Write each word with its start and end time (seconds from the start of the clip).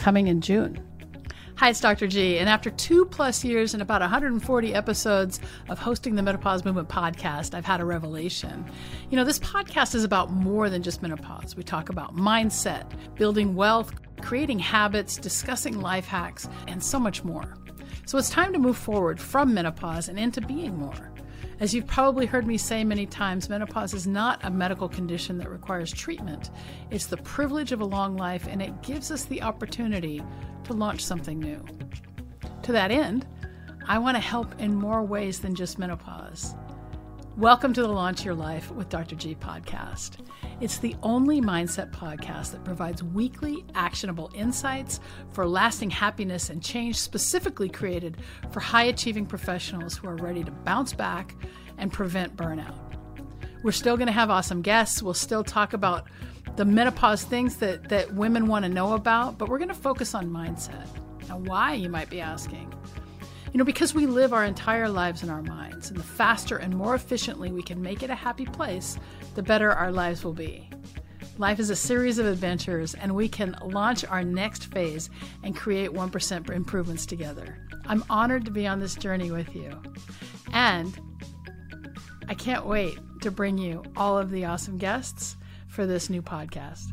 coming 0.00 0.28
in 0.28 0.40
June. 0.40 0.82
Hi, 1.56 1.68
it's 1.68 1.80
Dr. 1.80 2.06
G, 2.06 2.38
and 2.38 2.48
after 2.48 2.70
two 2.70 3.04
plus 3.04 3.44
years 3.44 3.74
and 3.74 3.82
about 3.82 4.00
140 4.00 4.74
episodes 4.74 5.40
of 5.68 5.78
hosting 5.78 6.14
the 6.14 6.22
Menopause 6.22 6.64
Movement 6.64 6.88
podcast, 6.88 7.54
I've 7.54 7.66
had 7.66 7.82
a 7.82 7.84
revelation. 7.84 8.64
You 9.10 9.16
know, 9.18 9.24
this 9.24 9.38
podcast 9.38 9.94
is 9.94 10.02
about 10.02 10.32
more 10.32 10.70
than 10.70 10.82
just 10.82 11.02
menopause. 11.02 11.54
We 11.54 11.62
talk 11.62 11.90
about 11.90 12.16
mindset, 12.16 12.90
building 13.14 13.54
wealth, 13.54 13.92
creating 14.22 14.58
habits, 14.58 15.18
discussing 15.18 15.78
life 15.78 16.06
hacks, 16.06 16.48
and 16.66 16.82
so 16.82 16.98
much 16.98 17.22
more. 17.22 17.54
So 18.06 18.16
it's 18.16 18.30
time 18.30 18.54
to 18.54 18.58
move 18.58 18.78
forward 18.78 19.20
from 19.20 19.52
menopause 19.52 20.08
and 20.08 20.18
into 20.18 20.40
being 20.40 20.78
more. 20.78 21.09
As 21.60 21.74
you've 21.74 21.86
probably 21.86 22.24
heard 22.24 22.46
me 22.46 22.56
say 22.56 22.84
many 22.84 23.04
times, 23.04 23.50
menopause 23.50 23.92
is 23.92 24.06
not 24.06 24.40
a 24.42 24.50
medical 24.50 24.88
condition 24.88 25.36
that 25.36 25.50
requires 25.50 25.92
treatment. 25.92 26.48
It's 26.90 27.04
the 27.04 27.18
privilege 27.18 27.70
of 27.70 27.82
a 27.82 27.84
long 27.84 28.16
life, 28.16 28.48
and 28.48 28.62
it 28.62 28.80
gives 28.80 29.10
us 29.10 29.26
the 29.26 29.42
opportunity 29.42 30.22
to 30.64 30.72
launch 30.72 31.04
something 31.04 31.38
new. 31.38 31.62
To 32.62 32.72
that 32.72 32.90
end, 32.90 33.26
I 33.86 33.98
want 33.98 34.16
to 34.16 34.22
help 34.22 34.58
in 34.58 34.74
more 34.74 35.02
ways 35.02 35.38
than 35.38 35.54
just 35.54 35.78
menopause. 35.78 36.54
Welcome 37.36 37.74
to 37.74 37.82
the 37.82 37.88
Launch 37.88 38.24
Your 38.24 38.34
Life 38.34 38.70
with 38.70 38.88
Dr. 38.88 39.16
G 39.16 39.34
podcast. 39.34 40.26
It's 40.60 40.76
the 40.76 40.94
only 41.02 41.40
mindset 41.40 41.90
podcast 41.90 42.52
that 42.52 42.64
provides 42.64 43.02
weekly 43.02 43.64
actionable 43.74 44.30
insights 44.34 45.00
for 45.32 45.46
lasting 45.46 45.88
happiness 45.88 46.50
and 46.50 46.62
change, 46.62 46.96
specifically 46.96 47.70
created 47.70 48.18
for 48.50 48.60
high 48.60 48.84
achieving 48.84 49.24
professionals 49.24 49.96
who 49.96 50.06
are 50.06 50.16
ready 50.16 50.44
to 50.44 50.50
bounce 50.50 50.92
back 50.92 51.34
and 51.78 51.90
prevent 51.90 52.36
burnout. 52.36 52.76
We're 53.62 53.72
still 53.72 53.96
going 53.96 54.08
to 54.08 54.12
have 54.12 54.28
awesome 54.28 54.60
guests. 54.60 55.02
We'll 55.02 55.14
still 55.14 55.42
talk 55.42 55.72
about 55.72 56.08
the 56.56 56.66
menopause 56.66 57.24
things 57.24 57.56
that, 57.56 57.88
that 57.88 58.12
women 58.12 58.46
want 58.46 58.66
to 58.66 58.68
know 58.68 58.92
about, 58.92 59.38
but 59.38 59.48
we're 59.48 59.58
going 59.58 59.68
to 59.68 59.74
focus 59.74 60.14
on 60.14 60.28
mindset. 60.28 60.86
Now, 61.26 61.38
why, 61.38 61.72
you 61.72 61.88
might 61.88 62.10
be 62.10 62.20
asking? 62.20 62.70
You 63.52 63.58
know, 63.58 63.64
because 63.64 63.94
we 63.94 64.06
live 64.06 64.32
our 64.32 64.44
entire 64.44 64.88
lives 64.88 65.24
in 65.24 65.28
our 65.28 65.42
minds, 65.42 65.90
and 65.90 65.98
the 65.98 66.04
faster 66.04 66.56
and 66.58 66.76
more 66.76 66.94
efficiently 66.94 67.50
we 67.50 67.62
can 67.62 67.82
make 67.82 68.04
it 68.04 68.10
a 68.10 68.14
happy 68.14 68.46
place, 68.46 68.96
the 69.34 69.42
better 69.42 69.72
our 69.72 69.90
lives 69.90 70.22
will 70.22 70.32
be. 70.32 70.70
Life 71.36 71.58
is 71.58 71.70
a 71.70 71.76
series 71.76 72.18
of 72.18 72.26
adventures, 72.26 72.94
and 72.94 73.14
we 73.14 73.28
can 73.28 73.56
launch 73.64 74.04
our 74.04 74.22
next 74.22 74.66
phase 74.66 75.10
and 75.42 75.56
create 75.56 75.90
1% 75.90 76.50
improvements 76.50 77.06
together. 77.06 77.66
I'm 77.86 78.04
honored 78.08 78.44
to 78.44 78.50
be 78.52 78.68
on 78.68 78.78
this 78.78 78.94
journey 78.94 79.32
with 79.32 79.52
you. 79.56 79.82
And 80.52 80.96
I 82.28 82.34
can't 82.34 82.66
wait 82.66 82.98
to 83.22 83.32
bring 83.32 83.58
you 83.58 83.82
all 83.96 84.16
of 84.16 84.30
the 84.30 84.44
awesome 84.44 84.78
guests 84.78 85.36
for 85.66 85.86
this 85.86 86.08
new 86.08 86.22
podcast. 86.22 86.84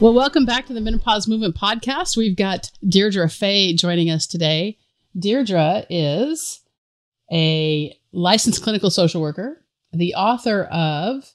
Well, 0.00 0.14
welcome 0.14 0.46
back 0.46 0.66
to 0.66 0.72
the 0.72 0.80
Menopause 0.80 1.26
Movement 1.26 1.56
Podcast. 1.56 2.16
We've 2.16 2.36
got 2.36 2.70
Deirdre 2.88 3.28
Fay 3.28 3.72
joining 3.72 4.10
us 4.10 4.28
today. 4.28 4.78
Deirdre 5.18 5.86
is 5.90 6.60
a 7.32 7.98
licensed 8.12 8.62
clinical 8.62 8.90
social 8.90 9.20
worker, 9.20 9.60
the 9.92 10.14
author 10.14 10.66
of 10.66 11.34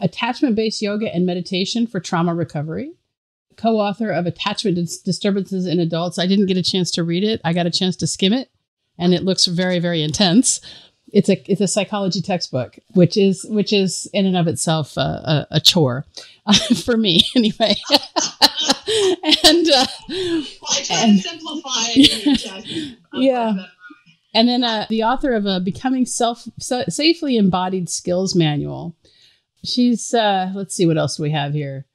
Attachment 0.00 0.56
Based 0.56 0.80
Yoga 0.80 1.14
and 1.14 1.26
Meditation 1.26 1.86
for 1.86 2.00
Trauma 2.00 2.34
Recovery, 2.34 2.94
co 3.58 3.78
author 3.78 4.12
of 4.12 4.24
Attachment 4.24 4.76
Dis- 4.76 5.02
Disturbances 5.02 5.66
in 5.66 5.78
Adults. 5.78 6.18
I 6.18 6.26
didn't 6.26 6.46
get 6.46 6.56
a 6.56 6.62
chance 6.62 6.90
to 6.92 7.02
read 7.02 7.22
it, 7.22 7.38
I 7.44 7.52
got 7.52 7.66
a 7.66 7.70
chance 7.70 7.96
to 7.96 8.06
skim 8.06 8.32
it, 8.32 8.50
and 8.96 9.12
it 9.12 9.24
looks 9.24 9.44
very, 9.44 9.78
very 9.78 10.02
intense. 10.02 10.62
It's 11.12 11.28
a 11.28 11.50
it's 11.50 11.60
a 11.60 11.68
psychology 11.68 12.20
textbook, 12.20 12.78
which 12.90 13.16
is 13.16 13.44
which 13.48 13.72
is 13.72 14.08
in 14.12 14.26
and 14.26 14.36
of 14.36 14.46
itself 14.46 14.96
a, 14.96 15.00
a, 15.00 15.46
a 15.52 15.60
chore 15.60 16.04
uh, 16.46 16.52
for 16.84 16.96
me 16.96 17.20
anyway. 17.36 17.74
and 17.90 19.68
uh, 19.70 19.86
I 20.08 20.82
try 20.84 20.96
and, 21.02 21.22
to 21.22 21.28
simplify. 21.28 22.58
yeah. 23.14 23.66
And 24.34 24.48
then 24.48 24.62
uh, 24.62 24.86
the 24.90 25.04
author 25.04 25.32
of 25.32 25.46
a 25.46 25.58
Becoming 25.58 26.04
Self 26.04 26.46
so, 26.58 26.84
Safely 26.88 27.36
Embodied 27.36 27.88
Skills 27.88 28.34
Manual. 28.34 28.94
She's 29.64 30.14
uh, 30.14 30.52
let's 30.54 30.74
see 30.74 30.86
what 30.86 30.98
else 30.98 31.16
do 31.16 31.22
we 31.22 31.30
have 31.30 31.54
here. 31.54 31.86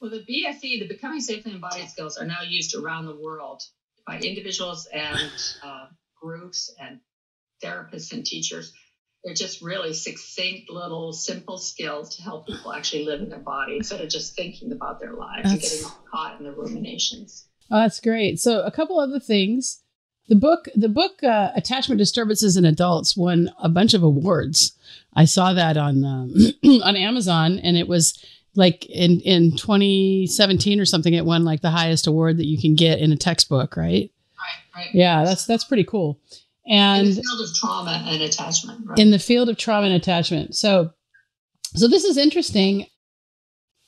Well, 0.00 0.10
the 0.10 0.18
BSE, 0.18 0.80
the 0.80 0.86
Becoming 0.86 1.20
Safely 1.20 1.52
Embodied 1.52 1.88
Skills, 1.88 2.18
are 2.18 2.26
now 2.26 2.42
used 2.42 2.76
around 2.76 3.06
the 3.06 3.16
world 3.16 3.62
by 4.06 4.18
individuals 4.18 4.86
and 4.92 5.32
uh, 5.64 5.86
groups 6.20 6.72
and 6.78 7.00
therapists 7.62 8.12
and 8.12 8.24
teachers. 8.24 8.72
They're 9.24 9.34
just 9.34 9.60
really 9.60 9.92
succinct, 9.92 10.70
little, 10.70 11.12
simple 11.12 11.58
skills 11.58 12.14
to 12.16 12.22
help 12.22 12.46
people 12.46 12.72
actually 12.72 13.04
live 13.04 13.20
in 13.20 13.28
their 13.28 13.40
body 13.40 13.76
instead 13.76 14.00
of 14.00 14.08
just 14.08 14.36
thinking 14.36 14.70
about 14.70 15.00
their 15.00 15.14
lives 15.14 15.50
that's, 15.50 15.52
and 15.52 15.82
getting 15.82 15.96
caught 16.08 16.38
in 16.38 16.44
the 16.44 16.52
ruminations. 16.52 17.48
Oh, 17.70 17.80
that's 17.80 17.98
great. 17.98 18.38
So, 18.38 18.62
a 18.62 18.70
couple 18.70 19.00
other 19.00 19.18
things. 19.18 19.82
The 20.28 20.36
book, 20.36 20.68
the 20.74 20.88
book, 20.88 21.22
uh, 21.24 21.50
Attachment 21.56 21.98
Disturbances 21.98 22.56
in 22.56 22.64
Adults, 22.64 23.16
won 23.16 23.50
a 23.60 23.68
bunch 23.68 23.94
of 23.94 24.02
awards. 24.02 24.76
I 25.14 25.24
saw 25.24 25.52
that 25.52 25.76
on 25.76 26.04
um, 26.04 26.34
on 26.84 26.94
Amazon, 26.94 27.58
and 27.58 27.76
it 27.76 27.88
was 27.88 28.24
like 28.54 28.86
in 28.86 29.20
in 29.20 29.56
2017 29.56 30.80
or 30.80 30.84
something. 30.84 31.14
It 31.14 31.24
won 31.24 31.44
like 31.44 31.62
the 31.62 31.70
highest 31.70 32.06
award 32.06 32.36
that 32.38 32.46
you 32.46 32.60
can 32.60 32.76
get 32.76 33.00
in 33.00 33.10
a 33.12 33.16
textbook, 33.16 33.76
right? 33.76 34.10
Right. 34.38 34.82
Right. 34.84 34.94
Yeah, 34.94 35.24
that's 35.24 35.46
that's 35.46 35.64
pretty 35.64 35.84
cool 35.84 36.20
and 36.68 37.08
in 37.08 37.14
the 37.14 37.22
field 37.22 37.40
of 37.40 37.54
trauma 37.54 38.04
and 38.06 38.22
attachment 38.22 38.80
right? 38.84 38.98
in 38.98 39.10
the 39.10 39.18
field 39.18 39.48
of 39.48 39.56
trauma 39.56 39.86
and 39.86 39.94
attachment. 39.94 40.54
So 40.56 40.90
so 41.74 41.88
this 41.88 42.04
is 42.04 42.16
interesting. 42.16 42.86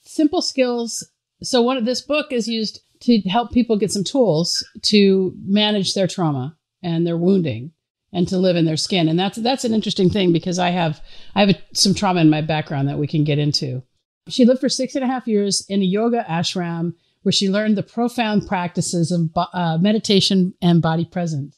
Simple 0.05 0.43
skills. 0.43 1.09
So 1.43 1.63
one 1.63 1.77
of 1.77 1.85
this 1.85 2.01
book 2.01 2.33
is 2.33 2.49
used 2.49 2.81
to 3.01 3.21
help 3.23 3.53
people 3.53 3.79
get 3.79 3.93
some 3.93 4.05
tools 4.05 4.67
to 4.83 5.33
manage 5.45 5.95
their 5.95 6.07
trauma 6.07 6.57
and 6.83 7.07
their 7.07 7.17
wounding 7.17 7.73
and 8.13 8.27
to 8.29 8.39
live 8.39 8.57
in 8.57 8.65
their 8.65 8.77
skin. 8.77 9.09
And 9.09 9.19
that's 9.19 9.39
that's 9.39 9.65
an 9.65 9.75
interesting 9.75 10.11
thing 10.11 10.33
because 10.33 10.59
i 10.59 10.71
have 10.71 11.01
i 11.35 11.41
have 11.41 11.51
a, 11.51 11.59
some 11.75 11.95
trauma 11.95 12.21
in 12.21 12.31
my 12.31 12.41
background 12.41 12.89
that 12.89 12.99
we 12.99 13.07
can 13.07 13.25
get 13.25 13.39
into. 13.39 13.83
She 14.29 14.45
lived 14.45 14.61
for 14.61 14.69
six 14.69 14.95
and 14.95 15.05
a 15.05 15.09
half 15.09 15.27
years 15.27 15.65
in 15.69 15.81
a 15.81 15.87
yoga 15.87 16.25
ashram 16.29 16.95
where 17.23 17.33
she 17.33 17.49
learned 17.49 17.77
the 17.77 17.83
profound 17.83 18.47
practices 18.47 19.11
of 19.11 19.31
uh, 19.37 19.79
meditation 19.81 20.55
and 20.63 20.81
body 20.81 21.05
presence 21.05 21.58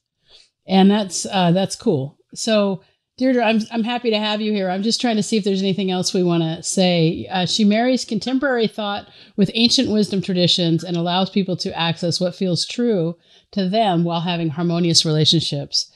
and 0.71 0.89
that's 0.89 1.27
uh, 1.27 1.51
that's 1.51 1.75
cool. 1.75 2.17
So, 2.33 2.83
Deirdre, 3.19 3.43
I'm 3.43 3.61
I'm 3.73 3.83
happy 3.83 4.09
to 4.11 4.19
have 4.19 4.41
you 4.41 4.53
here. 4.53 4.71
I'm 4.71 4.85
just 4.85 5.01
trying 5.01 5.17
to 5.17 5.23
see 5.23 5.37
if 5.37 5.43
there's 5.43 5.63
anything 5.63 5.91
else 5.91 6.15
we 6.15 6.23
want 6.23 6.45
to 6.45 6.63
say. 6.63 7.27
Uh, 7.29 7.45
she 7.45 7.65
marries 7.65 8.05
contemporary 8.05 8.69
thought 8.69 9.09
with 9.37 9.51
ancient 9.55 9.91
wisdom 9.91 10.23
traditions 10.23 10.85
and 10.85 10.97
allows 10.97 11.29
people 11.29 11.57
to 11.57 11.77
access 11.77 12.21
what 12.21 12.37
feels 12.37 12.65
true 12.65 13.17
to 13.51 13.69
them 13.69 14.05
while 14.05 14.21
having 14.21 14.51
harmonious 14.51 15.05
relationships. 15.05 15.93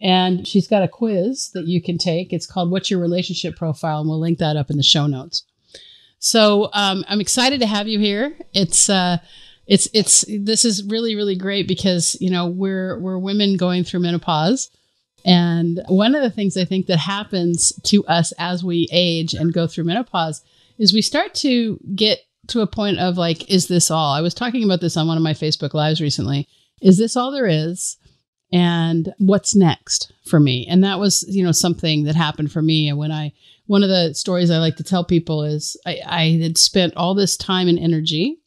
And 0.00 0.46
she's 0.46 0.66
got 0.66 0.82
a 0.82 0.88
quiz 0.88 1.50
that 1.54 1.68
you 1.68 1.80
can 1.80 1.96
take. 1.96 2.32
It's 2.32 2.46
called 2.46 2.72
"What's 2.72 2.90
Your 2.90 3.00
Relationship 3.00 3.54
Profile," 3.56 4.00
and 4.00 4.08
we'll 4.08 4.20
link 4.20 4.38
that 4.38 4.56
up 4.56 4.70
in 4.70 4.76
the 4.76 4.82
show 4.82 5.06
notes. 5.06 5.44
So 6.18 6.70
um, 6.72 7.04
I'm 7.08 7.20
excited 7.20 7.60
to 7.60 7.66
have 7.66 7.86
you 7.86 8.00
here. 8.00 8.36
It's 8.52 8.90
uh, 8.90 9.18
it's 9.66 9.88
it's 9.92 10.24
this 10.28 10.64
is 10.64 10.84
really 10.84 11.16
really 11.16 11.36
great 11.36 11.66
because 11.66 12.16
you 12.20 12.30
know 12.30 12.46
we're 12.46 12.98
we're 12.98 13.18
women 13.18 13.56
going 13.56 13.84
through 13.84 14.00
menopause. 14.00 14.70
And 15.24 15.82
one 15.88 16.14
of 16.14 16.22
the 16.22 16.30
things 16.30 16.56
i 16.56 16.64
think 16.64 16.86
that 16.86 16.98
happens 16.98 17.72
to 17.84 18.04
us 18.06 18.32
as 18.38 18.62
we 18.62 18.88
age 18.92 19.34
and 19.34 19.52
go 19.52 19.66
through 19.66 19.84
menopause 19.84 20.42
is 20.78 20.92
we 20.92 21.02
start 21.02 21.34
to 21.34 21.80
get 21.94 22.20
to 22.48 22.60
a 22.60 22.66
point 22.66 22.98
of 22.98 23.18
like 23.18 23.50
is 23.50 23.66
this 23.66 23.90
all? 23.90 24.12
I 24.12 24.20
was 24.20 24.34
talking 24.34 24.62
about 24.62 24.80
this 24.80 24.96
on 24.96 25.08
one 25.08 25.16
of 25.16 25.22
my 25.22 25.32
facebook 25.32 25.74
lives 25.74 26.00
recently. 26.00 26.48
Is 26.80 26.98
this 26.98 27.16
all 27.16 27.32
there 27.32 27.46
is? 27.46 27.96
And 28.52 29.12
what's 29.18 29.56
next 29.56 30.12
for 30.28 30.38
me? 30.38 30.66
And 30.70 30.84
that 30.84 31.00
was 31.00 31.24
you 31.28 31.42
know 31.42 31.52
something 31.52 32.04
that 32.04 32.14
happened 32.14 32.52
for 32.52 32.62
me. 32.62 32.88
And 32.88 32.98
when 32.98 33.10
i 33.10 33.32
one 33.66 33.82
of 33.82 33.88
the 33.88 34.14
stories 34.14 34.48
i 34.48 34.58
like 34.58 34.76
to 34.76 34.84
tell 34.84 35.04
people 35.04 35.42
is 35.42 35.76
i, 35.84 35.98
I 36.06 36.38
had 36.40 36.56
spent 36.56 36.94
all 36.94 37.14
this 37.14 37.36
time 37.36 37.66
and 37.66 37.80
energy 37.80 38.38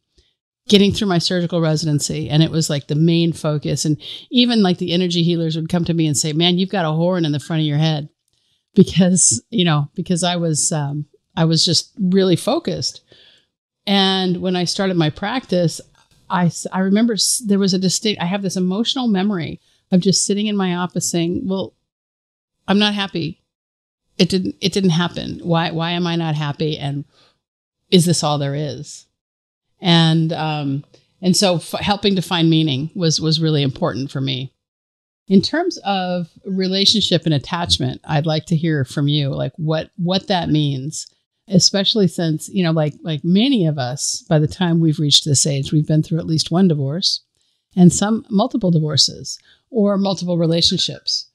getting 0.70 0.94
through 0.94 1.08
my 1.08 1.18
surgical 1.18 1.60
residency 1.60 2.30
and 2.30 2.42
it 2.42 2.52
was 2.52 2.70
like 2.70 2.88
the 2.88 2.96
main 2.96 3.34
focus. 3.34 3.84
And 3.84 3.98
even 4.30 4.64
like 4.64 4.78
the 4.78 4.94
energy 4.94 5.24
healers 5.24 5.56
would 5.56 5.68
come 5.68 5.84
to 5.86 5.94
me 5.94 6.08
and 6.08 6.16
say 6.16 6.32
man 6.32 6.58
you've 6.58 6.70
got 6.70 6.86
a 6.86 6.92
horn 6.92 7.26
in 7.26 7.32
the 7.34 7.40
front 7.40 7.62
of 7.62 7.66
your 7.66 7.78
head. 7.78 8.08
Because 8.76 9.44
you 9.50 9.66
know 9.66 9.90
because 9.96 10.24
i 10.24 10.36
was 10.36 10.72
um, 10.72 11.06
i 11.36 11.44
was 11.44 11.66
just 11.66 11.92
really 12.00 12.36
focused. 12.36 13.02
And 13.88 14.38
when 14.38 14.56
i 14.56 14.64
started 14.64 14.96
my 14.96 15.10
practice 15.10 15.82
i 16.30 16.52
i 16.72 16.80
remember 16.80 17.16
there 17.46 17.60
was 17.60 17.74
a 17.74 17.80
distinct 17.80 18.22
i 18.22 18.26
have 18.26 18.44
this 18.44 18.56
emotional 18.56 19.08
memory 19.08 19.60
of 19.92 20.02
just 20.02 20.24
sitting 20.24 20.46
in 20.46 20.56
my 20.56 20.76
office 20.76 21.10
saying 21.10 21.42
well 21.46 21.74
i'm 22.68 22.80
not 22.80 22.94
happy. 22.94 23.42
It 24.20 24.30
didn't 24.30 24.56
it 24.62 24.72
didn't 24.72 24.92
happen. 24.92 25.40
Why 25.44 25.72
why 25.72 25.92
am 25.92 26.06
i 26.06 26.16
not 26.16 26.36
happy? 26.36 26.78
And 26.78 27.06
is 27.90 28.06
this 28.06 28.24
all 28.24 28.38
there 28.38 28.56
is 28.56 29.08
and 29.82 30.34
um, 30.34 30.84
and 31.22 31.36
so 31.36 31.56
f- 31.56 31.80
helping 31.80 32.16
to 32.16 32.22
find 32.22 32.50
meaning 32.50 32.92
was 32.96 33.20
was 33.20 33.42
really 33.42 33.64
important 33.64 34.12
for 34.12 34.22
me. 34.22 34.54
In 35.28 35.42
terms 35.42 35.78
of 35.86 36.30
relationship 36.46 37.26
and 37.26 37.34
attachment, 37.34 38.02
I'd 38.04 38.26
like 38.26 38.46
to 38.48 38.56
hear 38.56 38.84
from 38.84 39.08
you, 39.08 39.30
like 39.30 39.54
what 39.58 39.92
what 39.98 40.28
that 40.28 40.50
means, 40.50 41.08
especially 41.48 42.08
since 42.08 42.50
you 42.50 42.64
know, 42.64 42.72
like 42.72 42.96
like 43.04 43.24
many 43.24 43.68
of 43.68 43.78
us, 43.78 44.24
by 44.28 44.40
the 44.40 44.48
time 44.48 44.80
we've 44.80 45.00
reached 45.00 45.26
this 45.26 45.46
age, 45.46 45.72
we've 45.72 45.88
been 45.88 46.04
through 46.04 46.20
at 46.20 46.28
least 46.28 46.52
one 46.52 46.68
divorce, 46.68 47.24
and 47.76 47.94
some 47.94 48.26
multiple 48.30 48.72
divorces 48.72 49.38
or 49.70 49.98
multiple 49.98 50.38
relationships. 50.38 51.28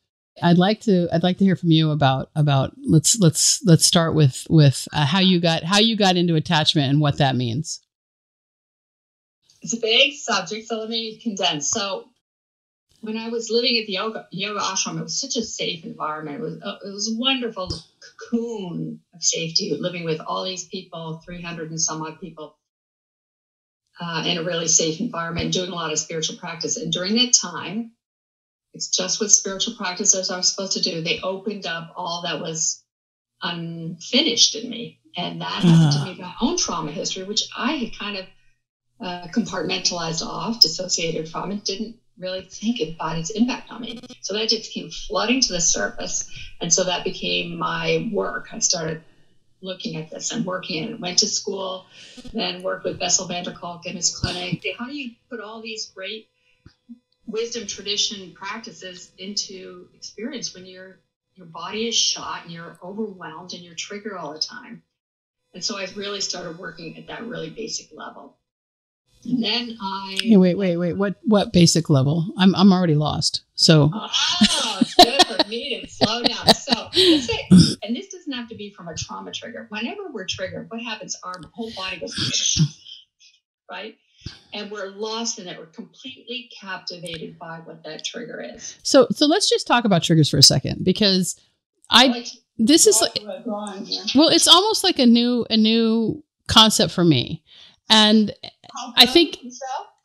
I'd 0.42 0.58
like 0.58 0.80
to 0.82 1.08
I'd 1.12 1.22
like 1.22 1.38
to 1.38 1.44
hear 1.44 1.56
from 1.56 1.70
you 1.70 1.90
about 1.92 2.30
about 2.34 2.72
let's 2.84 3.18
let's 3.20 3.64
let's 3.64 3.84
start 3.84 4.14
with 4.14 4.44
with 4.50 4.88
uh, 4.92 5.06
how 5.06 5.20
you 5.20 5.40
got 5.40 5.62
how 5.62 5.78
you 5.78 5.96
got 5.96 6.16
into 6.16 6.34
attachment 6.34 6.90
and 6.90 7.00
what 7.00 7.18
that 7.18 7.36
means. 7.36 7.80
It's 9.64 9.72
a 9.72 9.80
big 9.80 10.12
subject, 10.12 10.68
so 10.68 10.78
let 10.78 10.90
me 10.90 11.16
condense. 11.16 11.70
So 11.70 12.10
when 13.00 13.16
I 13.16 13.30
was 13.30 13.48
living 13.48 13.78
at 13.78 13.86
the 13.86 13.94
yoga, 13.94 14.28
yoga 14.30 14.60
ashram, 14.60 14.98
it 14.98 15.04
was 15.04 15.18
such 15.18 15.36
a 15.36 15.42
safe 15.42 15.86
environment. 15.86 16.36
It 16.36 16.42
was, 16.42 16.62
uh, 16.62 16.76
it 16.84 16.92
was 16.92 17.10
a 17.10 17.18
wonderful 17.18 17.72
cocoon 18.20 19.00
of 19.14 19.22
safety, 19.24 19.74
living 19.80 20.04
with 20.04 20.20
all 20.20 20.44
these 20.44 20.66
people, 20.66 21.22
300 21.24 21.70
and 21.70 21.80
some 21.80 22.02
odd 22.02 22.20
people, 22.20 22.58
uh, 23.98 24.24
in 24.26 24.36
a 24.36 24.42
really 24.42 24.68
safe 24.68 25.00
environment, 25.00 25.54
doing 25.54 25.70
a 25.70 25.74
lot 25.74 25.92
of 25.92 25.98
spiritual 25.98 26.36
practice. 26.36 26.76
And 26.76 26.92
during 26.92 27.14
that 27.14 27.32
time, 27.32 27.92
it's 28.74 28.88
just 28.88 29.18
what 29.18 29.30
spiritual 29.30 29.76
practices 29.76 30.30
are 30.30 30.42
supposed 30.42 30.74
to 30.74 30.82
do. 30.82 31.00
They 31.00 31.20
opened 31.22 31.64
up 31.64 31.94
all 31.96 32.20
that 32.24 32.38
was 32.38 32.84
unfinished 33.40 34.56
in 34.56 34.68
me. 34.68 35.00
And 35.16 35.40
that 35.40 35.64
uh-huh. 35.64 35.68
happened 35.68 35.92
to 35.92 36.04
me, 36.04 36.20
my 36.20 36.34
own 36.42 36.58
trauma 36.58 36.90
history, 36.90 37.22
which 37.22 37.44
I 37.56 37.72
had 37.72 37.98
kind 37.98 38.18
of 38.18 38.26
uh, 39.00 39.26
compartmentalized 39.28 40.24
off, 40.24 40.60
dissociated 40.60 41.28
from, 41.28 41.50
and 41.50 41.64
didn't 41.64 41.96
really 42.18 42.42
think 42.42 42.80
about 42.80 43.18
its 43.18 43.30
impact 43.30 43.70
on 43.70 43.80
me. 43.80 44.00
So 44.20 44.34
that 44.34 44.48
just 44.48 44.72
came 44.72 44.90
flooding 44.90 45.40
to 45.40 45.52
the 45.52 45.60
surface. 45.60 46.30
And 46.60 46.72
so 46.72 46.84
that 46.84 47.04
became 47.04 47.58
my 47.58 48.08
work. 48.12 48.48
I 48.52 48.60
started 48.60 49.02
looking 49.60 49.96
at 49.96 50.10
this 50.10 50.30
and 50.30 50.44
working 50.44 50.84
and 50.84 51.00
went 51.00 51.18
to 51.18 51.26
school, 51.26 51.86
then 52.32 52.62
worked 52.62 52.84
with 52.84 52.98
Bessel 52.98 53.26
van 53.26 53.44
der 53.44 53.52
Kolk 53.52 53.86
in 53.86 53.96
his 53.96 54.16
clinic. 54.16 54.64
How 54.78 54.86
do 54.86 54.96
you 54.96 55.12
put 55.30 55.40
all 55.40 55.60
these 55.60 55.86
great 55.86 56.28
wisdom 57.26 57.66
tradition 57.66 58.32
practices 58.34 59.10
into 59.18 59.88
experience 59.94 60.54
when 60.54 60.66
your 60.66 61.00
your 61.34 61.46
body 61.46 61.88
is 61.88 61.96
shot 61.96 62.44
and 62.44 62.52
you're 62.52 62.78
overwhelmed 62.80 63.54
and 63.54 63.62
you're 63.62 63.74
triggered 63.74 64.16
all 64.16 64.32
the 64.32 64.38
time? 64.38 64.82
And 65.52 65.64
so 65.64 65.78
I 65.78 65.88
really 65.96 66.20
started 66.20 66.58
working 66.58 66.96
at 66.98 67.06
that 67.08 67.26
really 67.26 67.50
basic 67.50 67.88
level. 67.92 68.36
And 69.24 69.42
then 69.42 69.76
I 69.80 70.18
hey, 70.22 70.36
wait, 70.36 70.56
wait, 70.56 70.76
wait. 70.76 70.94
What 70.94 71.16
what 71.24 71.52
basic 71.52 71.90
level? 71.90 72.32
I'm 72.36 72.54
I'm 72.54 72.72
already 72.72 72.94
lost. 72.94 73.42
So 73.54 73.90
oh, 73.92 74.82
good 74.98 75.26
for 75.26 75.48
me 75.48 75.80
to 75.80 75.88
slow 75.88 76.22
down. 76.22 76.46
So 76.54 76.72
and 77.82 77.96
this 77.96 78.08
doesn't 78.08 78.32
have 78.32 78.48
to 78.48 78.54
be 78.54 78.70
from 78.70 78.88
a 78.88 78.94
trauma 78.94 79.32
trigger. 79.32 79.66
Whenever 79.70 80.02
we're 80.12 80.26
triggered, 80.26 80.70
what 80.70 80.82
happens? 80.82 81.16
Our 81.22 81.40
whole 81.52 81.72
body 81.76 81.98
goes 81.98 82.60
right, 83.70 83.96
and 84.52 84.70
we're 84.70 84.90
lost 84.90 85.38
in 85.38 85.48
it. 85.48 85.58
We're 85.58 85.66
completely 85.66 86.50
captivated 86.60 87.38
by 87.38 87.60
what 87.64 87.84
that 87.84 88.04
trigger 88.04 88.42
is. 88.54 88.76
So 88.82 89.06
so 89.10 89.26
let's 89.26 89.48
just 89.48 89.66
talk 89.66 89.84
about 89.84 90.02
triggers 90.02 90.30
for 90.30 90.38
a 90.38 90.42
second 90.42 90.84
because 90.84 91.40
I. 91.90 92.06
Like, 92.06 92.26
this 92.56 92.86
is 92.86 93.00
like, 93.00 93.18
well 94.14 94.28
it's 94.28 94.46
almost 94.46 94.84
like 94.84 95.00
a 95.00 95.06
new 95.06 95.44
a 95.50 95.56
new 95.56 96.22
concept 96.46 96.92
for 96.92 97.04
me 97.04 97.42
and 97.90 98.32
I 98.96 99.06
think 99.06 99.38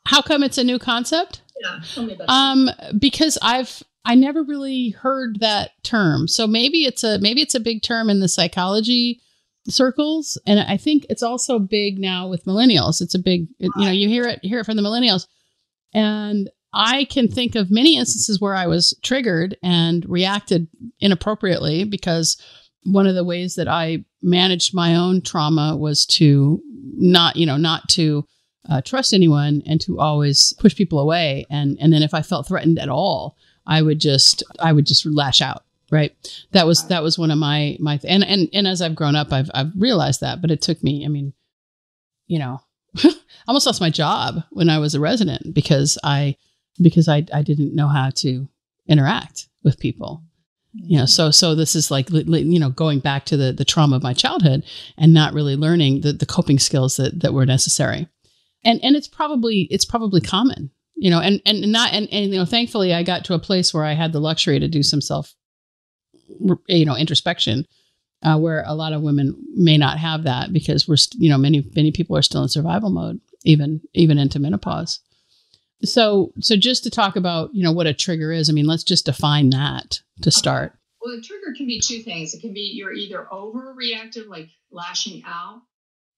how 0.06 0.22
come 0.22 0.42
it's 0.42 0.58
a 0.58 0.64
new 0.64 0.78
concept? 0.78 1.42
Yeah, 1.60 1.80
um, 2.28 2.70
because 2.98 3.38
I've 3.42 3.82
I 4.04 4.14
never 4.14 4.42
really 4.42 4.90
heard 4.90 5.40
that 5.40 5.72
term. 5.82 6.26
So 6.26 6.46
maybe 6.46 6.84
it's 6.84 7.04
a 7.04 7.18
maybe 7.18 7.42
it's 7.42 7.54
a 7.54 7.60
big 7.60 7.82
term 7.82 8.08
in 8.08 8.20
the 8.20 8.28
psychology 8.28 9.20
circles, 9.68 10.40
and 10.46 10.60
I 10.60 10.76
think 10.76 11.06
it's 11.10 11.22
also 11.22 11.58
big 11.58 11.98
now 11.98 12.28
with 12.28 12.44
millennials. 12.44 13.00
It's 13.02 13.14
a 13.14 13.18
big 13.18 13.48
you 13.58 13.70
know 13.76 13.90
you 13.90 14.08
hear 14.08 14.24
it 14.24 14.40
hear 14.42 14.60
it 14.60 14.66
from 14.66 14.76
the 14.76 14.82
millennials, 14.82 15.26
and 15.92 16.50
I 16.72 17.04
can 17.04 17.28
think 17.28 17.54
of 17.56 17.70
many 17.70 17.96
instances 17.96 18.40
where 18.40 18.54
I 18.54 18.66
was 18.66 18.96
triggered 19.02 19.56
and 19.62 20.08
reacted 20.08 20.68
inappropriately 21.00 21.84
because 21.84 22.40
one 22.84 23.06
of 23.06 23.14
the 23.14 23.24
ways 23.24 23.56
that 23.56 23.68
I 23.68 24.04
managed 24.22 24.74
my 24.74 24.94
own 24.94 25.20
trauma 25.20 25.76
was 25.76 26.06
to 26.06 26.62
not 26.96 27.36
you 27.36 27.44
know 27.44 27.58
not 27.58 27.88
to 27.90 28.26
uh, 28.68 28.80
trust 28.82 29.12
anyone 29.12 29.62
and 29.66 29.80
to 29.82 29.98
always 29.98 30.52
push 30.54 30.76
people 30.76 30.98
away. 30.98 31.46
And 31.50 31.76
and 31.80 31.92
then 31.92 32.02
if 32.02 32.14
I 32.14 32.22
felt 32.22 32.46
threatened 32.46 32.78
at 32.78 32.88
all, 32.88 33.36
I 33.66 33.82
would 33.82 34.00
just 34.00 34.42
I 34.58 34.72
would 34.72 34.86
just 34.86 35.06
lash 35.06 35.40
out. 35.40 35.64
Right. 35.90 36.14
That 36.52 36.66
was 36.66 36.86
that 36.88 37.02
was 37.02 37.18
one 37.18 37.30
of 37.30 37.38
my 37.38 37.76
my 37.80 37.98
and 38.06 38.24
and 38.24 38.48
and 38.52 38.66
as 38.66 38.80
I've 38.80 38.94
grown 38.94 39.16
up, 39.16 39.32
I've 39.32 39.50
I've 39.54 39.72
realized 39.76 40.20
that. 40.20 40.40
But 40.40 40.50
it 40.50 40.62
took 40.62 40.82
me. 40.82 41.04
I 41.04 41.08
mean, 41.08 41.32
you 42.26 42.38
know, 42.38 42.60
I 43.04 43.12
almost 43.48 43.66
lost 43.66 43.80
my 43.80 43.90
job 43.90 44.42
when 44.50 44.68
I 44.68 44.78
was 44.78 44.94
a 44.94 45.00
resident 45.00 45.52
because 45.54 45.98
I 46.04 46.36
because 46.80 47.08
I 47.08 47.26
I 47.34 47.42
didn't 47.42 47.74
know 47.74 47.88
how 47.88 48.10
to 48.16 48.48
interact 48.86 49.48
with 49.62 49.78
people 49.78 50.22
you 50.72 50.96
know 50.96 51.06
so 51.06 51.30
so 51.30 51.54
this 51.54 51.74
is 51.74 51.90
like 51.90 52.08
you 52.10 52.58
know 52.58 52.70
going 52.70 53.00
back 53.00 53.24
to 53.24 53.36
the 53.36 53.52
the 53.52 53.64
trauma 53.64 53.96
of 53.96 54.02
my 54.02 54.12
childhood 54.12 54.64
and 54.96 55.12
not 55.12 55.34
really 55.34 55.56
learning 55.56 56.00
the, 56.02 56.12
the 56.12 56.26
coping 56.26 56.58
skills 56.58 56.96
that 56.96 57.20
that 57.20 57.34
were 57.34 57.46
necessary 57.46 58.08
and 58.64 58.80
and 58.82 58.96
it's 58.96 59.08
probably 59.08 59.68
it's 59.70 59.84
probably 59.84 60.20
common 60.20 60.70
you 60.96 61.10
know 61.10 61.20
and 61.20 61.40
and 61.46 61.70
not 61.72 61.92
and, 61.92 62.08
and 62.12 62.32
you 62.32 62.38
know 62.38 62.44
thankfully 62.44 62.92
i 62.92 63.02
got 63.02 63.24
to 63.24 63.34
a 63.34 63.38
place 63.38 63.72
where 63.72 63.84
i 63.84 63.92
had 63.92 64.12
the 64.12 64.20
luxury 64.20 64.58
to 64.58 64.68
do 64.68 64.82
some 64.82 65.00
self 65.00 65.34
you 66.68 66.84
know 66.84 66.96
introspection 66.96 67.66
uh, 68.22 68.38
where 68.38 68.62
a 68.66 68.74
lot 68.74 68.92
of 68.92 69.02
women 69.02 69.34
may 69.54 69.78
not 69.78 69.98
have 69.98 70.24
that 70.24 70.52
because 70.52 70.86
we're 70.86 70.96
st- 70.96 71.22
you 71.22 71.30
know 71.30 71.38
many 71.38 71.66
many 71.74 71.90
people 71.90 72.16
are 72.16 72.22
still 72.22 72.42
in 72.42 72.48
survival 72.48 72.90
mode 72.90 73.20
even 73.44 73.80
even 73.94 74.18
into 74.18 74.38
menopause. 74.38 75.00
So 75.82 76.32
so 76.40 76.56
just 76.56 76.84
to 76.84 76.90
talk 76.90 77.16
about 77.16 77.50
you 77.54 77.64
know 77.64 77.72
what 77.72 77.86
a 77.86 77.94
trigger 77.94 78.32
is 78.32 78.50
i 78.50 78.52
mean 78.52 78.66
let's 78.66 78.84
just 78.84 79.06
define 79.06 79.50
that 79.50 80.00
to 80.22 80.30
start. 80.30 80.74
Well 81.02 81.18
a 81.18 81.22
trigger 81.22 81.54
can 81.56 81.66
be 81.66 81.80
two 81.80 82.02
things. 82.02 82.34
It 82.34 82.40
can 82.40 82.52
be 82.52 82.72
you're 82.74 82.92
either 82.92 83.26
overreactive 83.32 84.28
like 84.28 84.50
lashing 84.70 85.22
out 85.26 85.62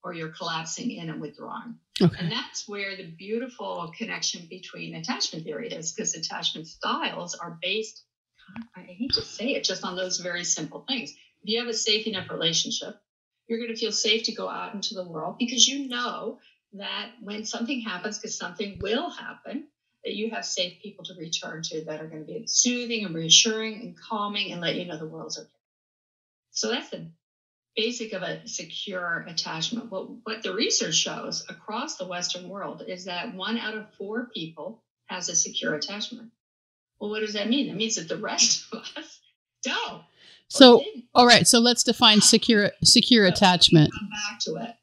or 0.02 0.12
you're 0.12 0.32
collapsing 0.32 0.90
in 0.90 1.08
and 1.08 1.20
withdrawing. 1.20 1.76
Okay. 2.00 2.16
And 2.18 2.32
that's 2.32 2.66
where 2.68 2.96
the 2.96 3.04
beautiful 3.06 3.92
connection 3.96 4.46
between 4.48 4.94
attachment 4.94 5.44
theory 5.44 5.68
is, 5.68 5.92
because 5.92 6.14
attachment 6.14 6.66
styles 6.66 7.34
are 7.34 7.58
based, 7.60 8.02
I 8.74 8.80
hate 8.80 9.12
to 9.14 9.22
say 9.22 9.50
it, 9.50 9.64
just 9.64 9.84
on 9.84 9.96
those 9.96 10.18
very 10.18 10.44
simple 10.44 10.84
things. 10.88 11.10
If 11.42 11.50
you 11.50 11.58
have 11.60 11.68
a 11.68 11.74
safe 11.74 12.06
enough 12.06 12.30
relationship, 12.30 12.96
you're 13.46 13.58
going 13.58 13.74
to 13.74 13.76
feel 13.76 13.92
safe 13.92 14.24
to 14.24 14.32
go 14.32 14.48
out 14.48 14.74
into 14.74 14.94
the 14.94 15.06
world 15.06 15.36
because 15.38 15.66
you 15.66 15.88
know 15.88 16.38
that 16.74 17.10
when 17.20 17.44
something 17.44 17.82
happens, 17.82 18.18
because 18.18 18.38
something 18.38 18.78
will 18.80 19.10
happen, 19.10 19.68
that 20.04 20.14
you 20.14 20.30
have 20.30 20.44
safe 20.44 20.80
people 20.82 21.04
to 21.04 21.14
return 21.18 21.62
to 21.62 21.84
that 21.84 22.00
are 22.00 22.08
going 22.08 22.24
to 22.24 22.32
be 22.32 22.46
soothing 22.46 23.04
and 23.04 23.14
reassuring 23.14 23.80
and 23.80 23.96
calming 23.98 24.52
and 24.52 24.60
let 24.60 24.76
you 24.76 24.86
know 24.86 24.96
the 24.96 25.06
world's 25.06 25.38
okay. 25.38 25.48
So 26.50 26.70
that's 26.70 26.90
the 26.90 27.10
basic 27.76 28.12
of 28.12 28.22
a 28.22 28.46
secure 28.46 29.24
attachment. 29.28 29.90
What, 29.90 30.08
what 30.24 30.42
the 30.42 30.54
research 30.54 30.94
shows 30.94 31.44
across 31.48 31.96
the 31.96 32.06
Western 32.06 32.48
world 32.48 32.82
is 32.86 33.06
that 33.06 33.34
one 33.34 33.58
out 33.58 33.74
of 33.74 33.92
four 33.94 34.28
people 34.34 34.82
has 35.06 35.28
a 35.28 35.36
secure 35.36 35.74
attachment. 35.74 36.30
Well, 37.00 37.10
what 37.10 37.20
does 37.20 37.34
that 37.34 37.48
mean? 37.48 37.68
That 37.68 37.76
means 37.76 37.96
that 37.96 38.08
the 38.08 38.16
rest 38.16 38.66
of 38.72 38.78
us 38.96 39.20
don't. 39.62 40.02
So, 40.48 40.84
all 41.14 41.26
right. 41.26 41.46
So 41.46 41.60
let's 41.60 41.82
define 41.82 42.20
secure 42.20 42.72
secure 42.84 43.24
attachment. 43.24 43.90
Come 43.92 44.10
back 44.10 44.40
to 44.40 44.56
it. 44.56 44.76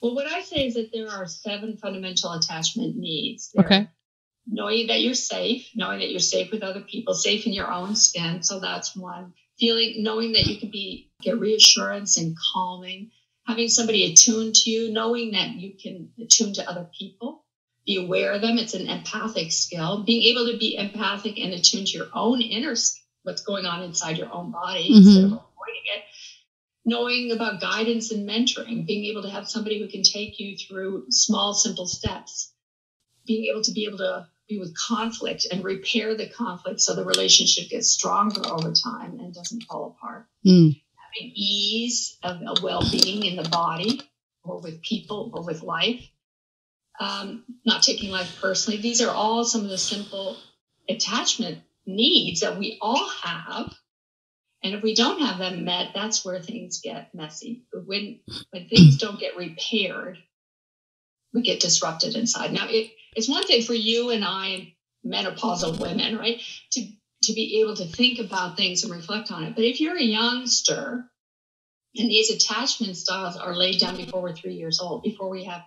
Well, 0.00 0.14
what 0.14 0.26
I 0.26 0.42
say 0.42 0.68
is 0.68 0.74
that 0.74 0.92
there 0.92 1.10
are 1.10 1.26
seven 1.26 1.76
fundamental 1.76 2.32
attachment 2.32 2.96
needs. 2.96 3.50
There 3.52 3.64
okay. 3.64 3.88
Knowing 4.46 4.86
that 4.86 5.00
you're 5.00 5.14
safe, 5.14 5.68
knowing 5.74 5.98
that 5.98 6.10
you're 6.10 6.20
safe 6.20 6.52
with 6.52 6.62
other 6.62 6.80
people, 6.80 7.14
safe 7.14 7.46
in 7.46 7.52
your 7.52 7.70
own 7.70 7.96
skin. 7.96 8.42
So 8.44 8.60
that's 8.60 8.96
one 8.96 9.34
feeling 9.58 10.02
knowing 10.02 10.32
that 10.32 10.46
you 10.46 10.58
can 10.58 10.70
be 10.70 11.07
get 11.20 11.38
reassurance 11.38 12.16
and 12.16 12.36
calming 12.52 13.10
having 13.46 13.68
somebody 13.68 14.12
attuned 14.12 14.54
to 14.54 14.70
you 14.70 14.92
knowing 14.92 15.32
that 15.32 15.50
you 15.50 15.72
can 15.80 16.10
attune 16.20 16.52
to 16.52 16.68
other 16.68 16.88
people 16.98 17.44
be 17.86 17.96
aware 17.96 18.32
of 18.32 18.40
them 18.40 18.58
it's 18.58 18.74
an 18.74 18.88
empathic 18.88 19.50
skill 19.50 20.04
being 20.04 20.22
able 20.22 20.50
to 20.50 20.58
be 20.58 20.76
empathic 20.76 21.38
and 21.38 21.52
attuned 21.52 21.86
to 21.86 21.98
your 21.98 22.08
own 22.14 22.40
inner 22.40 22.74
what's 23.22 23.42
going 23.42 23.66
on 23.66 23.82
inside 23.82 24.18
your 24.18 24.32
own 24.32 24.50
body 24.50 24.84
mm-hmm. 24.84 24.96
instead 24.96 25.24
of 25.24 25.32
avoiding 25.32 25.86
it 25.96 26.04
knowing 26.84 27.32
about 27.32 27.60
guidance 27.60 28.12
and 28.12 28.28
mentoring 28.28 28.86
being 28.86 29.04
able 29.06 29.22
to 29.22 29.30
have 29.30 29.48
somebody 29.48 29.80
who 29.80 29.88
can 29.88 30.02
take 30.02 30.38
you 30.38 30.56
through 30.56 31.04
small 31.10 31.52
simple 31.52 31.86
steps 31.86 32.52
being 33.26 33.50
able 33.50 33.62
to 33.62 33.72
be 33.72 33.84
able 33.86 33.98
to 33.98 34.26
be 34.48 34.58
with 34.58 34.74
conflict 34.76 35.46
and 35.52 35.62
repair 35.62 36.16
the 36.16 36.28
conflict 36.28 36.80
so 36.80 36.94
the 36.94 37.04
relationship 37.04 37.68
gets 37.68 37.88
stronger 37.88 38.40
over 38.46 38.72
time 38.72 39.20
and 39.20 39.34
doesn't 39.34 39.62
fall 39.64 39.94
apart. 39.96 40.26
Mm. 40.44 40.80
Having 41.14 41.32
ease 41.36 42.18
of, 42.22 42.40
well 42.62 42.82
being 42.90 43.24
in 43.24 43.36
the 43.36 43.48
body 43.48 44.00
or 44.44 44.60
with 44.60 44.82
people 44.82 45.30
or 45.34 45.44
with 45.44 45.62
life. 45.62 46.02
um, 47.00 47.44
not 47.66 47.82
taking 47.82 48.10
life 48.10 48.38
personally. 48.42 48.80
These 48.80 49.02
are 49.02 49.10
all 49.14 49.44
some 49.44 49.62
of 49.62 49.70
the 49.70 49.78
simple 49.78 50.36
attachment 50.88 51.60
needs 51.86 52.40
that 52.40 52.58
we 52.58 52.78
all 52.82 53.08
have. 53.24 53.74
And 54.64 54.74
if 54.74 54.82
we 54.82 54.94
don't 54.94 55.20
have 55.20 55.38
them 55.38 55.64
met, 55.64 55.90
that's 55.94 56.24
where 56.24 56.40
things 56.40 56.80
get 56.82 57.14
messy. 57.14 57.64
When 57.72 58.20
when 58.50 58.68
things 58.68 58.98
don't 58.98 59.20
get 59.20 59.36
repaired, 59.36 60.18
we 61.34 61.42
get 61.42 61.60
disrupted 61.60 62.16
inside. 62.16 62.52
Now, 62.52 62.66
it, 62.68 62.92
it's 63.16 63.28
one 63.28 63.44
thing 63.46 63.62
for 63.62 63.74
you 63.74 64.10
and 64.10 64.24
I, 64.24 64.74
menopausal 65.06 65.80
women, 65.80 66.18
right, 66.18 66.42
to 66.72 66.88
to 67.28 67.34
be 67.34 67.60
able 67.60 67.76
to 67.76 67.84
think 67.84 68.18
about 68.18 68.56
things 68.56 68.82
and 68.82 68.92
reflect 68.92 69.30
on 69.30 69.44
it. 69.44 69.54
But 69.54 69.64
if 69.64 69.80
you're 69.80 69.96
a 69.96 70.02
youngster 70.02 71.04
and 71.94 72.10
these 72.10 72.30
attachment 72.30 72.96
styles 72.96 73.36
are 73.36 73.54
laid 73.54 73.80
down 73.80 73.96
before 73.96 74.22
we're 74.22 74.34
three 74.34 74.54
years 74.54 74.80
old, 74.80 75.02
before 75.02 75.28
we 75.28 75.44
have 75.44 75.62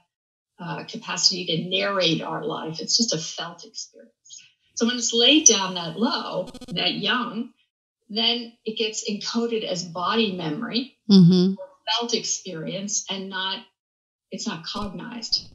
uh, 0.59 0.83
capacity 0.85 1.45
to 1.45 1.69
narrate 1.69 2.21
our 2.21 2.43
life, 2.43 2.79
it's 2.79 2.97
just 2.97 3.13
a 3.13 3.17
felt 3.17 3.65
experience. 3.65 4.11
So 4.75 4.87
when 4.87 4.97
it's 4.97 5.13
laid 5.13 5.47
down 5.47 5.75
that 5.75 5.97
low, 5.97 6.49
that 6.69 6.93
young, 6.93 7.51
then 8.09 8.53
it 8.65 8.77
gets 8.77 9.09
encoded 9.09 9.63
as 9.63 9.83
body 9.83 10.35
memory, 10.35 10.97
mm-hmm. 11.09 11.53
felt 11.89 12.13
experience, 12.13 13.05
and 13.09 13.29
not 13.29 13.59
it's 14.31 14.47
not 14.47 14.65
cognized. 14.65 15.47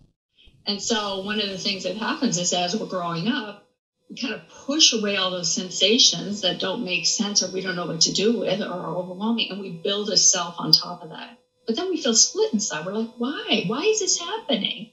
And 0.67 0.83
so 0.83 1.23
one 1.23 1.41
of 1.41 1.49
the 1.49 1.59
things 1.59 1.85
that 1.85 1.97
happens 1.97 2.39
is 2.39 2.53
as 2.53 2.77
we're 2.77 2.87
growing 2.87 3.29
up, 3.29 3.66
kind 4.15 4.35
of 4.35 4.49
push 4.49 4.93
away 4.93 5.17
all 5.17 5.31
those 5.31 5.53
sensations 5.53 6.43
that 6.43 6.61
don't 6.61 6.85
make 6.85 7.07
sense 7.07 7.43
or 7.43 7.51
we 7.51 7.61
don't 7.61 7.77
know 7.77 7.87
what 7.87 8.03
to 8.03 8.13
do 8.13 8.39
with 8.39 8.61
or 8.61 8.71
are 8.71 8.97
overwhelming, 8.97 9.51
and 9.51 9.61
we 9.61 9.71
build 9.71 10.11
a 10.11 10.17
self 10.17 10.57
on 10.59 10.73
top 10.73 11.03
of 11.03 11.11
that. 11.11 11.39
But 11.67 11.77
then 11.77 11.91
we 11.91 12.01
feel 12.01 12.15
split 12.15 12.53
inside. 12.53 12.87
We're 12.87 12.93
like, 12.93 13.15
why? 13.19 13.65
Why 13.67 13.83
is 13.83 14.01
this 14.01 14.21
happening? 14.21 14.93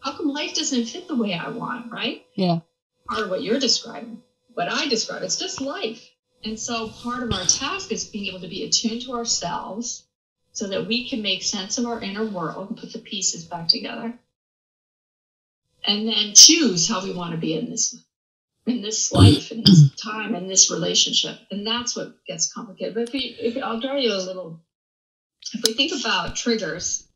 How 0.00 0.16
come 0.16 0.28
life 0.28 0.54
doesn't 0.54 0.86
fit 0.86 1.08
the 1.08 1.16
way 1.16 1.34
I 1.34 1.48
want, 1.48 1.90
right? 1.90 2.24
Yeah. 2.34 2.60
Part 3.08 3.24
of 3.24 3.30
what 3.30 3.42
you're 3.42 3.58
describing, 3.58 4.22
what 4.52 4.70
I 4.70 4.88
describe, 4.88 5.22
it's 5.22 5.38
just 5.38 5.60
life. 5.60 6.06
And 6.44 6.58
so 6.58 6.88
part 6.88 7.22
of 7.22 7.32
our 7.32 7.44
task 7.44 7.92
is 7.92 8.04
being 8.04 8.26
able 8.26 8.40
to 8.40 8.48
be 8.48 8.64
attuned 8.64 9.02
to 9.02 9.12
ourselves 9.12 10.06
so 10.52 10.68
that 10.68 10.86
we 10.86 11.08
can 11.08 11.22
make 11.22 11.42
sense 11.42 11.78
of 11.78 11.86
our 11.86 12.00
inner 12.00 12.24
world 12.24 12.68
and 12.68 12.78
put 12.78 12.92
the 12.92 12.98
pieces 12.98 13.44
back 13.44 13.68
together. 13.68 14.14
And 15.84 16.08
then 16.08 16.34
choose 16.34 16.88
how 16.88 17.02
we 17.02 17.12
want 17.12 17.32
to 17.32 17.38
be 17.38 17.54
in 17.54 17.70
this 17.70 17.94
in 18.70 18.82
this 18.82 19.12
life, 19.12 19.50
in 19.50 19.62
this 19.64 19.94
time, 19.96 20.34
in 20.34 20.48
this 20.48 20.70
relationship. 20.70 21.38
And 21.50 21.66
that's 21.66 21.96
what 21.96 22.14
gets 22.26 22.52
complicated. 22.52 22.94
But 22.94 23.04
if, 23.04 23.12
we, 23.12 23.20
if 23.40 23.62
I'll 23.62 23.80
draw 23.80 23.96
you 23.96 24.12
a 24.12 24.18
little, 24.18 24.60
if 25.52 25.62
we 25.66 25.74
think 25.74 25.92
about 26.00 26.36
triggers, 26.36 27.06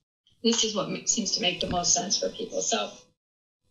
this 0.42 0.64
is 0.64 0.74
what 0.74 1.08
seems 1.08 1.32
to 1.32 1.42
make 1.42 1.60
the 1.60 1.70
most 1.70 1.94
sense 1.94 2.18
for 2.18 2.28
people. 2.28 2.60
So 2.60 2.90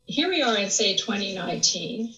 here 0.06 0.30
we 0.30 0.42
are 0.42 0.58
in, 0.58 0.70
say, 0.70 0.96
2019. 0.96 2.14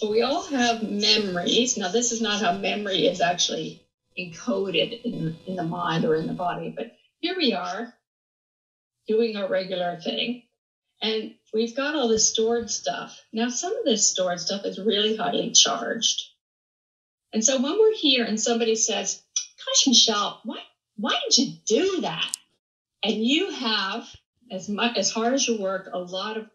But 0.00 0.10
we 0.10 0.22
all 0.22 0.42
have 0.44 0.82
memories. 0.82 1.76
Now, 1.76 1.88
this 1.88 2.12
is 2.12 2.20
not 2.20 2.40
how 2.40 2.58
memory 2.58 3.06
is 3.06 3.20
actually 3.20 3.82
encoded 4.18 5.02
in, 5.02 5.36
in 5.46 5.56
the 5.56 5.62
mind 5.62 6.04
or 6.04 6.14
in 6.16 6.26
the 6.26 6.32
body, 6.32 6.72
but 6.76 6.92
here 7.20 7.36
we 7.36 7.54
are 7.54 7.94
doing 9.06 9.36
our 9.36 9.48
regular 9.48 9.98
thing. 10.00 10.42
And 11.02 11.34
we've 11.52 11.76
got 11.76 11.96
all 11.96 12.06
this 12.06 12.28
stored 12.28 12.70
stuff. 12.70 13.20
Now, 13.32 13.48
some 13.48 13.76
of 13.76 13.84
this 13.84 14.08
stored 14.08 14.38
stuff 14.38 14.64
is 14.64 14.78
really 14.78 15.16
highly 15.16 15.50
charged. 15.50 16.22
And 17.32 17.44
so 17.44 17.60
when 17.60 17.78
we're 17.78 17.94
here 17.94 18.24
and 18.24 18.40
somebody 18.40 18.76
says, 18.76 19.20
Gosh, 19.34 19.88
Michelle, 19.88 20.40
why, 20.44 20.58
why 20.96 21.18
did 21.28 21.38
you 21.38 21.54
do 21.66 22.00
that? 22.02 22.36
And 23.02 23.14
you 23.14 23.50
have, 23.50 24.06
as 24.50 24.68
much 24.68 24.96
as 24.96 25.10
hard 25.10 25.34
as 25.34 25.48
you 25.48 25.60
work, 25.60 25.88
a 25.92 25.98
lot 25.98 26.36
of 26.36 26.46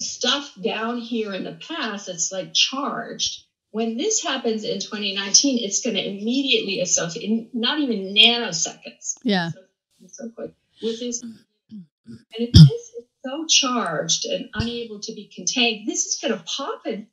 stuff 0.00 0.50
down 0.60 0.98
here 0.98 1.34
in 1.34 1.44
the 1.44 1.58
past 1.68 2.06
that's 2.06 2.32
like 2.32 2.54
charged. 2.54 3.44
When 3.70 3.96
this 3.96 4.22
happens 4.22 4.64
in 4.64 4.80
2019, 4.80 5.58
it's 5.62 5.82
going 5.82 5.96
to 5.96 6.06
immediately 6.06 6.80
associate, 6.80 7.24
in 7.24 7.50
not 7.52 7.80
even 7.80 8.14
nanoseconds. 8.14 9.16
Yeah. 9.24 9.50
So, 9.50 9.60
so 10.08 10.28
quick 10.30 10.54
with 10.82 11.00
this. 11.00 11.22
And 11.22 11.86
if 12.30 12.52
this 12.52 12.62
is 12.62 13.04
so 13.24 13.46
charged 13.46 14.24
and 14.26 14.48
unable 14.54 15.00
to 15.00 15.12
be 15.12 15.30
contained, 15.34 15.88
this 15.88 16.06
is 16.06 16.18
going 16.20 16.36
to 16.36 16.44
pop 16.44 16.86
in. 16.86 17.06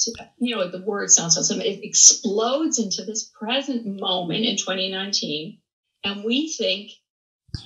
To, 0.00 0.12
you 0.38 0.54
know, 0.54 0.70
the 0.70 0.82
word 0.82 1.10
sounds 1.10 1.34
so 1.34 1.42
simple. 1.42 1.66
It 1.66 1.80
explodes 1.82 2.78
into 2.78 3.04
this 3.04 3.24
present 3.24 3.84
moment 3.84 4.44
in 4.44 4.56
2019. 4.56 5.58
And 6.04 6.24
we 6.24 6.52
think 6.52 6.92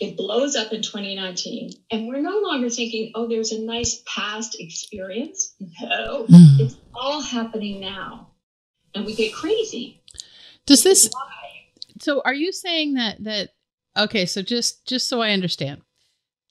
it 0.01 0.17
blows 0.17 0.57
up 0.57 0.73
in 0.73 0.81
2019. 0.81 1.73
And 1.91 2.09
we're 2.09 2.23
no 2.23 2.39
longer 2.39 2.71
thinking, 2.71 3.13
oh, 3.15 3.29
there's 3.29 3.53
a 3.53 3.61
nice 3.61 4.03
past 4.07 4.59
experience. 4.59 5.55
No, 5.83 6.25
mm. 6.25 6.61
it's 6.61 6.77
all 6.95 7.21
happening 7.21 7.81
now. 7.81 8.31
And 8.95 9.05
we 9.05 9.15
get 9.15 9.35
crazy. 9.35 10.03
Does 10.67 10.83
this 10.83 11.11
Why? 11.13 11.33
So 12.01 12.23
are 12.25 12.35
you 12.35 12.53
saying 12.53 12.95
that 12.95 13.23
that 13.25 13.51
okay, 13.97 14.27
so 14.27 14.43
just 14.43 14.87
just 14.87 15.09
so 15.09 15.21
I 15.21 15.31
understand. 15.31 15.83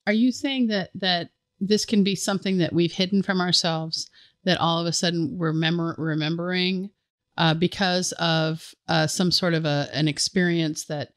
Are 0.08 0.14
you 0.14 0.32
saying 0.32 0.68
that 0.68 0.90
that 0.96 1.30
this 1.60 1.86
can 1.86 2.04
be 2.04 2.16
something 2.16 2.58
that 2.58 2.74
we've 2.74 2.92
hidden 2.92 3.22
from 3.22 3.40
ourselves 3.40 4.10
that 4.44 4.60
all 4.60 4.80
of 4.80 4.88
a 4.88 4.94
sudden 4.94 5.38
we're 5.38 5.52
remember, 5.52 5.96
remembering 5.98 6.90
uh, 7.38 7.54
because 7.54 8.12
of 8.14 8.74
uh, 8.88 9.08
some 9.08 9.32
sort 9.32 9.54
of 9.54 9.66
a, 9.66 9.88
an 9.94 10.08
experience 10.08 10.86
that 10.86 11.10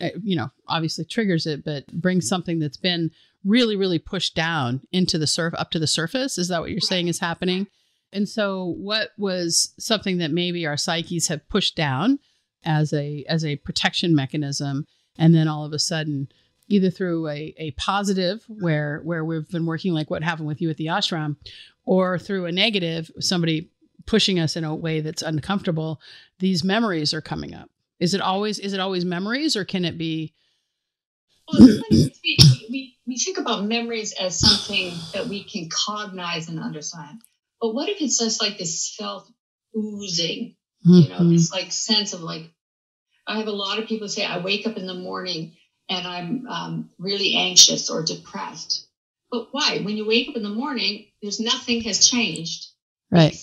uh, 0.00 0.08
you 0.22 0.36
know 0.36 0.50
obviously 0.66 1.04
triggers 1.04 1.46
it 1.46 1.64
but 1.64 1.86
brings 1.88 2.28
something 2.28 2.58
that's 2.58 2.78
been 2.78 3.10
really 3.44 3.76
really 3.76 3.98
pushed 3.98 4.34
down 4.34 4.80
into 4.92 5.18
the 5.18 5.26
surf 5.26 5.54
up 5.56 5.70
to 5.70 5.78
the 5.78 5.86
surface? 5.86 6.38
Is 6.38 6.48
that 6.48 6.60
what 6.60 6.70
you're 6.70 6.80
saying 6.80 7.08
is 7.08 7.20
happening? 7.20 7.66
And 8.12 8.28
so 8.28 8.74
what 8.78 9.10
was 9.18 9.72
something 9.78 10.18
that 10.18 10.32
maybe 10.32 10.66
our 10.66 10.76
psyches 10.76 11.28
have 11.28 11.48
pushed 11.48 11.76
down 11.76 12.18
as 12.64 12.92
a 12.92 13.24
as 13.28 13.44
a 13.44 13.56
protection 13.56 14.14
mechanism 14.14 14.86
and 15.18 15.34
then 15.34 15.48
all 15.48 15.64
of 15.64 15.72
a 15.72 15.78
sudden 15.78 16.28
either 16.70 16.90
through 16.90 17.28
a, 17.28 17.54
a 17.58 17.70
positive 17.72 18.44
where 18.48 19.00
where 19.04 19.24
we've 19.24 19.48
been 19.48 19.66
working 19.66 19.92
like 19.92 20.10
what 20.10 20.22
happened 20.22 20.48
with 20.48 20.62
you 20.62 20.70
at 20.70 20.76
the 20.76 20.86
ashram 20.86 21.36
or 21.84 22.18
through 22.18 22.46
a 22.46 22.52
negative 22.52 23.10
somebody 23.20 23.70
pushing 24.06 24.38
us 24.40 24.56
in 24.56 24.64
a 24.64 24.74
way 24.74 25.00
that's 25.00 25.22
uncomfortable 25.22 26.00
these 26.38 26.64
memories 26.64 27.12
are 27.12 27.20
coming 27.20 27.54
up 27.54 27.68
is 27.98 28.14
it 28.14 28.20
always 28.20 28.58
is 28.58 28.72
it 28.72 28.80
always 28.80 29.04
memories 29.04 29.56
or 29.56 29.64
can 29.64 29.84
it 29.84 29.98
be 29.98 30.32
well, 31.52 31.68
we, 31.90 32.12
we, 32.70 32.96
we 33.06 33.18
think 33.18 33.38
about 33.38 33.64
memories 33.64 34.14
as 34.20 34.38
something 34.38 34.94
that 35.12 35.26
we 35.26 35.44
can 35.44 35.68
cognize 35.68 36.48
and 36.48 36.60
understand. 36.60 37.20
But 37.60 37.74
what 37.74 37.88
if 37.88 38.00
it's 38.00 38.18
just 38.18 38.40
like 38.40 38.58
this 38.58 38.94
felt 38.96 39.30
oozing, 39.76 40.56
you 40.84 41.08
know, 41.08 41.16
mm-hmm. 41.16 41.32
this 41.32 41.52
like 41.52 41.72
sense 41.72 42.12
of 42.12 42.22
like, 42.22 42.50
I 43.26 43.38
have 43.38 43.48
a 43.48 43.52
lot 43.52 43.78
of 43.78 43.86
people 43.86 44.08
say, 44.08 44.24
I 44.24 44.38
wake 44.38 44.66
up 44.66 44.76
in 44.76 44.86
the 44.86 44.94
morning 44.94 45.56
and 45.90 46.06
I'm 46.06 46.46
um, 46.46 46.90
really 46.98 47.34
anxious 47.34 47.90
or 47.90 48.04
depressed. 48.04 48.86
But 49.30 49.48
why? 49.50 49.80
When 49.82 49.96
you 49.96 50.06
wake 50.06 50.28
up 50.28 50.36
in 50.36 50.42
the 50.42 50.48
morning, 50.48 51.06
there's 51.20 51.40
nothing 51.40 51.82
has 51.82 52.08
changed. 52.08 52.68
Right. 53.10 53.36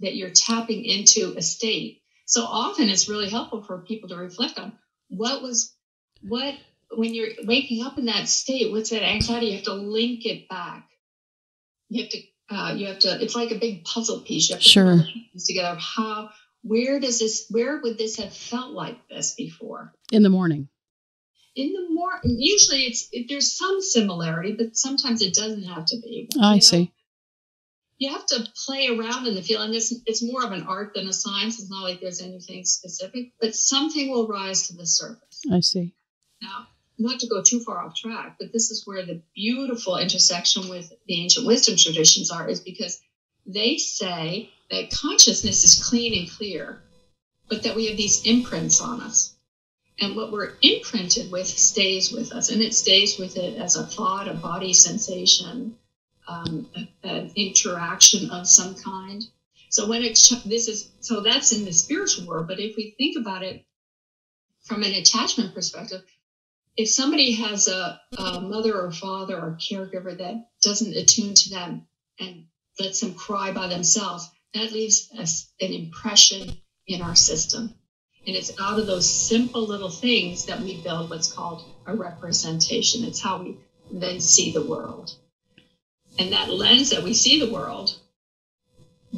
That 0.00 0.14
you're 0.14 0.30
tapping 0.30 0.84
into 0.84 1.34
a 1.36 1.42
state. 1.42 2.02
So 2.26 2.44
often 2.44 2.88
it's 2.90 3.08
really 3.08 3.30
helpful 3.30 3.62
for 3.62 3.78
people 3.78 4.10
to 4.10 4.16
reflect 4.16 4.58
on 4.58 4.72
what 5.08 5.42
was, 5.42 5.74
what, 6.20 6.54
when 6.90 7.14
you're 7.14 7.28
waking 7.44 7.84
up 7.84 7.98
in 7.98 8.06
that 8.06 8.28
state, 8.28 8.70
what's 8.70 8.90
that 8.90 9.02
anxiety? 9.02 9.46
You 9.46 9.56
have 9.56 9.64
to 9.64 9.74
link 9.74 10.26
it 10.26 10.48
back. 10.48 10.88
You 11.88 12.02
have 12.02 12.10
to, 12.10 12.22
uh, 12.50 12.74
you 12.74 12.86
have 12.88 12.98
to, 13.00 13.22
it's 13.22 13.36
like 13.36 13.52
a 13.52 13.58
big 13.58 13.84
puzzle 13.84 14.20
piece. 14.20 14.50
You 14.50 14.56
have 14.56 14.62
to 14.62 14.68
sure. 14.68 15.04
together. 15.46 15.78
How, 15.80 16.30
where 16.62 17.00
does 17.00 17.18
this, 17.20 17.46
where 17.48 17.80
would 17.80 17.96
this 17.96 18.16
have 18.16 18.34
felt 18.34 18.72
like 18.72 19.08
this 19.08 19.34
before? 19.34 19.94
In 20.12 20.22
the 20.22 20.30
morning 20.30 20.68
in 21.56 21.72
the 21.72 21.86
more 21.90 22.20
usually 22.22 22.82
it's 22.82 23.08
it, 23.10 23.26
there's 23.28 23.56
some 23.56 23.80
similarity 23.80 24.52
but 24.52 24.76
sometimes 24.76 25.22
it 25.22 25.34
doesn't 25.34 25.64
have 25.64 25.86
to 25.86 25.96
be 26.00 26.28
i 26.40 26.54
know? 26.54 26.60
see. 26.60 26.92
You 27.98 28.12
have 28.12 28.26
to 28.26 28.46
play 28.66 28.88
around 28.88 29.26
in 29.26 29.34
the 29.34 29.42
field 29.42 29.62
and 29.62 29.74
it's, 29.74 29.94
it's 30.04 30.22
more 30.22 30.44
of 30.44 30.52
an 30.52 30.64
art 30.64 30.92
than 30.94 31.08
a 31.08 31.14
science 31.14 31.58
it's 31.58 31.70
not 31.70 31.82
like 31.82 32.00
there's 32.00 32.20
anything 32.20 32.64
specific 32.66 33.32
but 33.40 33.56
something 33.56 34.10
will 34.10 34.28
rise 34.28 34.68
to 34.68 34.76
the 34.76 34.86
surface. 34.86 35.42
I 35.50 35.60
see. 35.60 35.94
Now 36.42 36.68
not 36.98 37.20
to 37.20 37.26
go 37.26 37.42
too 37.42 37.60
far 37.60 37.78
off 37.78 37.96
track 37.96 38.36
but 38.38 38.52
this 38.52 38.70
is 38.70 38.86
where 38.86 39.04
the 39.04 39.22
beautiful 39.34 39.96
intersection 39.96 40.68
with 40.68 40.92
the 41.06 41.22
ancient 41.22 41.46
wisdom 41.46 41.76
traditions 41.76 42.30
are 42.30 42.48
is 42.48 42.60
because 42.60 43.00
they 43.46 43.78
say 43.78 44.50
that 44.70 44.90
consciousness 44.90 45.64
is 45.64 45.82
clean 45.88 46.18
and 46.18 46.30
clear 46.30 46.82
but 47.48 47.62
that 47.62 47.76
we 47.76 47.86
have 47.86 47.96
these 47.96 48.26
imprints 48.26 48.80
on 48.80 49.00
us 49.00 49.35
and 50.00 50.14
what 50.14 50.30
we're 50.30 50.52
imprinted 50.62 51.30
with 51.30 51.46
stays 51.46 52.12
with 52.12 52.32
us, 52.32 52.50
and 52.50 52.62
it 52.62 52.74
stays 52.74 53.18
with 53.18 53.36
it 53.36 53.56
as 53.58 53.76
a 53.76 53.86
thought, 53.86 54.28
a 54.28 54.34
body 54.34 54.72
sensation, 54.72 55.76
um, 56.28 56.68
an 57.02 57.30
interaction 57.34 58.30
of 58.30 58.46
some 58.46 58.74
kind. 58.74 59.22
So 59.70 59.88
when 59.88 60.02
it 60.02 60.18
this 60.44 60.68
is 60.68 60.90
so 61.00 61.20
that's 61.20 61.52
in 61.52 61.64
the 61.64 61.72
spiritual 61.72 62.26
world, 62.26 62.48
but 62.48 62.60
if 62.60 62.76
we 62.76 62.94
think 62.98 63.16
about 63.18 63.42
it 63.42 63.64
from 64.64 64.82
an 64.82 64.92
attachment 64.92 65.54
perspective, 65.54 66.02
if 66.76 66.90
somebody 66.90 67.32
has 67.32 67.68
a, 67.68 68.00
a 68.18 68.40
mother 68.40 68.78
or 68.78 68.92
father 68.92 69.36
or 69.36 69.58
caregiver 69.60 70.16
that 70.18 70.48
doesn't 70.62 70.96
attune 70.96 71.34
to 71.34 71.50
them 71.50 71.86
and 72.20 72.46
lets 72.78 73.00
them 73.00 73.14
cry 73.14 73.52
by 73.52 73.68
themselves, 73.68 74.28
that 74.52 74.72
leaves 74.72 75.10
us 75.18 75.50
an 75.60 75.72
impression 75.72 76.56
in 76.86 77.02
our 77.02 77.14
system. 77.14 77.74
And 78.26 78.34
it's 78.34 78.52
out 78.60 78.78
of 78.78 78.86
those 78.86 79.08
simple 79.08 79.66
little 79.66 79.90
things 79.90 80.46
that 80.46 80.60
we 80.60 80.82
build 80.82 81.10
what's 81.10 81.32
called 81.32 81.64
a 81.86 81.94
representation. 81.94 83.04
It's 83.04 83.20
how 83.20 83.42
we 83.42 83.56
then 83.90 84.20
see 84.20 84.52
the 84.52 84.62
world. 84.62 85.14
And 86.18 86.32
that 86.32 86.50
lens 86.50 86.90
that 86.90 87.02
we 87.02 87.14
see 87.14 87.38
the 87.38 87.52
world 87.52 87.96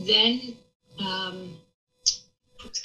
then 0.06 0.56
um, 0.98 1.56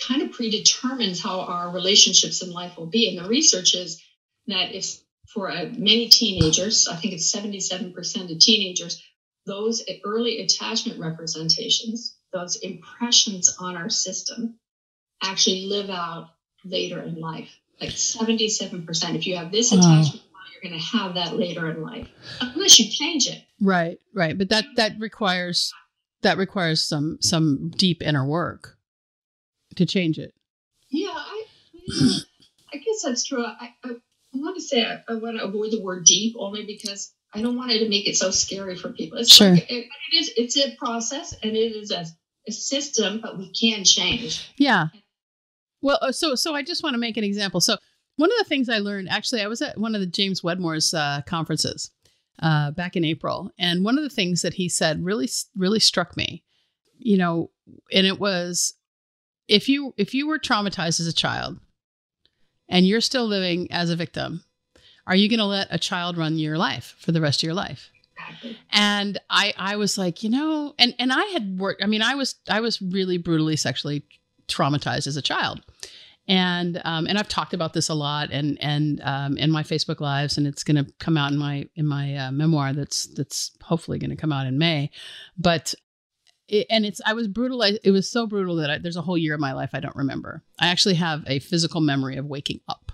kind 0.07 0.21
of 0.21 0.31
predetermines 0.31 1.21
how 1.21 1.41
our 1.41 1.71
relationships 1.71 2.41
in 2.41 2.51
life 2.51 2.77
will 2.77 2.85
be. 2.85 3.09
And 3.09 3.23
the 3.23 3.29
research 3.29 3.75
is 3.75 4.01
that 4.47 4.73
if 4.73 4.99
for 5.27 5.49
uh, 5.49 5.65
many 5.77 6.09
teenagers, 6.09 6.87
I 6.87 6.95
think 6.95 7.13
it's 7.13 7.33
77% 7.33 8.31
of 8.31 8.39
teenagers, 8.39 9.01
those 9.45 9.83
early 10.03 10.41
attachment 10.41 10.99
representations, 10.99 12.15
those 12.31 12.57
impressions 12.57 13.55
on 13.59 13.75
our 13.75 13.89
system, 13.89 14.59
actually 15.23 15.65
live 15.65 15.89
out 15.89 16.29
later 16.63 17.01
in 17.01 17.19
life. 17.19 17.49
Like 17.79 17.91
77%. 17.91 19.15
If 19.15 19.27
you 19.27 19.37
have 19.37 19.51
this 19.51 19.71
attachment, 19.71 20.21
you're 20.53 20.69
going 20.69 20.79
to 20.79 20.85
have 20.97 21.15
that 21.15 21.35
later 21.35 21.69
in 21.69 21.81
life, 21.81 22.07
unless 22.39 22.79
you 22.79 22.89
change 22.89 23.27
it. 23.27 23.43
Right, 23.59 23.99
right. 24.13 24.37
But 24.37 24.49
that 24.49 24.65
that 24.75 24.93
requires 24.99 25.73
that 26.21 26.37
requires 26.37 26.81
some 26.83 27.17
some 27.21 27.71
deep 27.75 28.01
inner 28.01 28.25
work 28.25 28.77
to 29.75 29.85
change 29.85 30.17
it. 30.17 30.33
Yeah, 30.89 31.09
I, 31.09 31.45
I 32.73 32.77
guess 32.77 33.01
that's 33.03 33.23
true. 33.23 33.43
I, 33.43 33.73
I, 33.83 33.89
want 34.33 34.55
to 34.55 34.61
say 34.61 34.83
I, 34.83 34.99
I, 35.07 35.15
want 35.15 35.37
to 35.37 35.43
avoid 35.43 35.71
the 35.71 35.81
word 35.81 36.05
deep 36.05 36.35
only 36.37 36.65
because 36.65 37.13
I 37.33 37.41
don't 37.41 37.55
want 37.55 37.71
it 37.71 37.79
to 37.79 37.89
make 37.89 38.07
it 38.07 38.15
so 38.15 38.31
scary 38.31 38.75
for 38.75 38.89
people. 38.89 39.17
It's 39.17 39.33
sure. 39.33 39.51
Like, 39.51 39.71
it, 39.71 39.85
it 39.85 40.17
is. 40.17 40.31
It's 40.37 40.57
a 40.57 40.75
process 40.75 41.33
and 41.41 41.55
it 41.55 41.75
is 41.75 41.91
a, 41.91 42.05
a 42.47 42.51
system, 42.51 43.19
but 43.21 43.37
we 43.37 43.51
can 43.51 43.83
change. 43.83 44.51
Yeah. 44.57 44.87
Well, 45.83 45.99
uh, 46.01 46.11
so 46.11 46.33
so 46.33 46.55
I 46.55 46.63
just 46.63 46.81
want 46.81 46.95
to 46.95 46.99
make 46.99 47.17
an 47.17 47.23
example. 47.23 47.61
So 47.61 47.77
one 48.15 48.31
of 48.31 48.37
the 48.39 48.45
things 48.45 48.69
I 48.69 48.79
learned, 48.79 49.09
actually, 49.09 49.41
I 49.41 49.47
was 49.47 49.61
at 49.61 49.77
one 49.77 49.93
of 49.93 50.01
the 50.01 50.07
James 50.07 50.43
Wedmore's 50.43 50.93
uh, 50.93 51.21
conferences 51.27 51.91
uh, 52.39 52.71
back 52.71 52.95
in 52.95 53.05
April, 53.05 53.51
and 53.59 53.83
one 53.83 53.97
of 53.97 54.03
the 54.03 54.09
things 54.09 54.41
that 54.41 54.55
he 54.55 54.69
said 54.69 55.05
really 55.05 55.29
really 55.55 55.79
struck 55.79 56.17
me. 56.17 56.43
You 56.97 57.17
know, 57.17 57.51
and 57.91 58.07
it 58.07 58.19
was 58.19 58.73
if 59.47 59.69
you 59.69 59.93
if 59.97 60.13
you 60.13 60.27
were 60.27 60.39
traumatized 60.39 60.99
as 60.99 61.07
a 61.07 61.13
child 61.13 61.59
and 62.69 62.87
you're 62.87 63.01
still 63.01 63.25
living 63.25 63.71
as 63.71 63.89
a 63.89 63.95
victim 63.95 64.43
are 65.05 65.15
you 65.15 65.29
going 65.29 65.39
to 65.39 65.45
let 65.45 65.67
a 65.69 65.77
child 65.77 66.17
run 66.17 66.37
your 66.37 66.57
life 66.57 66.95
for 66.99 67.11
the 67.11 67.21
rest 67.21 67.41
of 67.41 67.43
your 67.43 67.53
life 67.53 67.89
and 68.71 69.19
i 69.29 69.53
i 69.57 69.75
was 69.75 69.97
like 69.97 70.23
you 70.23 70.29
know 70.29 70.73
and 70.79 70.95
and 70.97 71.11
i 71.11 71.23
had 71.25 71.59
worked 71.59 71.83
i 71.83 71.87
mean 71.87 72.01
i 72.01 72.15
was 72.15 72.35
i 72.49 72.59
was 72.59 72.81
really 72.81 73.17
brutally 73.17 73.55
sexually 73.55 74.05
traumatized 74.47 75.07
as 75.07 75.17
a 75.17 75.21
child 75.21 75.61
and 76.27 76.81
um, 76.85 77.05
and 77.07 77.17
I've 77.17 77.27
talked 77.27 77.53
about 77.53 77.73
this 77.73 77.89
a 77.89 77.93
lot 77.93 78.29
and 78.31 78.57
and 78.61 79.01
um, 79.01 79.37
in 79.37 79.51
my 79.51 79.63
Facebook 79.63 79.99
lives 79.99 80.37
and 80.37 80.47
it's 80.47 80.63
going 80.63 80.83
to 80.83 80.91
come 80.99 81.17
out 81.17 81.31
in 81.31 81.37
my 81.37 81.67
in 81.75 81.85
my 81.85 82.15
uh, 82.15 82.31
memoir 82.31 82.73
that's 82.73 83.07
that's 83.07 83.51
hopefully 83.61 83.99
going 83.99 84.09
to 84.09 84.15
come 84.15 84.31
out 84.31 84.47
in 84.47 84.57
May, 84.57 84.89
but 85.37 85.73
it, 86.47 86.67
and 86.69 86.85
it's 86.85 87.01
I 87.05 87.13
was 87.13 87.27
brutalized. 87.27 87.79
It 87.83 87.91
was 87.91 88.09
so 88.09 88.25
brutal 88.25 88.55
that 88.57 88.69
I, 88.69 88.77
there's 88.77 88.97
a 88.97 89.01
whole 89.01 89.17
year 89.17 89.33
of 89.33 89.39
my 89.39 89.53
life 89.53 89.71
I 89.73 89.79
don't 89.79 89.95
remember. 89.95 90.43
I 90.59 90.67
actually 90.67 90.95
have 90.95 91.23
a 91.27 91.39
physical 91.39 91.81
memory 91.81 92.15
of 92.17 92.25
waking 92.25 92.61
up, 92.69 92.91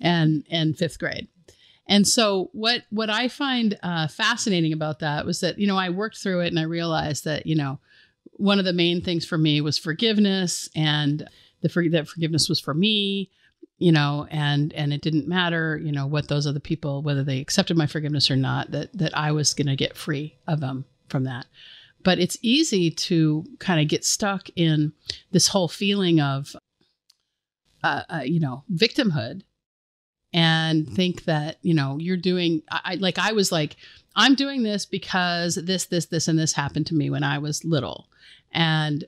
and 0.00 0.44
in 0.48 0.74
fifth 0.74 0.98
grade. 0.98 1.28
And 1.86 2.06
so 2.06 2.50
what 2.52 2.82
what 2.90 3.08
I 3.08 3.28
find 3.28 3.78
uh, 3.82 4.08
fascinating 4.08 4.72
about 4.72 4.98
that 4.98 5.24
was 5.24 5.40
that 5.40 5.58
you 5.58 5.66
know 5.66 5.76
I 5.76 5.88
worked 5.88 6.18
through 6.18 6.40
it 6.40 6.48
and 6.48 6.58
I 6.58 6.64
realized 6.64 7.24
that 7.24 7.46
you 7.46 7.56
know 7.56 7.78
one 8.32 8.58
of 8.58 8.64
the 8.64 8.72
main 8.72 9.02
things 9.02 9.24
for 9.24 9.38
me 9.38 9.60
was 9.60 9.78
forgiveness 9.78 10.68
and 10.74 11.28
the 11.62 11.68
for, 11.68 11.88
that 11.88 12.08
forgiveness 12.08 12.48
was 12.48 12.60
for 12.60 12.74
me 12.74 13.30
you 13.78 13.92
know 13.92 14.26
and 14.30 14.72
and 14.72 14.92
it 14.92 15.02
didn't 15.02 15.28
matter 15.28 15.78
you 15.82 15.92
know 15.92 16.06
what 16.06 16.28
those 16.28 16.46
other 16.46 16.60
people 16.60 17.02
whether 17.02 17.22
they 17.22 17.40
accepted 17.40 17.76
my 17.76 17.86
forgiveness 17.86 18.30
or 18.30 18.36
not 18.36 18.70
that 18.70 18.92
that 18.96 19.16
I 19.16 19.32
was 19.32 19.54
going 19.54 19.66
to 19.66 19.76
get 19.76 19.96
free 19.96 20.36
of 20.46 20.60
them 20.60 20.84
from 21.08 21.24
that 21.24 21.46
but 22.02 22.18
it's 22.18 22.38
easy 22.42 22.90
to 22.90 23.44
kind 23.58 23.80
of 23.80 23.88
get 23.88 24.04
stuck 24.04 24.48
in 24.56 24.92
this 25.32 25.48
whole 25.48 25.68
feeling 25.68 26.20
of, 26.20 26.54
uh, 27.82 28.02
uh, 28.08 28.22
you 28.24 28.40
know, 28.40 28.64
victimhood 28.72 29.42
and 30.32 30.88
think 30.88 31.24
that, 31.24 31.58
you 31.62 31.74
know, 31.74 31.98
you're 31.98 32.16
doing, 32.16 32.62
I, 32.70 32.94
like, 32.96 33.18
I 33.18 33.32
was 33.32 33.50
like, 33.50 33.76
I'm 34.16 34.34
doing 34.34 34.62
this 34.62 34.86
because 34.86 35.56
this, 35.56 35.86
this, 35.86 36.06
this, 36.06 36.28
and 36.28 36.38
this 36.38 36.52
happened 36.52 36.86
to 36.86 36.94
me 36.94 37.10
when 37.10 37.24
I 37.24 37.38
was 37.38 37.64
little. 37.64 38.08
And 38.52 39.04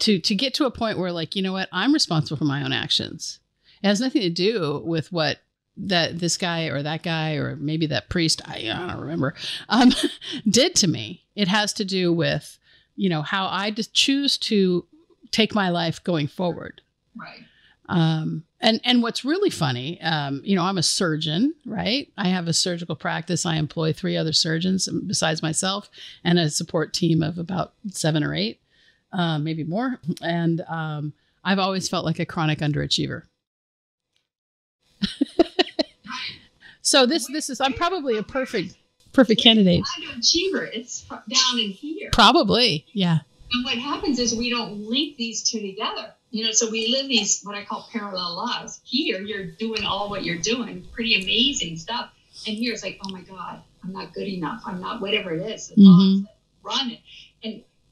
to, 0.00 0.18
to 0.18 0.34
get 0.34 0.54
to 0.54 0.66
a 0.66 0.70
point 0.70 0.98
where, 0.98 1.12
like, 1.12 1.36
you 1.36 1.42
know 1.42 1.52
what, 1.52 1.68
I'm 1.72 1.92
responsible 1.92 2.36
for 2.36 2.44
my 2.44 2.62
own 2.64 2.72
actions. 2.72 3.40
It 3.82 3.86
has 3.86 4.00
nothing 4.00 4.22
to 4.22 4.30
do 4.30 4.82
with 4.84 5.12
what 5.12 5.38
that 5.80 6.18
this 6.18 6.36
guy 6.36 6.64
or 6.64 6.82
that 6.82 7.02
guy 7.02 7.34
or 7.34 7.54
maybe 7.54 7.86
that 7.86 8.08
priest 8.08 8.42
I, 8.44 8.68
I 8.68 8.88
don't 8.88 9.00
remember 9.00 9.34
um, 9.68 9.92
did 10.48 10.74
to 10.76 10.88
me. 10.88 11.24
It 11.36 11.48
has 11.48 11.72
to 11.74 11.84
do 11.84 12.12
with 12.12 12.58
you 12.96 13.08
know 13.08 13.22
how 13.22 13.46
I 13.46 13.70
just 13.70 13.94
choose 13.94 14.36
to 14.38 14.84
take 15.30 15.54
my 15.54 15.70
life 15.70 16.02
going 16.02 16.26
forward. 16.26 16.80
Right. 17.16 17.44
Um, 17.88 18.44
and 18.60 18.80
and 18.84 19.02
what's 19.02 19.24
really 19.24 19.50
funny, 19.50 20.00
um, 20.02 20.42
you 20.44 20.56
know, 20.56 20.64
I'm 20.64 20.78
a 20.78 20.82
surgeon, 20.82 21.54
right? 21.64 22.10
I 22.18 22.28
have 22.28 22.48
a 22.48 22.52
surgical 22.52 22.96
practice. 22.96 23.46
I 23.46 23.56
employ 23.56 23.92
three 23.92 24.16
other 24.16 24.32
surgeons 24.32 24.88
besides 25.06 25.42
myself, 25.42 25.88
and 26.24 26.38
a 26.38 26.50
support 26.50 26.92
team 26.92 27.22
of 27.22 27.38
about 27.38 27.74
seven 27.88 28.24
or 28.24 28.34
eight, 28.34 28.60
uh, 29.12 29.38
maybe 29.38 29.64
more. 29.64 29.98
And 30.22 30.60
um, 30.68 31.12
I've 31.44 31.58
always 31.58 31.88
felt 31.88 32.04
like 32.04 32.18
a 32.18 32.26
chronic 32.26 32.58
underachiever. 32.60 33.22
So 36.88 37.04
this 37.04 37.26
this 37.26 37.50
is 37.50 37.60
I'm 37.60 37.74
probably 37.74 38.16
a 38.16 38.22
perfect 38.22 38.74
perfect 39.12 39.42
candidate. 39.42 39.84
Underachiever, 39.84 40.70
it's 40.72 41.02
down 41.02 41.58
in 41.58 41.70
here. 41.70 42.08
Probably, 42.12 42.86
yeah. 42.94 43.18
And 43.52 43.64
what 43.64 43.76
happens 43.76 44.18
is 44.18 44.34
we 44.34 44.48
don't 44.48 44.88
link 44.88 45.18
these 45.18 45.42
two 45.42 45.60
together. 45.60 46.14
You 46.30 46.46
know, 46.46 46.50
so 46.52 46.70
we 46.70 46.88
live 46.88 47.06
these 47.06 47.42
what 47.42 47.54
I 47.54 47.64
call 47.66 47.86
parallel 47.92 48.36
lives. 48.36 48.80
Here, 48.84 49.20
you're 49.20 49.44
doing 49.44 49.84
all 49.84 50.08
what 50.08 50.24
you're 50.24 50.38
doing, 50.38 50.86
pretty 50.92 51.22
amazing 51.22 51.76
stuff, 51.76 52.10
and 52.46 52.56
here 52.56 52.72
it's 52.72 52.82
like, 52.82 52.98
oh 53.04 53.10
my 53.10 53.20
God, 53.20 53.60
I'm 53.84 53.92
not 53.92 54.14
good 54.14 54.26
enough. 54.26 54.62
I'm 54.64 54.80
not 54.80 55.02
whatever 55.02 55.34
it 55.34 55.42
is. 55.42 55.70
Mm-hmm. 55.76 56.24
Run 56.62 56.90
it, 56.90 57.00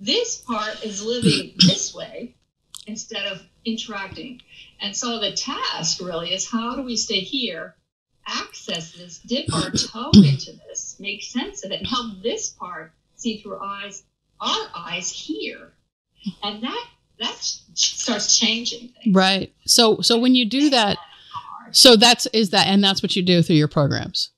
this 0.00 0.37
part 0.37 0.85
is 0.85 1.02
living 1.02 1.54
this 1.59 1.94
way 1.94 2.35
instead 2.87 3.26
of 3.26 3.42
interacting. 3.64 4.40
And 4.80 4.94
so 4.94 5.18
the 5.18 5.32
task 5.32 6.00
really 6.00 6.32
is 6.32 6.48
how 6.48 6.76
do 6.76 6.82
we 6.82 6.96
stay 6.96 7.20
here 7.20 7.74
access 8.26 8.92
this, 8.92 9.18
dip 9.18 9.52
our 9.52 9.70
toe 9.70 10.11
into 10.14 10.52
this, 10.68 10.96
make 10.98 11.22
sense 11.22 11.64
of 11.64 11.70
it, 11.70 11.80
and 11.80 11.87
help 11.87 12.22
this 12.22 12.50
part 12.50 12.92
see 13.14 13.40
through 13.40 13.59
eyes, 13.62 14.02
our 14.40 14.66
eyes 14.74 15.11
here. 15.11 15.72
And 16.42 16.62
that 16.62 16.87
that 17.18 17.35
starts 17.74 18.37
changing 18.38 18.88
things. 18.88 19.14
Right. 19.14 19.54
So 19.64 20.00
so 20.00 20.18
when 20.18 20.35
you 20.35 20.44
do 20.44 20.70
that, 20.70 20.98
so 21.70 21.96
that's 21.96 22.26
is 22.26 22.50
that 22.50 22.66
and 22.66 22.82
that's 22.82 23.02
what 23.02 23.14
you 23.14 23.22
do 23.22 23.42
through 23.42 23.56
your 23.56 23.68
programs. 23.68 24.30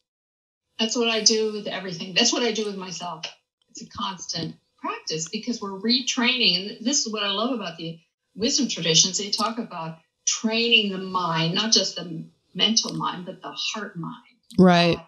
That's 0.78 0.96
what 0.96 1.08
I 1.08 1.22
do 1.22 1.52
with 1.52 1.66
everything. 1.66 2.14
That's 2.14 2.32
what 2.32 2.42
I 2.42 2.52
do 2.52 2.66
with 2.66 2.76
myself. 2.76 3.24
It's 3.70 3.82
a 3.82 3.86
constant 3.88 4.54
practice 4.80 5.28
because 5.28 5.60
we're 5.60 5.80
retraining. 5.80 6.78
And 6.78 6.86
this 6.86 7.06
is 7.06 7.12
what 7.12 7.22
I 7.22 7.30
love 7.30 7.52
about 7.52 7.76
the 7.76 7.98
wisdom 8.34 8.68
traditions. 8.68 9.18
They 9.18 9.30
talk 9.30 9.58
about 9.58 9.98
training 10.26 10.92
the 10.92 10.98
mind, 10.98 11.54
not 11.54 11.72
just 11.72 11.96
the 11.96 12.24
mental 12.54 12.94
mind, 12.94 13.26
but 13.26 13.42
the 13.42 13.50
heart 13.52 13.96
mind. 13.96 14.14
Right. 14.58 14.98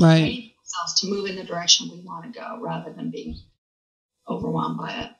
Right. 0.00 0.52
Ourselves 0.60 1.00
to 1.00 1.08
move 1.08 1.26
in 1.26 1.36
the 1.36 1.44
direction 1.44 1.88
we 1.90 2.00
want 2.00 2.32
to 2.32 2.38
go 2.38 2.58
rather 2.60 2.92
than 2.92 3.10
being 3.10 3.36
overwhelmed 4.28 4.78
by 4.78 4.92
it. 4.92 5.10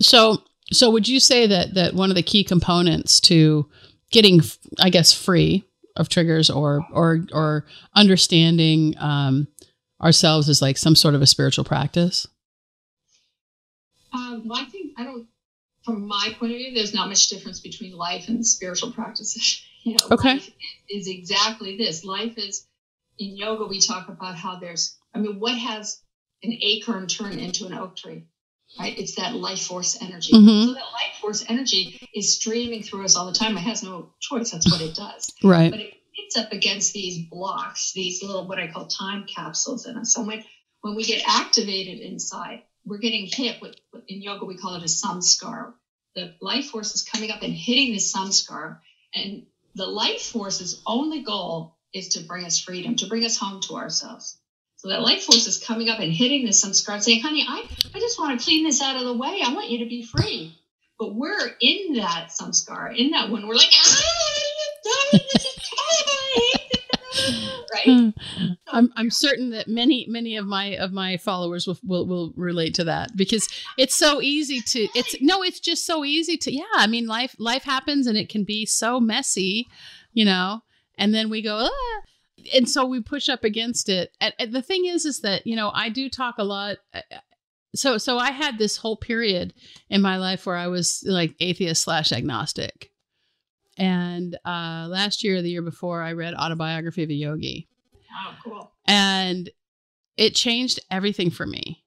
So, 0.00 0.42
so 0.72 0.90
would 0.90 1.06
you 1.06 1.20
say 1.20 1.46
that 1.46 1.74
that 1.74 1.94
one 1.94 2.10
of 2.10 2.16
the 2.16 2.22
key 2.22 2.42
components 2.42 3.20
to 3.20 3.68
getting, 4.10 4.40
I 4.80 4.90
guess, 4.90 5.12
free 5.12 5.64
of 5.94 6.08
triggers 6.08 6.50
or 6.50 6.84
or 6.92 7.20
or 7.32 7.66
understanding 7.94 8.94
um, 8.98 9.48
ourselves 10.02 10.48
is 10.48 10.60
like 10.60 10.76
some 10.76 10.96
sort 10.96 11.14
of 11.14 11.22
a 11.22 11.26
spiritual 11.26 11.64
practice? 11.64 12.26
Well, 14.48 14.60
I 14.60 14.64
think 14.64 14.92
I 14.96 15.04
don't. 15.04 15.26
From 15.84 16.08
my 16.08 16.34
point 16.38 16.52
of 16.52 16.58
view, 16.58 16.74
there's 16.74 16.94
not 16.94 17.08
much 17.08 17.28
difference 17.28 17.60
between 17.60 17.92
life 17.92 18.28
and 18.28 18.44
spiritual 18.44 18.92
practices. 18.92 19.62
You 19.86 19.92
know, 19.92 20.16
okay. 20.16 20.32
life 20.32 20.50
is 20.90 21.06
exactly 21.06 21.76
this. 21.76 22.02
Life 22.04 22.38
is 22.38 22.66
in 23.20 23.36
yoga. 23.36 23.66
We 23.66 23.80
talk 23.80 24.08
about 24.08 24.34
how 24.34 24.58
there's. 24.58 24.98
I 25.14 25.20
mean, 25.20 25.38
what 25.38 25.56
has 25.56 26.02
an 26.42 26.58
acorn 26.60 27.06
turn 27.06 27.38
into 27.38 27.66
an 27.66 27.74
oak 27.74 27.94
tree? 27.94 28.26
Right? 28.80 28.98
It's 28.98 29.14
that 29.14 29.36
life 29.36 29.62
force 29.62 29.96
energy. 30.02 30.32
Mm-hmm. 30.32 30.66
So 30.66 30.74
that 30.74 30.80
life 30.92 31.20
force 31.20 31.44
energy 31.48 32.00
is 32.12 32.34
streaming 32.34 32.82
through 32.82 33.04
us 33.04 33.14
all 33.14 33.26
the 33.26 33.38
time. 33.38 33.56
It 33.56 33.60
has 33.60 33.84
no 33.84 34.12
choice. 34.18 34.50
That's 34.50 34.68
what 34.68 34.80
it 34.80 34.96
does. 34.96 35.32
Right. 35.44 35.70
But 35.70 35.78
it 35.78 35.94
hits 36.12 36.36
up 36.36 36.52
against 36.52 36.92
these 36.92 37.28
blocks, 37.28 37.92
these 37.92 38.24
little 38.24 38.48
what 38.48 38.58
I 38.58 38.66
call 38.66 38.86
time 38.86 39.24
capsules 39.32 39.86
in 39.86 39.96
us. 39.96 40.12
So 40.12 40.24
when 40.24 40.42
when 40.80 40.96
we 40.96 41.04
get 41.04 41.22
activated 41.26 42.00
inside, 42.00 42.62
we're 42.86 42.98
getting 42.98 43.26
hit 43.26 43.60
with, 43.60 43.74
in 44.08 44.22
yoga, 44.22 44.44
we 44.44 44.56
call 44.56 44.76
it 44.76 44.82
a 44.82 44.86
samskara. 44.86 45.72
The 46.14 46.34
life 46.40 46.66
force 46.66 46.94
is 46.94 47.02
coming 47.02 47.30
up 47.30 47.42
and 47.42 47.52
hitting 47.52 47.92
the 47.92 47.98
samskara. 47.98 48.78
And 49.14 49.46
the 49.74 49.86
life 49.86 50.22
force's 50.22 50.80
only 50.86 51.22
goal 51.22 51.76
is 51.92 52.10
to 52.10 52.20
bring 52.20 52.44
us 52.44 52.58
freedom, 52.58 52.96
to 52.96 53.06
bring 53.06 53.24
us 53.24 53.36
home 53.36 53.60
to 53.62 53.76
ourselves. 53.76 54.38
So 54.76 54.88
that 54.88 55.02
life 55.02 55.24
force 55.24 55.46
is 55.46 55.58
coming 55.58 55.88
up 55.88 56.00
and 56.00 56.12
hitting 56.12 56.44
the 56.44 56.52
samskara, 56.52 57.02
saying, 57.02 57.22
honey, 57.22 57.44
I, 57.46 57.64
I 57.94 57.98
just 57.98 58.18
want 58.18 58.38
to 58.38 58.44
clean 58.44 58.64
this 58.64 58.80
out 58.80 58.96
of 58.96 59.04
the 59.04 59.16
way. 59.16 59.40
I 59.44 59.52
want 59.52 59.70
you 59.70 59.80
to 59.80 59.86
be 59.86 60.04
free. 60.04 60.56
But 60.98 61.14
we're 61.14 61.50
in 61.60 61.94
that 61.94 62.30
samskara, 62.30 62.96
in 62.96 63.10
that 63.10 63.30
one. 63.30 63.46
We're 63.46 63.54
like, 63.54 63.72
ah, 63.74 64.02
this 65.12 65.45
Hmm. 67.86 68.10
I'm 68.68 68.92
I'm 68.96 69.10
certain 69.10 69.50
that 69.50 69.68
many 69.68 70.06
many 70.08 70.36
of 70.36 70.46
my 70.46 70.76
of 70.76 70.92
my 70.92 71.16
followers 71.16 71.66
will, 71.66 71.78
will 71.84 72.06
will 72.06 72.32
relate 72.36 72.74
to 72.74 72.84
that 72.84 73.16
because 73.16 73.48
it's 73.78 73.96
so 73.96 74.20
easy 74.20 74.60
to 74.60 74.88
it's 74.94 75.16
no 75.20 75.42
it's 75.42 75.60
just 75.60 75.86
so 75.86 76.04
easy 76.04 76.36
to 76.38 76.52
yeah 76.52 76.64
I 76.74 76.86
mean 76.86 77.06
life 77.06 77.34
life 77.38 77.64
happens 77.64 78.06
and 78.06 78.18
it 78.18 78.28
can 78.28 78.44
be 78.44 78.66
so 78.66 79.00
messy, 79.00 79.66
you 80.12 80.24
know, 80.24 80.62
and 80.98 81.14
then 81.14 81.30
we 81.30 81.42
go 81.42 81.68
ah 81.70 82.00
and 82.54 82.68
so 82.68 82.84
we 82.84 83.00
push 83.00 83.28
up 83.28 83.42
against 83.44 83.88
it. 83.88 84.12
And, 84.20 84.34
and 84.38 84.52
the 84.52 84.62
thing 84.62 84.84
is 84.86 85.04
is 85.04 85.20
that 85.20 85.46
you 85.46 85.56
know 85.56 85.70
I 85.74 85.88
do 85.88 86.08
talk 86.08 86.36
a 86.38 86.44
lot 86.44 86.76
so 87.74 87.98
so 87.98 88.18
I 88.18 88.30
had 88.30 88.58
this 88.58 88.76
whole 88.76 88.96
period 88.96 89.54
in 89.88 90.02
my 90.02 90.16
life 90.16 90.46
where 90.46 90.56
I 90.56 90.66
was 90.66 91.02
like 91.06 91.34
atheist 91.40 91.82
slash 91.82 92.12
agnostic 92.12 92.90
and 93.76 94.38
uh, 94.44 94.86
last 94.88 95.22
year, 95.22 95.42
the 95.42 95.50
year 95.50 95.62
before, 95.62 96.02
I 96.02 96.12
read 96.12 96.34
Autobiography 96.34 97.02
of 97.02 97.10
a 97.10 97.14
Yogi. 97.14 97.68
Oh, 98.16 98.34
cool. 98.42 98.72
And 98.86 99.50
it 100.16 100.34
changed 100.34 100.80
everything 100.90 101.30
for 101.30 101.46
me. 101.46 101.84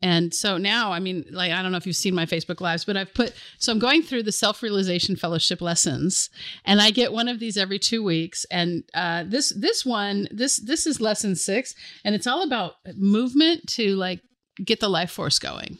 And 0.00 0.32
so 0.32 0.58
now, 0.58 0.92
I 0.92 1.00
mean, 1.00 1.24
like, 1.30 1.50
I 1.50 1.60
don't 1.60 1.72
know 1.72 1.78
if 1.78 1.86
you've 1.86 1.96
seen 1.96 2.14
my 2.14 2.26
Facebook 2.26 2.60
lives, 2.60 2.84
but 2.84 2.96
I've 2.96 3.12
put, 3.14 3.34
so 3.58 3.72
I'm 3.72 3.80
going 3.80 4.02
through 4.02 4.22
the 4.22 4.32
self 4.32 4.62
realization 4.62 5.16
fellowship 5.16 5.60
lessons 5.60 6.30
and 6.64 6.80
I 6.80 6.92
get 6.92 7.12
one 7.12 7.26
of 7.26 7.40
these 7.40 7.56
every 7.56 7.80
two 7.80 8.04
weeks. 8.04 8.46
And 8.50 8.84
uh, 8.94 9.24
this, 9.26 9.50
this 9.50 9.84
one, 9.84 10.28
this, 10.30 10.58
this 10.58 10.86
is 10.86 11.00
lesson 11.00 11.34
six 11.34 11.74
and 12.04 12.14
it's 12.14 12.28
all 12.28 12.44
about 12.44 12.74
movement 12.94 13.66
to 13.70 13.96
like 13.96 14.20
get 14.64 14.78
the 14.78 14.88
life 14.88 15.10
force 15.10 15.40
going. 15.40 15.78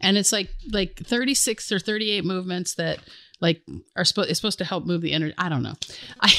And 0.00 0.16
it's 0.16 0.32
like, 0.32 0.50
like 0.72 0.98
36 0.98 1.70
or 1.70 1.78
38 1.78 2.24
movements 2.24 2.74
that 2.74 2.98
like 3.40 3.60
are 3.96 4.04
supposed 4.04 4.30
it's 4.30 4.38
supposed 4.38 4.58
to 4.58 4.64
help 4.64 4.86
move 4.86 5.02
the 5.02 5.12
energy. 5.12 5.34
I 5.36 5.48
don't 5.48 5.62
know. 5.62 5.74
I, 6.20 6.32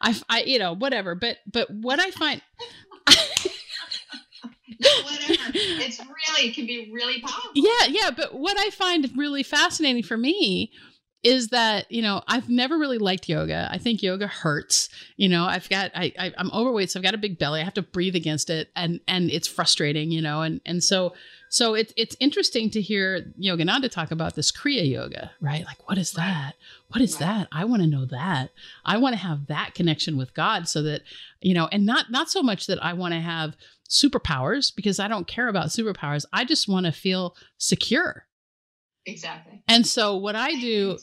I, 0.00 0.20
I, 0.28 0.42
you 0.42 0.58
know, 0.58 0.74
whatever. 0.74 1.14
But, 1.14 1.38
but 1.50 1.70
what 1.70 2.00
I 2.00 2.10
find. 2.10 2.42
whatever. 5.04 5.52
It's 5.54 5.98
really 6.00 6.48
it 6.48 6.54
can 6.54 6.66
be 6.66 6.90
really 6.92 7.20
powerful. 7.20 7.50
Yeah, 7.54 7.86
yeah. 7.88 8.10
But 8.10 8.34
what 8.34 8.58
I 8.58 8.70
find 8.70 9.10
really 9.16 9.42
fascinating 9.42 10.02
for 10.02 10.16
me 10.16 10.72
is 11.24 11.48
that 11.48 11.90
you 11.90 12.02
know 12.02 12.22
I've 12.28 12.48
never 12.48 12.78
really 12.78 12.98
liked 12.98 13.28
yoga. 13.28 13.68
I 13.70 13.78
think 13.78 14.02
yoga 14.02 14.26
hurts. 14.26 14.88
You 15.16 15.28
know, 15.28 15.44
I've 15.44 15.68
got 15.68 15.90
I, 15.94 16.12
I 16.18 16.32
am 16.36 16.50
overweight, 16.52 16.90
so 16.90 17.00
I've 17.00 17.04
got 17.04 17.14
a 17.14 17.18
big 17.18 17.38
belly. 17.38 17.60
I 17.60 17.64
have 17.64 17.74
to 17.74 17.82
breathe 17.82 18.14
against 18.14 18.50
it, 18.50 18.68
and 18.76 19.00
and 19.08 19.30
it's 19.30 19.48
frustrating. 19.48 20.10
You 20.10 20.22
know, 20.22 20.42
and 20.42 20.60
and 20.64 20.84
so 20.84 21.14
so 21.48 21.74
it's 21.74 21.92
it's 21.96 22.16
interesting 22.20 22.68
to 22.70 22.80
hear 22.80 23.32
Yogananda 23.40 23.90
talk 23.90 24.10
about 24.10 24.34
this 24.34 24.52
Kriya 24.52 24.88
Yoga, 24.88 25.30
right? 25.40 25.64
Like, 25.64 25.88
what 25.88 25.98
is 25.98 26.12
that? 26.12 26.54
What 26.88 27.00
is 27.00 27.18
that? 27.18 27.48
I 27.50 27.64
want 27.64 27.82
to 27.82 27.88
know 27.88 28.04
that. 28.06 28.50
I 28.84 28.98
want 28.98 29.14
to 29.14 29.20
have 29.20 29.46
that 29.46 29.74
connection 29.74 30.16
with 30.16 30.34
God, 30.34 30.68
so 30.68 30.82
that 30.82 31.02
you 31.40 31.54
know, 31.54 31.68
and 31.72 31.86
not 31.86 32.10
not 32.10 32.30
so 32.30 32.42
much 32.42 32.66
that 32.66 32.82
I 32.84 32.92
want 32.92 33.14
to 33.14 33.20
have 33.20 33.56
superpowers 33.88 34.74
because 34.74 34.98
I 34.98 35.08
don't 35.08 35.26
care 35.26 35.48
about 35.48 35.68
superpowers. 35.68 36.24
I 36.32 36.44
just 36.44 36.68
want 36.68 36.86
to 36.86 36.92
feel 36.92 37.36
secure. 37.56 38.26
Exactly. 39.06 39.62
And 39.68 39.86
so 39.86 40.16
what 40.16 40.36
I 40.36 40.58
do 40.60 40.98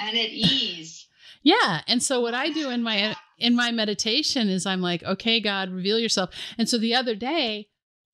and 0.00 0.18
at 0.18 0.30
ease. 0.30 1.02
Yeah, 1.42 1.82
and 1.86 2.02
so 2.02 2.20
what 2.20 2.34
I 2.34 2.50
do 2.50 2.70
in 2.70 2.82
my 2.82 3.14
in 3.38 3.54
my 3.54 3.70
meditation 3.70 4.48
is 4.48 4.66
I'm 4.66 4.80
like, 4.80 5.04
okay, 5.04 5.38
God, 5.38 5.70
reveal 5.70 5.96
yourself. 5.96 6.30
And 6.58 6.68
so 6.68 6.76
the 6.76 6.96
other 6.96 7.14
day, 7.14 7.68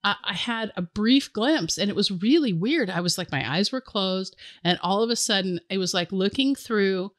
I, 0.05 0.17
I 0.23 0.35
had 0.35 0.71
a 0.77 0.83
brief 0.83 1.33
glimpse 1.33 1.79
and 1.79 1.89
it 1.89 1.97
was 1.97 2.11
really 2.11 2.53
weird. 2.53 2.91
I 2.91 3.01
was 3.01 3.17
like, 3.17 3.33
my 3.33 3.51
eyes 3.51 3.73
were 3.73 3.81
closed, 3.81 4.37
and 4.63 4.79
all 4.83 5.03
of 5.03 5.09
a 5.09 5.17
sudden, 5.17 5.61
it 5.71 5.79
was 5.79 5.95
like 5.95 6.13
looking 6.13 6.55
through, 6.55 7.13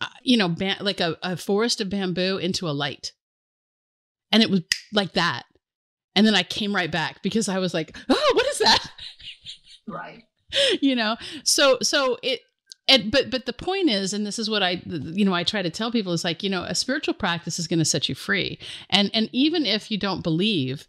uh, 0.00 0.06
you 0.22 0.38
know, 0.38 0.48
ba- 0.48 0.78
like 0.80 1.00
a, 1.00 1.18
a 1.22 1.36
forest 1.36 1.82
of 1.82 1.90
bamboo 1.90 2.38
into 2.38 2.66
a 2.66 2.72
light. 2.72 3.12
And 4.30 4.42
it 4.42 4.48
was 4.48 4.62
like 4.94 5.12
that. 5.12 5.42
And 6.14 6.26
then 6.26 6.34
I 6.34 6.42
came 6.42 6.74
right 6.74 6.90
back 6.90 7.22
because 7.22 7.50
I 7.50 7.58
was 7.58 7.74
like, 7.74 7.94
oh, 8.08 8.32
what 8.34 8.46
is 8.46 8.60
that? 8.60 8.86
Right. 9.86 10.22
you 10.80 10.94
know, 10.94 11.16
so, 11.44 11.78
so 11.82 12.18
it, 12.22 12.40
and 12.88 13.12
but 13.12 13.30
but 13.30 13.46
the 13.46 13.52
point 13.52 13.88
is 13.88 14.12
and 14.12 14.26
this 14.26 14.40
is 14.40 14.50
what 14.50 14.60
i 14.60 14.82
you 14.84 15.24
know 15.24 15.32
i 15.32 15.44
try 15.44 15.62
to 15.62 15.70
tell 15.70 15.92
people 15.92 16.12
is 16.12 16.24
like 16.24 16.42
you 16.42 16.50
know 16.50 16.64
a 16.64 16.74
spiritual 16.74 17.14
practice 17.14 17.60
is 17.60 17.68
going 17.68 17.78
to 17.78 17.84
set 17.84 18.08
you 18.08 18.14
free 18.16 18.58
and 18.90 19.08
and 19.14 19.30
even 19.32 19.64
if 19.64 19.88
you 19.88 19.96
don't 19.96 20.24
believe 20.24 20.88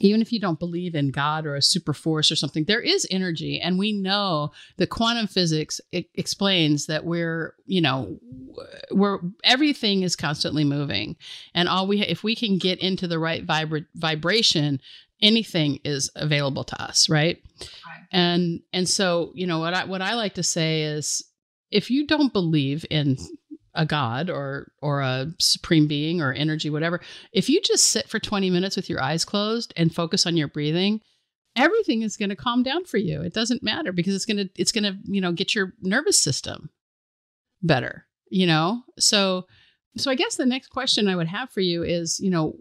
even 0.00 0.22
if 0.22 0.32
you 0.32 0.40
don't 0.40 0.58
believe 0.58 0.94
in 0.94 1.10
God 1.10 1.46
or 1.46 1.54
a 1.54 1.62
super 1.62 1.92
force 1.92 2.32
or 2.32 2.36
something, 2.36 2.64
there 2.64 2.80
is 2.80 3.06
energy. 3.10 3.60
And 3.60 3.78
we 3.78 3.92
know 3.92 4.50
that 4.78 4.88
quantum 4.88 5.26
physics 5.26 5.80
explains 5.92 6.86
that 6.86 7.04
we're, 7.04 7.54
you 7.66 7.82
know, 7.82 8.18
we're 8.90 9.18
everything 9.44 10.02
is 10.02 10.16
constantly 10.16 10.64
moving. 10.64 11.16
And 11.54 11.68
all 11.68 11.86
we, 11.86 12.00
if 12.00 12.24
we 12.24 12.34
can 12.34 12.58
get 12.58 12.78
into 12.80 13.06
the 13.06 13.18
right 13.18 13.46
vibra- 13.46 13.86
vibration, 13.94 14.80
anything 15.20 15.80
is 15.84 16.10
available 16.16 16.64
to 16.64 16.82
us. 16.82 17.08
Right? 17.10 17.42
And, 18.12 18.60
and 18.72 18.88
so, 18.88 19.32
you 19.34 19.46
know, 19.46 19.58
what 19.58 19.74
I, 19.74 19.84
what 19.84 20.02
I 20.02 20.14
like 20.14 20.34
to 20.34 20.42
say 20.42 20.82
is 20.82 21.24
if 21.70 21.90
you 21.90 22.06
don't 22.06 22.32
believe 22.32 22.84
in 22.90 23.16
a 23.72 23.86
god 23.86 24.28
or 24.28 24.72
or 24.82 25.00
a 25.00 25.28
supreme 25.38 25.86
being 25.86 26.20
or 26.20 26.32
energy 26.32 26.68
whatever 26.68 27.00
if 27.32 27.48
you 27.48 27.60
just 27.60 27.84
sit 27.84 28.08
for 28.08 28.18
20 28.18 28.50
minutes 28.50 28.74
with 28.74 28.90
your 28.90 29.00
eyes 29.00 29.24
closed 29.24 29.72
and 29.76 29.94
focus 29.94 30.26
on 30.26 30.36
your 30.36 30.48
breathing 30.48 31.00
everything 31.56 32.02
is 32.02 32.16
going 32.16 32.28
to 32.28 32.36
calm 32.36 32.62
down 32.62 32.84
for 32.84 32.96
you. 32.96 33.22
It 33.22 33.34
doesn't 33.34 33.62
matter 33.62 33.92
because 33.92 34.14
it's 34.14 34.24
going 34.24 34.36
to 34.38 34.48
it's 34.56 34.72
going 34.72 34.84
to 34.84 34.96
you 35.04 35.20
know 35.20 35.32
get 35.32 35.54
your 35.54 35.72
nervous 35.80 36.22
system 36.22 36.70
better 37.62 38.06
you 38.30 38.46
know? 38.46 38.82
So 38.98 39.46
so 39.96 40.08
i 40.08 40.14
guess 40.14 40.36
the 40.36 40.46
next 40.46 40.68
question 40.68 41.08
i 41.08 41.16
would 41.16 41.26
have 41.26 41.50
for 41.50 41.60
you 41.60 41.82
is 41.82 42.20
you 42.20 42.30
know 42.30 42.54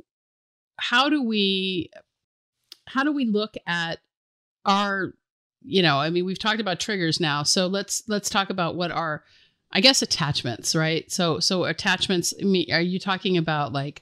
how 0.78 1.08
do 1.08 1.24
we 1.24 1.92
how 2.88 3.04
do 3.04 3.14
we 3.14 3.26
look 3.26 3.54
at 3.68 4.00
our 4.66 5.14
you 5.64 5.82
know 5.82 5.98
i 5.98 6.10
mean 6.10 6.26
we've 6.26 6.40
talked 6.40 6.62
about 6.62 6.80
triggers 6.80 7.20
now 7.20 7.44
so 7.44 7.68
let's 7.68 8.04
let's 8.08 8.30
talk 8.30 8.50
about 8.50 8.76
what 8.76 8.92
are, 8.92 9.24
I 9.72 9.82
guess 9.82 10.02
attachments, 10.02 10.76
right? 10.76 11.10
So 11.12 11.40
so 11.40 11.66
attachments. 11.66 12.34
I 12.40 12.44
mean, 12.44 12.72
are 12.72 12.82
you 12.82 13.00
talking 13.00 13.38
about 13.38 13.72
like 13.72 14.02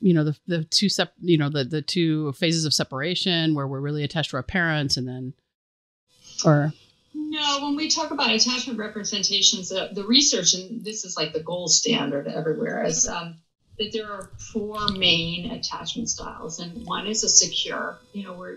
you 0.00 0.12
know 0.12 0.24
the 0.24 0.36
the 0.46 0.64
two 0.64 0.88
sep 0.88 1.12
you 1.20 1.38
know 1.38 1.48
the 1.48 1.64
the 1.64 1.80
two 1.80 2.32
phases 2.32 2.64
of 2.64 2.74
separation 2.74 3.54
where 3.54 3.66
we're 3.66 3.80
really 3.80 4.04
attached 4.04 4.30
to 4.30 4.36
our 4.36 4.42
parents 4.42 4.96
and 4.96 5.08
then 5.08 5.32
or 6.44 6.72
no 7.14 7.60
when 7.62 7.76
we 7.76 7.88
talk 7.88 8.10
about 8.10 8.30
attachment 8.30 8.78
representations 8.78 9.70
uh, 9.70 9.88
the 9.92 10.04
research 10.04 10.54
and 10.54 10.84
this 10.84 11.04
is 11.04 11.16
like 11.16 11.32
the 11.32 11.42
gold 11.42 11.70
standard 11.70 12.26
everywhere 12.26 12.84
is 12.84 13.06
um, 13.06 13.36
that 13.78 13.92
there 13.92 14.10
are 14.10 14.30
four 14.52 14.88
main 14.88 15.52
attachment 15.52 16.08
styles 16.08 16.58
and 16.58 16.84
one 16.84 17.06
is 17.06 17.22
a 17.22 17.28
secure 17.28 17.96
you 18.12 18.24
know 18.24 18.32
where 18.32 18.56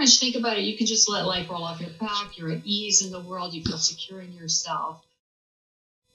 much 0.00 0.18
think 0.18 0.34
about 0.34 0.58
it. 0.58 0.64
You 0.64 0.76
can 0.76 0.86
just 0.86 1.08
let 1.08 1.26
life 1.26 1.48
roll 1.48 1.62
off 1.62 1.80
your 1.80 1.90
back. 1.90 2.36
You're 2.36 2.50
at 2.50 2.62
ease 2.64 3.02
in 3.02 3.12
the 3.12 3.20
world. 3.20 3.54
You 3.54 3.62
feel 3.62 3.78
secure 3.78 4.20
in 4.20 4.32
yourself. 4.32 5.02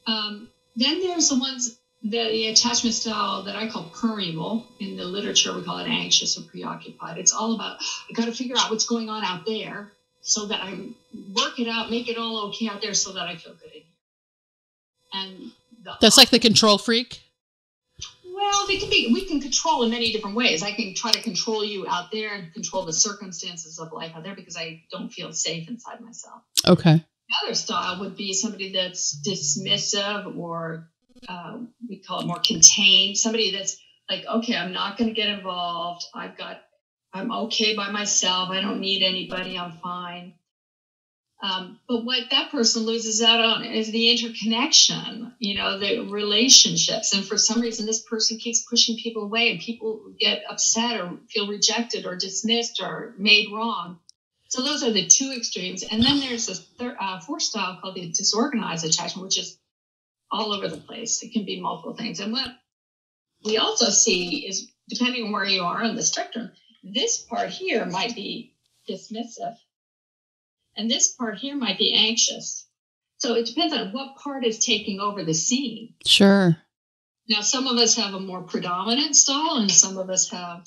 Um, 0.07 0.49
then 0.75 1.01
there's 1.01 1.29
the 1.29 1.39
ones 1.39 1.77
that 2.03 2.31
the 2.31 2.47
attachment 2.47 2.93
style 2.93 3.43
that 3.43 3.55
I 3.55 3.67
call 3.69 3.89
permeable. 3.93 4.65
In 4.79 4.97
the 4.97 5.05
literature, 5.05 5.55
we 5.55 5.63
call 5.63 5.79
it 5.79 5.87
anxious 5.87 6.37
or 6.37 6.41
preoccupied. 6.41 7.17
It's 7.17 7.33
all 7.33 7.55
about 7.55 7.77
I 8.09 8.13
got 8.13 8.25
to 8.25 8.31
figure 8.31 8.55
out 8.57 8.69
what's 8.69 8.85
going 8.85 9.09
on 9.09 9.23
out 9.23 9.45
there 9.45 9.91
so 10.21 10.47
that 10.47 10.61
I 10.61 10.71
work 11.33 11.59
it 11.59 11.67
out, 11.67 11.89
make 11.89 12.09
it 12.09 12.17
all 12.17 12.47
okay 12.47 12.67
out 12.67 12.81
there, 12.81 12.93
so 12.93 13.13
that 13.13 13.27
I 13.27 13.35
feel 13.35 13.53
good. 13.53 13.83
And 15.13 15.51
that's 16.01 16.17
like 16.17 16.29
the 16.29 16.39
control 16.39 16.77
freak. 16.77 17.21
Well, 18.45 18.67
they 18.67 18.77
can 18.77 18.91
be. 18.91 19.09
We 19.11 19.25
can 19.25 19.41
control 19.41 19.83
in 19.83 19.89
many 19.89 20.11
different 20.11 20.35
ways. 20.35 20.61
I 20.61 20.71
can 20.71 20.93
try 20.93 21.11
to 21.11 21.21
control 21.21 21.65
you 21.65 21.87
out 21.87 22.11
there 22.11 22.35
and 22.35 22.53
control 22.53 22.85
the 22.85 22.93
circumstances 22.93 23.79
of 23.79 23.91
life 23.91 24.11
out 24.15 24.23
there 24.23 24.35
because 24.35 24.55
I 24.55 24.83
don't 24.91 25.09
feel 25.09 25.33
safe 25.33 25.67
inside 25.67 25.99
myself. 25.99 26.43
Okay. 26.67 27.03
The 27.27 27.35
other 27.43 27.55
style 27.55 27.99
would 28.01 28.15
be 28.15 28.33
somebody 28.33 28.71
that's 28.71 29.19
dismissive 29.27 30.37
or 30.37 30.91
uh, 31.27 31.57
we 31.89 31.97
call 31.97 32.21
it 32.21 32.27
more 32.27 32.39
contained. 32.39 33.17
Somebody 33.17 33.51
that's 33.51 33.77
like, 34.07 34.25
okay, 34.27 34.55
I'm 34.55 34.73
not 34.73 34.99
going 34.99 35.09
to 35.09 35.15
get 35.15 35.29
involved. 35.29 36.05
I've 36.13 36.37
got, 36.37 36.61
I'm 37.13 37.31
okay 37.31 37.75
by 37.75 37.89
myself. 37.89 38.49
I 38.49 38.61
don't 38.61 38.79
need 38.79 39.01
anybody. 39.01 39.57
I'm 39.57 39.79
fine. 39.81 40.35
Um, 41.41 41.79
but 41.87 42.05
what 42.05 42.29
that 42.31 42.49
person 42.49 42.83
loses 42.83 43.21
out 43.21 43.41
on 43.41 43.65
is 43.65 43.91
the 43.91 44.09
interconnection, 44.09 45.33
you 45.37 45.55
know, 45.55 45.77
the 45.77 45.99
relationships. 46.09 47.13
And 47.13 47.25
for 47.25 47.37
some 47.37 47.61
reason, 47.61 47.85
this 47.85 48.01
person 48.01 48.37
keeps 48.37 48.65
pushing 48.69 48.97
people 48.97 49.23
away, 49.23 49.51
and 49.51 49.59
people 49.59 50.13
get 50.19 50.43
upset 50.49 50.99
or 50.99 51.17
feel 51.29 51.47
rejected 51.47 52.05
or 52.05 52.15
dismissed 52.15 52.81
or 52.81 53.13
made 53.17 53.51
wrong. 53.51 53.99
So 54.47 54.61
those 54.61 54.83
are 54.83 54.91
the 54.91 55.07
two 55.07 55.33
extremes. 55.35 55.83
And 55.83 56.01
then 56.01 56.19
there's 56.19 56.47
this 56.47 56.59
third, 56.79 56.95
uh, 56.99 57.19
fourth 57.19 57.43
style 57.43 57.79
called 57.81 57.95
the 57.95 58.11
disorganized 58.11 58.85
attachment, 58.85 59.25
which 59.25 59.37
is 59.37 59.57
all 60.31 60.53
over 60.53 60.69
the 60.69 60.77
place. 60.77 61.21
It 61.21 61.33
can 61.33 61.45
be 61.45 61.59
multiple 61.59 61.95
things. 61.95 62.21
And 62.21 62.31
what 62.31 62.49
we 63.43 63.57
also 63.57 63.89
see 63.89 64.47
is, 64.47 64.71
depending 64.87 65.25
on 65.25 65.31
where 65.33 65.45
you 65.45 65.63
are 65.63 65.83
on 65.83 65.95
the 65.95 66.03
spectrum, 66.03 66.51
this 66.83 67.17
part 67.17 67.49
here 67.49 67.85
might 67.85 68.15
be 68.15 68.53
dismissive 68.89 69.57
and 70.75 70.89
this 70.89 71.13
part 71.13 71.37
here 71.37 71.55
might 71.55 71.77
be 71.77 71.93
anxious. 71.93 72.67
So 73.17 73.35
it 73.35 73.45
depends 73.45 73.73
on 73.73 73.93
what 73.93 74.17
part 74.17 74.45
is 74.45 74.59
taking 74.59 74.99
over 74.99 75.23
the 75.23 75.33
scene. 75.33 75.93
Sure. 76.05 76.57
Now, 77.27 77.41
some 77.41 77.67
of 77.67 77.77
us 77.77 77.95
have 77.95 78.13
a 78.13 78.19
more 78.19 78.43
predominant 78.43 79.15
style, 79.15 79.55
and 79.55 79.71
some 79.71 79.97
of 79.97 80.09
us 80.09 80.29
have 80.29 80.65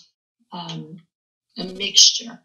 um, 0.52 0.96
a 1.56 1.64
mixture. 1.64 2.40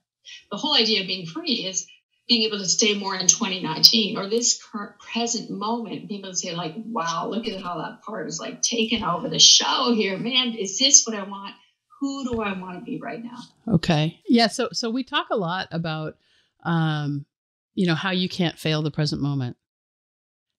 The 0.51 0.57
whole 0.57 0.75
idea 0.75 1.01
of 1.01 1.07
being 1.07 1.25
free 1.25 1.65
is 1.65 1.87
being 2.27 2.43
able 2.43 2.59
to 2.59 2.65
stay 2.65 2.93
more 2.97 3.15
in 3.15 3.27
2019 3.27 4.17
or 4.17 4.29
this 4.29 4.61
current 4.63 4.97
present 4.99 5.49
moment, 5.49 6.07
being 6.07 6.21
able 6.21 6.29
to 6.29 6.35
say, 6.35 6.55
like, 6.55 6.73
wow, 6.77 7.27
look 7.29 7.47
at 7.47 7.61
how 7.61 7.79
that 7.79 8.01
part 8.03 8.27
is 8.27 8.39
like 8.39 8.61
taking 8.61 9.03
over 9.03 9.29
the 9.29 9.39
show 9.39 9.93
here. 9.93 10.17
Man, 10.17 10.53
is 10.53 10.79
this 10.79 11.05
what 11.05 11.15
I 11.15 11.23
want? 11.23 11.55
Who 11.99 12.29
do 12.29 12.41
I 12.41 12.57
want 12.59 12.79
to 12.79 12.85
be 12.85 12.99
right 12.99 13.23
now? 13.23 13.37
Okay. 13.75 14.19
Yeah. 14.27 14.47
So 14.47 14.69
so 14.73 14.89
we 14.89 15.03
talk 15.03 15.27
a 15.31 15.37
lot 15.37 15.69
about 15.71 16.17
um 16.63 17.25
you 17.73 17.87
know 17.87 17.95
how 17.95 18.11
you 18.11 18.29
can't 18.29 18.59
fail 18.59 18.81
the 18.81 18.91
present 18.91 19.21
moment 19.21 19.57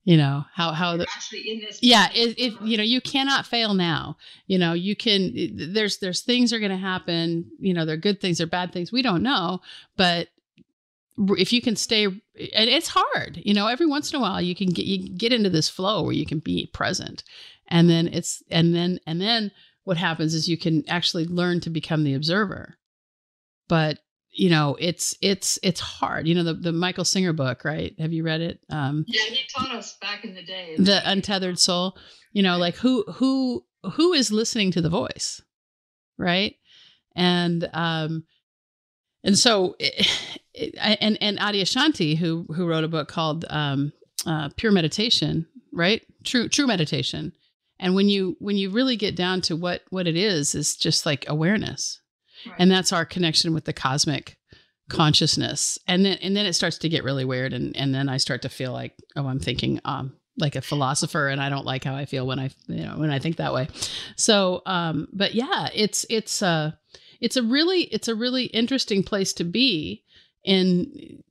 you 0.05 0.17
know 0.17 0.45
how 0.53 0.73
how 0.73 0.97
the, 0.97 1.07
actually 1.15 1.41
in 1.51 1.61
this 1.61 1.79
yeah 1.83 2.09
it, 2.15 2.39
it 2.39 2.61
you 2.63 2.77
know 2.77 2.83
you 2.83 3.01
cannot 3.01 3.47
fail 3.47 3.75
now 3.75 4.17
you 4.47 4.59
know 4.59 4.73
you 4.75 4.95
can 4.95 5.33
there's 5.73 5.99
there's 5.99 6.21
things 6.21 6.53
are 6.53 6.59
going 6.59 6.71
to 6.71 6.77
happen 6.77 7.51
you 7.59 7.73
know 7.75 7.85
they're 7.85 7.97
good 7.97 8.21
things 8.21 8.41
or 8.41 8.47
bad 8.47 8.73
things 8.73 8.93
we 8.93 9.03
don't 9.03 9.23
know 9.23 9.61
but 9.97 10.29
if 11.17 11.53
you 11.53 11.63
can 11.63 11.77
stay 11.77 12.05
and 12.05 12.21
it's 12.35 12.89
hard 12.95 13.41
you 13.43 13.55
know 13.55 13.67
every 13.67 13.87
once 13.87 14.13
in 14.13 14.19
a 14.19 14.23
while 14.23 14.41
you 14.41 14.55
can 14.55 14.69
get 14.69 14.85
you 14.85 15.17
get 15.17 15.33
into 15.33 15.51
this 15.51 15.69
flow 15.69 16.03
where 16.03 16.13
you 16.13 16.27
can 16.27 16.39
be 16.39 16.69
present 16.73 17.25
and 17.69 17.89
then 17.89 18.09
it's 18.09 18.43
and 18.51 18.75
then 18.75 19.01
and 19.07 19.21
then 19.21 19.51
what 19.85 19.97
happens 19.97 20.35
is 20.35 20.49
you 20.49 20.59
can 20.59 20.83
actually 20.89 21.25
learn 21.25 21.61
to 21.61 21.71
become 21.71 22.05
the 22.05 22.15
observer 22.15 22.77
but 23.69 24.01
you 24.35 24.51
know 24.51 24.77
it's 24.79 25.15
it's 25.21 25.59
it's 25.63 25.81
hard. 25.81 26.27
You 26.27 26.35
know 26.35 26.45
the, 26.45 26.55
the 26.55 26.73
michael 26.73 27.05
singer 27.05 27.33
book 27.33 27.65
right? 27.65 27.95
Have 27.99 28.13
you 28.13 28.25
read 28.25 28.41
it? 28.41 28.61
Um 28.71 29.05
yeah 29.09 29.23
he 29.23 29.45
taught 29.57 29.75
us 29.75 29.97
back 30.01 30.25
in 30.25 30.35
the 30.35 30.45
day. 30.45 30.77
The 30.79 31.01
untethered 31.05 31.59
soul. 31.59 31.97
You 32.33 32.43
know 32.43 32.59
like 32.59 32.77
who 32.77 33.05
who 33.15 33.65
who 33.95 34.13
is 34.13 34.33
listening 34.33 34.71
to 34.73 34.81
the 34.83 34.91
voice 34.91 35.41
right? 36.19 36.57
And 37.17 37.69
um 37.73 38.25
and 39.23 39.39
so 39.39 39.77
it, 39.79 40.07
it, 40.55 40.75
and 40.79 41.17
and 41.21 41.39
adyashanti 41.39 42.17
who 42.19 42.47
who 42.55 42.67
wrote 42.67 42.85
a 42.85 42.89
book 42.89 43.09
called 43.09 43.45
um 43.51 43.93
uh, 44.27 44.49
pure 44.57 44.73
meditation 44.73 45.47
right? 45.75 46.03
True 46.23 46.49
true 46.49 46.67
meditation. 46.67 47.33
And 47.79 47.95
when 47.95 48.09
you 48.09 48.37
when 48.39 48.57
you 48.57 48.71
really 48.71 48.97
get 48.97 49.17
down 49.17 49.41
to 49.43 49.57
what 49.57 49.83
what 49.91 50.07
it 50.07 50.17
is 50.17 50.55
is 50.55 50.77
just 50.77 51.05
like 51.05 51.25
awareness 51.29 52.01
and 52.59 52.71
that's 52.71 52.93
our 52.93 53.05
connection 53.05 53.55
with 53.55 53.65
the 53.65 53.73
cosmic 53.73 54.37
consciousness. 54.89 55.79
And 55.87 56.05
then 56.05 56.19
and 56.19 56.37
then 56.37 56.47
it 56.47 56.55
starts 56.55 56.79
to 56.79 56.89
get 56.89 57.05
really 57.05 57.25
weird 57.25 57.53
and 57.53 57.77
and 57.77 57.95
then 57.95 58.09
I 58.09 58.19
start 58.19 58.43
to 58.43 58.49
feel 58.49 58.73
like 58.73 58.95
oh 59.17 59.27
I'm 59.27 59.41
thinking 59.41 59.81
um 59.85 60.17
like 60.37 60.57
a 60.57 60.61
philosopher 60.61 61.29
and 61.29 61.41
I 61.41 61.49
don't 61.49 61.65
like 61.65 61.85
how 61.85 61.95
I 61.95 62.07
feel 62.07 62.27
when 62.27 62.39
I 62.39 62.51
you 62.67 62.85
know 62.85 62.99
when 62.99 63.11
I 63.11 63.19
think 63.19 63.37
that 63.37 63.55
way. 63.55 63.69
So 64.17 64.63
um 64.67 65.09
but 65.13 65.35
yeah, 65.35 65.69
it's 65.75 66.05
it's 66.11 66.43
uh 66.43 66.73
it's 67.21 67.37
a 67.37 67.43
really 67.43 67.83
it's 67.83 68.09
a 68.09 68.15
really 68.15 68.45
interesting 68.45 69.03
place 69.03 69.33
to 69.35 69.45
be 69.45 70.05
in 70.45 71.23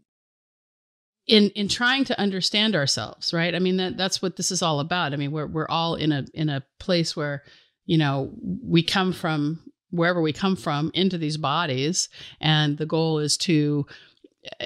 in 1.27 1.49
in 1.51 1.67
trying 1.67 2.05
to 2.05 2.19
understand 2.19 2.75
ourselves, 2.75 3.33
right? 3.33 3.53
I 3.53 3.59
mean 3.59 3.77
that 3.77 3.97
that's 3.97 4.21
what 4.21 4.35
this 4.35 4.51
is 4.51 4.61
all 4.61 4.79
about. 4.79 5.13
I 5.13 5.17
mean 5.17 5.31
we're 5.31 5.47
we're 5.47 5.69
all 5.69 5.95
in 5.95 6.11
a 6.11 6.25
in 6.33 6.49
a 6.49 6.63
place 6.79 7.15
where 7.15 7.43
you 7.85 7.97
know 7.97 8.31
we 8.63 8.81
come 8.81 9.13
from 9.13 9.59
wherever 9.93 10.21
we 10.21 10.33
come 10.33 10.55
from 10.55 10.89
into 10.95 11.19
these 11.19 11.37
bodies 11.37 12.09
and 12.41 12.79
the 12.79 12.85
goal 12.85 13.19
is 13.19 13.37
to 13.37 13.85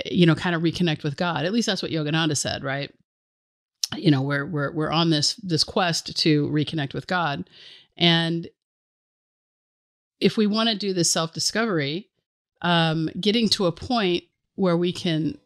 you 0.05 0.25
know 0.25 0.33
kind 0.33 0.55
of 0.55 0.61
reconnect 0.61 1.03
with 1.03 1.17
god. 1.17 1.45
At 1.45 1.53
least 1.53 1.67
that's 1.67 1.81
what 1.81 1.91
yogananda 1.91 2.37
said 2.37 2.63
right? 2.63 2.91
You 3.95 4.09
know 4.09 4.21
we're 4.21 4.45
we're 4.45 4.71
we're 4.71 4.91
on 4.91 5.09
this 5.09 5.35
this 5.35 5.63
quest 5.63 6.17
to 6.17 6.47
reconnect 6.47 6.93
with 6.93 7.07
god. 7.07 7.49
And 7.97 8.47
if 10.19 10.37
we 10.37 10.47
want 10.47 10.69
to 10.69 10.75
do 10.75 10.93
this 10.93 11.11
self 11.11 11.33
discovery 11.33 12.07
um 12.61 13.09
getting 13.19 13.49
to 13.49 13.65
a 13.65 13.71
point 13.71 14.23
where 14.55 14.77
we 14.77 14.91
can 14.91 15.37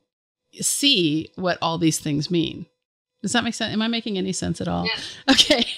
see 0.61 1.31
what 1.35 1.57
all 1.61 1.77
these 1.77 1.99
things 1.99 2.29
mean. 2.29 2.67
Does 3.21 3.33
that 3.33 3.43
make 3.43 3.53
sense 3.53 3.73
am 3.73 3.81
i 3.81 3.87
making 3.87 4.17
any 4.17 4.31
sense 4.31 4.61
at 4.61 4.67
all? 4.67 4.85
Yeah. 4.85 5.33
okay. 5.33 5.65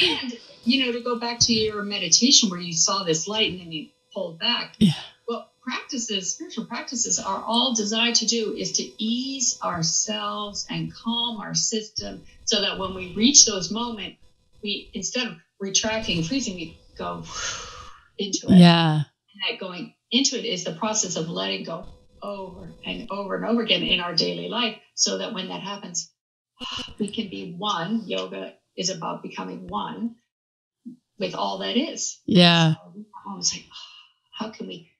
And 0.00 0.38
you 0.64 0.84
know, 0.84 0.92
to 0.92 1.00
go 1.02 1.18
back 1.18 1.38
to 1.40 1.52
your 1.52 1.82
meditation 1.82 2.50
where 2.50 2.60
you 2.60 2.72
saw 2.72 3.04
this 3.04 3.28
light 3.28 3.52
and 3.52 3.60
then 3.60 3.72
you 3.72 3.88
pulled 4.12 4.38
back. 4.38 4.74
Yeah. 4.78 4.92
What 5.26 5.50
practices, 5.62 6.34
spiritual 6.34 6.66
practices, 6.66 7.18
are 7.18 7.42
all 7.42 7.74
designed 7.74 8.16
to 8.16 8.26
do 8.26 8.54
is 8.54 8.72
to 8.72 9.02
ease 9.02 9.58
ourselves 9.62 10.66
and 10.70 10.92
calm 10.92 11.40
our 11.40 11.54
system 11.54 12.24
so 12.44 12.60
that 12.62 12.78
when 12.78 12.94
we 12.94 13.14
reach 13.14 13.46
those 13.46 13.70
moments, 13.70 14.18
we 14.62 14.90
instead 14.94 15.26
of 15.26 15.36
retracting, 15.60 16.22
freezing, 16.22 16.54
we 16.54 16.78
go 16.96 17.22
into 18.18 18.46
it. 18.48 18.58
Yeah. 18.58 18.94
And 18.94 19.04
that 19.48 19.60
going 19.60 19.94
into 20.10 20.38
it 20.38 20.44
is 20.44 20.64
the 20.64 20.72
process 20.72 21.16
of 21.16 21.28
letting 21.28 21.64
go 21.64 21.84
over 22.22 22.72
and 22.84 23.08
over 23.10 23.36
and 23.36 23.44
over 23.44 23.62
again 23.62 23.82
in 23.82 24.00
our 24.00 24.14
daily 24.14 24.48
life 24.48 24.76
so 24.94 25.18
that 25.18 25.34
when 25.34 25.48
that 25.48 25.60
happens, 25.60 26.10
we 26.98 27.08
can 27.08 27.28
be 27.28 27.54
one. 27.56 28.02
Yoga 28.06 28.54
is 28.76 28.90
about 28.90 29.22
becoming 29.22 29.68
one 29.68 30.16
with 31.18 31.34
all 31.34 31.58
that 31.58 31.76
is. 31.76 32.20
Yeah. 32.26 32.74
So 32.74 33.04
I 33.30 33.36
was 33.36 33.54
like, 33.54 33.64
oh, 33.70 33.76
how 34.38 34.50
can 34.50 34.66
we 34.66 34.90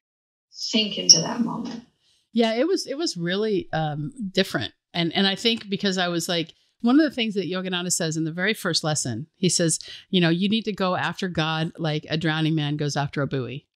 sink 0.51 0.99
into 0.99 1.21
that 1.21 1.41
moment? 1.41 1.85
Yeah, 2.33 2.55
it 2.55 2.67
was 2.67 2.87
it 2.87 2.99
was 2.99 3.17
really 3.17 3.69
um, 3.73 4.13
different, 4.33 4.73
and 4.93 5.13
and 5.15 5.27
I 5.27 5.35
think 5.35 5.69
because 5.69 5.99
I 5.99 6.09
was 6.09 6.29
like 6.29 6.53
one 6.81 7.01
of 7.01 7.09
the 7.09 7.15
things 7.15 7.35
that 7.35 7.51
Yogananda 7.51 7.93
says 7.93 8.17
in 8.17 8.25
the 8.25 8.33
very 8.33 8.55
first 8.55 8.85
lesson, 8.85 9.27
he 9.35 9.49
says, 9.49 9.81
you 10.11 10.21
know, 10.21 10.29
you 10.29 10.49
need 10.49 10.65
to 10.67 10.73
go 10.73 10.95
after 10.95 11.29
God 11.29 11.73
like 11.77 12.07
a 12.09 12.17
drowning 12.17 12.55
man 12.55 12.77
goes 12.77 12.97
after 12.97 13.23
a 13.23 13.27
buoy, 13.27 13.67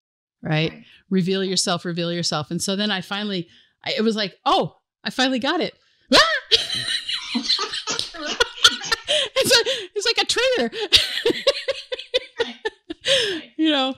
right? 0.43 0.71
right. 0.71 0.85
Reveal 1.11 1.43
yourself, 1.43 1.85
reveal 1.85 2.13
yourself, 2.13 2.51
and 2.51 2.63
so 2.63 2.77
then 2.77 2.91
I 2.91 3.01
finally, 3.01 3.49
I, 3.85 3.95
it 3.97 4.03
was 4.03 4.17
like, 4.17 4.37
oh, 4.45 4.77
I 5.03 5.11
finally 5.11 5.41
got 5.41 5.61
it. 5.61 5.75
it's, 9.35 9.57
like, 9.57 9.67
it's 9.95 10.07
like 10.07 10.19
a 10.19 10.27
trigger. 10.27 10.71
you 13.57 13.71
know, 13.71 13.95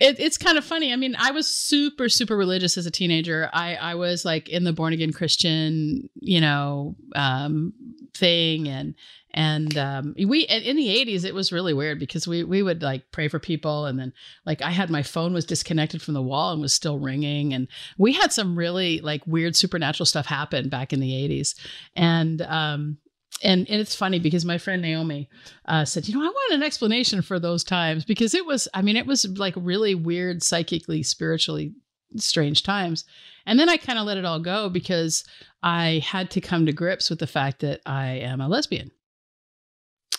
it, 0.00 0.18
it's 0.18 0.38
kind 0.38 0.58
of 0.58 0.64
funny. 0.64 0.92
I 0.92 0.96
mean, 0.96 1.16
I 1.18 1.30
was 1.30 1.46
super, 1.46 2.08
super 2.08 2.36
religious 2.36 2.76
as 2.76 2.86
a 2.86 2.90
teenager. 2.90 3.50
I, 3.52 3.74
I 3.76 3.94
was 3.94 4.24
like 4.24 4.48
in 4.48 4.64
the 4.64 4.72
born 4.72 4.92
again 4.92 5.12
Christian, 5.12 6.08
you 6.20 6.40
know, 6.40 6.96
um, 7.14 7.72
thing. 8.14 8.68
And, 8.68 8.94
and 9.34 9.76
um, 9.76 10.14
we, 10.16 10.42
in 10.42 10.76
the 10.76 10.88
80s, 10.88 11.24
it 11.24 11.34
was 11.34 11.52
really 11.52 11.74
weird 11.74 11.98
because 11.98 12.26
we, 12.26 12.44
we 12.44 12.62
would 12.62 12.82
like 12.82 13.10
pray 13.12 13.28
for 13.28 13.38
people. 13.38 13.86
And 13.86 13.98
then, 13.98 14.12
like, 14.46 14.62
I 14.62 14.70
had 14.70 14.90
my 14.90 15.02
phone 15.02 15.32
was 15.32 15.44
disconnected 15.44 16.02
from 16.02 16.14
the 16.14 16.22
wall 16.22 16.52
and 16.52 16.60
was 16.60 16.72
still 16.72 16.98
ringing. 16.98 17.52
And 17.52 17.68
we 17.98 18.12
had 18.12 18.32
some 18.32 18.56
really 18.56 19.00
like 19.00 19.26
weird 19.26 19.54
supernatural 19.54 20.06
stuff 20.06 20.26
happen 20.26 20.68
back 20.68 20.92
in 20.92 21.00
the 21.00 21.12
80s. 21.12 21.54
And, 21.94 22.42
um, 22.42 22.98
and, 23.42 23.68
and 23.68 23.80
it's 23.80 23.94
funny 23.94 24.18
because 24.18 24.44
my 24.44 24.58
friend 24.58 24.82
Naomi 24.82 25.28
uh, 25.66 25.84
said, 25.84 26.08
you 26.08 26.14
know, 26.14 26.22
I 26.22 26.28
want 26.28 26.54
an 26.54 26.62
explanation 26.62 27.22
for 27.22 27.38
those 27.38 27.64
times 27.64 28.04
because 28.04 28.34
it 28.34 28.44
was, 28.46 28.68
I 28.74 28.82
mean, 28.82 28.96
it 28.96 29.06
was 29.06 29.26
like 29.38 29.54
really 29.56 29.94
weird, 29.94 30.42
psychically, 30.42 31.02
spiritually 31.02 31.72
strange 32.16 32.62
times. 32.62 33.04
And 33.46 33.58
then 33.58 33.68
I 33.68 33.76
kind 33.76 33.98
of 33.98 34.06
let 34.06 34.16
it 34.16 34.24
all 34.24 34.40
go 34.40 34.68
because 34.68 35.24
I 35.62 36.02
had 36.04 36.30
to 36.32 36.40
come 36.40 36.66
to 36.66 36.72
grips 36.72 37.10
with 37.10 37.18
the 37.18 37.26
fact 37.26 37.60
that 37.60 37.80
I 37.86 38.06
am 38.06 38.40
a 38.40 38.48
lesbian. 38.48 38.90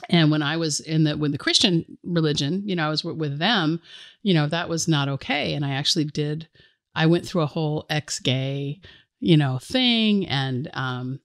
And 0.09 0.31
when 0.31 0.41
I 0.41 0.57
was 0.57 0.79
in 0.79 1.03
the 1.03 1.17
when 1.17 1.31
the 1.31 1.37
Christian 1.37 1.97
religion, 2.03 2.63
you 2.65 2.75
know, 2.75 2.85
I 2.85 2.89
was 2.89 3.03
with 3.03 3.37
them, 3.37 3.81
you 4.23 4.33
know, 4.33 4.47
that 4.47 4.69
was 4.69 4.87
not 4.87 5.09
okay. 5.09 5.53
And 5.53 5.65
I 5.65 5.71
actually 5.71 6.05
did. 6.05 6.47
I 6.95 7.05
went 7.05 7.25
through 7.25 7.41
a 7.41 7.47
whole 7.47 7.85
ex-gay, 7.89 8.79
you 9.19 9.37
know, 9.37 9.59
thing, 9.61 10.27
and 10.27 10.69
um, 10.73 11.19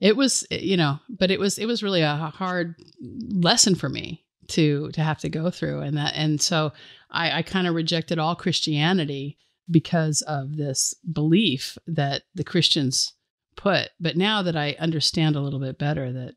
it 0.00 0.16
was 0.16 0.46
you 0.50 0.76
know 0.76 0.98
but 1.08 1.30
it 1.30 1.40
was 1.40 1.58
it 1.58 1.66
was 1.66 1.82
really 1.82 2.02
a 2.02 2.32
hard 2.34 2.74
lesson 3.00 3.74
for 3.74 3.88
me 3.88 4.24
to 4.48 4.90
to 4.92 5.02
have 5.02 5.18
to 5.18 5.28
go 5.28 5.50
through 5.50 5.80
and 5.80 5.96
that 5.96 6.12
and 6.14 6.40
so 6.40 6.72
i 7.10 7.38
i 7.38 7.42
kind 7.42 7.66
of 7.66 7.74
rejected 7.74 8.18
all 8.18 8.34
christianity 8.34 9.36
because 9.70 10.22
of 10.22 10.56
this 10.56 10.94
belief 11.12 11.76
that 11.86 12.22
the 12.34 12.44
christians 12.44 13.12
put. 13.58 13.90
But 14.00 14.16
now 14.16 14.40
that 14.42 14.56
I 14.56 14.76
understand 14.78 15.36
a 15.36 15.40
little 15.40 15.60
bit 15.60 15.78
better 15.78 16.10
that 16.10 16.36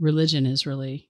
religion 0.00 0.46
is 0.46 0.66
really 0.66 1.08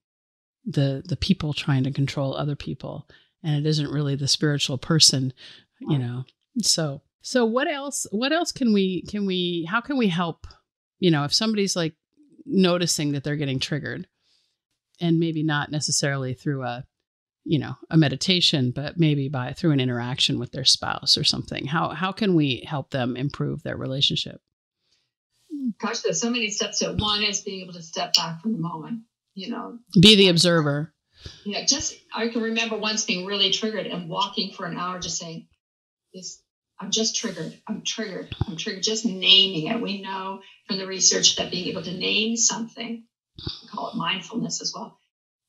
the 0.66 1.02
the 1.08 1.16
people 1.16 1.54
trying 1.54 1.84
to 1.84 1.90
control 1.90 2.36
other 2.36 2.54
people 2.54 3.08
and 3.42 3.56
it 3.56 3.68
isn't 3.68 3.90
really 3.90 4.14
the 4.14 4.28
spiritual 4.28 4.76
person, 4.76 5.32
you 5.80 5.98
know. 5.98 6.24
So 6.60 7.00
so 7.22 7.46
what 7.46 7.68
else 7.68 8.06
what 8.10 8.32
else 8.32 8.52
can 8.52 8.74
we 8.74 9.02
can 9.08 9.24
we 9.24 9.66
how 9.70 9.80
can 9.80 9.96
we 9.96 10.08
help, 10.08 10.46
you 11.02 11.10
know, 11.10 11.24
if 11.24 11.34
somebody's 11.34 11.74
like 11.74 11.94
noticing 12.46 13.12
that 13.12 13.24
they're 13.24 13.34
getting 13.34 13.58
triggered 13.58 14.06
and 15.00 15.18
maybe 15.18 15.42
not 15.42 15.68
necessarily 15.68 16.32
through 16.32 16.62
a 16.62 16.84
you 17.44 17.58
know 17.58 17.74
a 17.90 17.96
meditation 17.96 18.70
but 18.70 19.00
maybe 19.00 19.28
by 19.28 19.52
through 19.52 19.72
an 19.72 19.80
interaction 19.80 20.38
with 20.38 20.52
their 20.52 20.64
spouse 20.64 21.18
or 21.18 21.24
something 21.24 21.66
how 21.66 21.88
how 21.88 22.12
can 22.12 22.36
we 22.36 22.64
help 22.68 22.90
them 22.90 23.16
improve 23.16 23.64
their 23.64 23.76
relationship? 23.76 24.40
Gosh 25.80 26.00
there's 26.00 26.20
so 26.20 26.30
many 26.30 26.50
steps 26.50 26.78
to 26.78 26.90
it 26.90 27.00
one 27.00 27.24
is 27.24 27.40
being 27.40 27.62
able 27.62 27.72
to 27.72 27.82
step 27.82 28.14
back 28.14 28.40
from 28.40 28.52
the 28.52 28.58
moment 28.58 29.00
you 29.34 29.50
know. 29.50 29.78
Be 29.98 30.14
the 30.14 30.28
observer. 30.28 30.94
Yeah 31.44 31.64
just 31.66 31.96
i 32.14 32.28
can 32.28 32.42
remember 32.42 32.76
once 32.76 33.04
being 33.04 33.26
really 33.26 33.50
triggered 33.50 33.88
and 33.88 34.08
walking 34.08 34.52
for 34.52 34.66
an 34.66 34.76
hour 34.76 35.00
just 35.00 35.18
saying 35.18 35.48
this 36.14 36.41
i'm 36.82 36.90
just 36.90 37.16
triggered 37.16 37.56
i'm 37.66 37.82
triggered 37.82 38.34
i'm 38.46 38.56
triggered 38.56 38.82
just 38.82 39.06
naming 39.06 39.68
it 39.68 39.80
we 39.80 40.02
know 40.02 40.40
from 40.66 40.78
the 40.78 40.86
research 40.86 41.36
that 41.36 41.50
being 41.50 41.68
able 41.68 41.82
to 41.82 41.92
name 41.92 42.36
something 42.36 43.04
call 43.70 43.90
it 43.90 43.96
mindfulness 43.96 44.60
as 44.60 44.72
well 44.74 44.98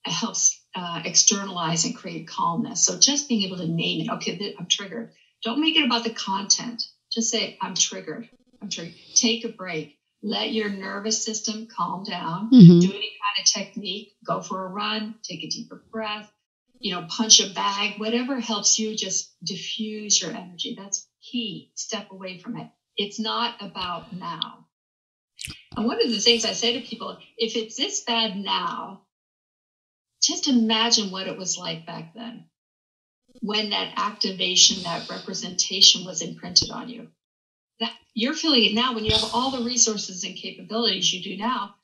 it 0.06 0.12
helps 0.12 0.62
uh, 0.76 1.02
externalize 1.06 1.86
and 1.86 1.96
create 1.96 2.28
calmness. 2.28 2.86
So 2.86 3.00
just 3.00 3.30
being 3.30 3.44
able 3.44 3.58
to 3.58 3.68
name 3.68 4.02
it, 4.02 4.14
okay, 4.16 4.56
I'm 4.60 4.68
triggered. 4.68 5.12
Don't 5.44 5.62
make 5.62 5.76
it 5.76 5.86
about 5.86 6.04
the 6.04 6.14
content. 6.14 6.84
Just 7.12 7.30
say, 7.30 7.58
I'm 7.62 7.76
triggered. 7.76 8.28
I'm 8.62 8.70
triggered. 8.70 8.96
Take 9.16 9.46
a 9.46 9.50
break. 9.50 9.98
Let 10.22 10.52
your 10.52 10.70
nervous 10.70 11.24
system 11.24 11.68
calm 11.68 12.04
down. 12.04 12.50
Mm-hmm. 12.52 12.80
Do 12.80 12.90
any 12.90 13.12
kind 13.22 13.40
of 13.40 13.46
technique. 13.46 14.14
Go 14.26 14.42
for 14.42 14.66
a 14.66 14.70
run. 14.70 15.16
Take 15.24 15.44
a 15.44 15.50
deeper 15.50 15.84
breath. 15.92 16.32
You 16.80 16.96
know, 16.96 17.08
punch 17.10 17.40
a 17.40 17.54
bag. 17.54 18.00
Whatever 18.00 18.40
helps 18.40 18.80
you 18.80 18.96
just 18.96 19.34
diffuse 19.44 20.22
your 20.22 20.32
energy. 20.32 20.76
That's 20.78 21.08
key. 21.24 21.72
Step 21.76 22.12
away 22.12 22.38
from 22.40 22.58
it. 22.58 22.68
It's 22.98 23.20
not 23.20 23.56
about 23.62 24.14
now. 24.14 24.68
And 25.76 25.86
one 25.88 26.02
of 26.02 26.10
the 26.10 26.20
things 26.20 26.46
I 26.46 26.54
say 26.54 26.80
to 26.80 26.88
people, 26.88 27.18
if 27.38 27.56
it's 27.56 27.76
this 27.76 28.02
bad 28.02 28.38
now, 28.38 29.02
just 30.22 30.48
imagine 30.48 31.12
what 31.12 31.28
it 31.28 31.38
was 31.38 31.58
like 31.58 31.86
back 31.86 32.14
then 32.14 32.46
when 33.42 33.72
that 33.72 33.94
activation, 33.98 34.84
that 34.84 35.10
representation 35.10 36.06
was 36.06 36.22
imprinted 36.22 36.70
on 36.70 36.88
you. 36.88 37.08
That 37.80 37.92
you're 38.14 38.36
feeling 38.36 38.64
it 38.64 38.74
now 38.74 38.94
when 38.94 39.04
you 39.04 39.12
have 39.12 39.32
all 39.34 39.52
the 39.52 39.66
resources 39.66 40.24
and 40.24 40.36
capabilities 40.36 41.12
you 41.12 41.24
do 41.24 41.38
now, 41.38 41.76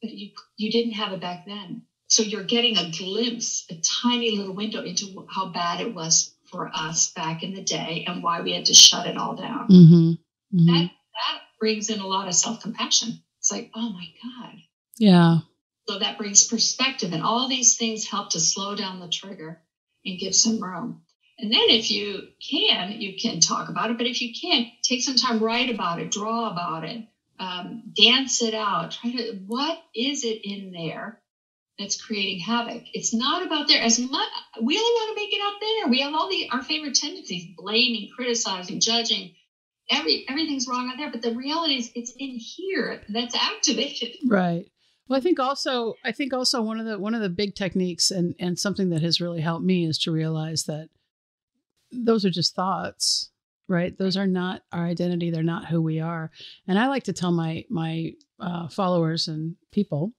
but 0.00 0.10
you 0.10 0.30
you 0.56 0.70
didn't 0.70 0.92
have 0.92 1.12
it 1.12 1.20
back 1.20 1.44
then. 1.44 1.82
So 2.06 2.22
you're 2.22 2.44
getting 2.44 2.78
a 2.78 2.90
glimpse, 2.90 3.66
a 3.68 3.74
tiny 3.74 4.36
little 4.36 4.54
window 4.54 4.82
into 4.82 5.26
how 5.28 5.48
bad 5.48 5.80
it 5.80 5.94
was 5.94 6.34
for 6.50 6.70
us 6.72 7.12
back 7.12 7.42
in 7.42 7.54
the 7.54 7.62
day 7.62 8.04
and 8.06 8.22
why 8.22 8.40
we 8.40 8.52
had 8.52 8.66
to 8.66 8.74
shut 8.74 9.06
it 9.06 9.16
all 9.16 9.34
down. 9.34 9.68
Mm-hmm. 9.68 10.10
Mm-hmm. 10.56 10.66
That 10.66 10.82
that 10.82 11.40
brings 11.60 11.90
in 11.90 12.00
a 12.00 12.06
lot 12.06 12.28
of 12.28 12.34
self 12.34 12.60
compassion. 12.60 13.20
It's 13.38 13.50
like, 13.50 13.70
oh 13.74 13.90
my 13.90 14.06
god. 14.22 14.54
Yeah. 14.98 15.38
So 15.86 15.98
that 15.98 16.18
brings 16.18 16.44
perspective, 16.44 17.12
and 17.12 17.22
all 17.22 17.48
these 17.48 17.76
things 17.76 18.06
help 18.06 18.30
to 18.30 18.40
slow 18.40 18.74
down 18.74 19.00
the 19.00 19.08
trigger 19.08 19.60
and 20.04 20.18
give 20.18 20.34
some 20.34 20.62
room. 20.62 21.02
And 21.38 21.52
then, 21.52 21.68
if 21.68 21.90
you 21.90 22.28
can, 22.46 23.00
you 23.00 23.16
can 23.18 23.40
talk 23.40 23.68
about 23.68 23.90
it. 23.90 23.96
But 23.96 24.08
if 24.08 24.20
you 24.20 24.34
can't, 24.38 24.68
take 24.82 25.02
some 25.02 25.16
time, 25.16 25.38
write 25.38 25.70
about 25.70 26.00
it, 26.00 26.10
draw 26.10 26.50
about 26.50 26.84
it, 26.84 27.06
um, 27.38 27.84
dance 27.96 28.42
it 28.42 28.54
out. 28.54 28.90
Try 28.90 29.12
to, 29.12 29.38
what 29.46 29.78
is 29.94 30.24
it 30.24 30.40
in 30.42 30.72
there 30.72 31.20
that's 31.78 32.00
creating 32.00 32.40
havoc? 32.40 32.82
It's 32.92 33.14
not 33.14 33.46
about 33.46 33.68
there 33.68 33.82
as 33.82 33.98
much. 33.98 34.28
We 34.60 34.76
only 34.76 34.90
want 34.90 35.16
to 35.16 35.22
make 35.22 35.32
it 35.32 35.40
out 35.42 35.60
there. 35.60 35.90
We 35.90 36.00
have 36.00 36.14
all 36.14 36.28
the 36.28 36.48
our 36.50 36.62
favorite 36.62 36.94
tendencies: 36.94 37.54
blaming, 37.56 38.10
criticizing, 38.14 38.80
judging. 38.80 39.34
Every 39.90 40.26
everything's 40.28 40.68
wrong 40.68 40.90
out 40.90 40.98
there. 40.98 41.10
But 41.10 41.22
the 41.22 41.34
reality 41.34 41.76
is, 41.76 41.90
it's 41.94 42.12
in 42.18 42.36
here 42.38 43.02
that's 43.08 43.34
activated. 43.34 44.16
Right. 44.26 44.66
Well, 45.08 45.18
I 45.18 45.22
think 45.22 45.40
also 45.40 45.94
I 46.04 46.12
think 46.12 46.34
also 46.34 46.60
one 46.60 46.78
of 46.78 46.86
the 46.86 46.98
one 46.98 47.14
of 47.14 47.22
the 47.22 47.30
big 47.30 47.54
techniques 47.54 48.10
and 48.10 48.34
and 48.38 48.58
something 48.58 48.90
that 48.90 49.02
has 49.02 49.20
really 49.20 49.40
helped 49.40 49.64
me 49.64 49.86
is 49.86 49.98
to 50.00 50.12
realize 50.12 50.64
that 50.64 50.88
those 51.90 52.24
are 52.24 52.30
just 52.30 52.54
thoughts, 52.54 53.30
right? 53.68 53.96
Those 53.96 54.16
are 54.16 54.26
not 54.26 54.62
our 54.72 54.84
identity. 54.84 55.30
They're 55.30 55.42
not 55.42 55.66
who 55.66 55.80
we 55.80 56.00
are. 56.00 56.30
And 56.66 56.78
I 56.78 56.88
like 56.88 57.04
to 57.04 57.12
tell 57.14 57.32
my 57.32 57.64
my 57.70 58.12
uh, 58.38 58.68
followers 58.68 59.28
and 59.28 59.56
people 59.72 60.12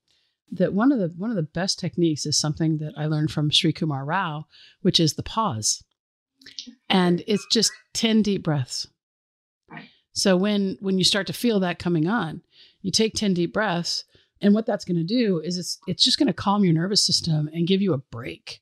that 0.51 0.73
one 0.73 0.91
of 0.91 0.99
the 0.99 1.13
one 1.17 1.29
of 1.29 1.35
the 1.35 1.43
best 1.43 1.79
techniques 1.79 2.25
is 2.25 2.37
something 2.39 2.77
that 2.79 2.93
I 2.97 3.05
learned 3.05 3.31
from 3.31 3.51
Sri 3.51 3.73
Kumar 3.73 4.05
Rao, 4.05 4.45
which 4.81 4.99
is 4.99 5.13
the 5.13 5.23
pause, 5.23 5.83
and 6.89 7.23
it's 7.27 7.45
just 7.51 7.71
ten 7.93 8.21
deep 8.21 8.43
breaths. 8.43 8.87
So 10.13 10.35
when 10.35 10.77
when 10.81 10.97
you 10.97 11.03
start 11.03 11.27
to 11.27 11.33
feel 11.33 11.59
that 11.61 11.79
coming 11.79 12.07
on, 12.07 12.41
you 12.81 12.91
take 12.91 13.13
ten 13.13 13.33
deep 13.33 13.53
breaths 13.53 14.03
and 14.41 14.53
what 14.53 14.65
that's 14.65 14.85
going 14.85 14.97
to 14.97 15.03
do 15.03 15.39
is 15.39 15.57
it's 15.57 15.79
it's 15.87 16.03
just 16.03 16.17
going 16.17 16.27
to 16.27 16.33
calm 16.33 16.63
your 16.63 16.73
nervous 16.73 17.05
system 17.05 17.49
and 17.53 17.67
give 17.67 17.81
you 17.81 17.93
a 17.93 17.97
break. 17.97 18.61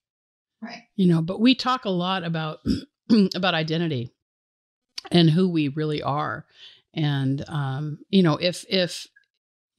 Right. 0.62 0.84
You 0.96 1.08
know, 1.08 1.22
but 1.22 1.40
we 1.40 1.54
talk 1.54 1.86
a 1.86 1.90
lot 1.90 2.24
about 2.24 2.60
about 3.36 3.54
identity 3.54 4.12
and 5.12 5.30
who 5.30 5.50
we 5.50 5.68
really 5.68 6.02
are. 6.02 6.46
And 6.94 7.44
um, 7.48 8.00
you 8.10 8.24
know, 8.24 8.38
if 8.38 8.66
if 8.70 9.08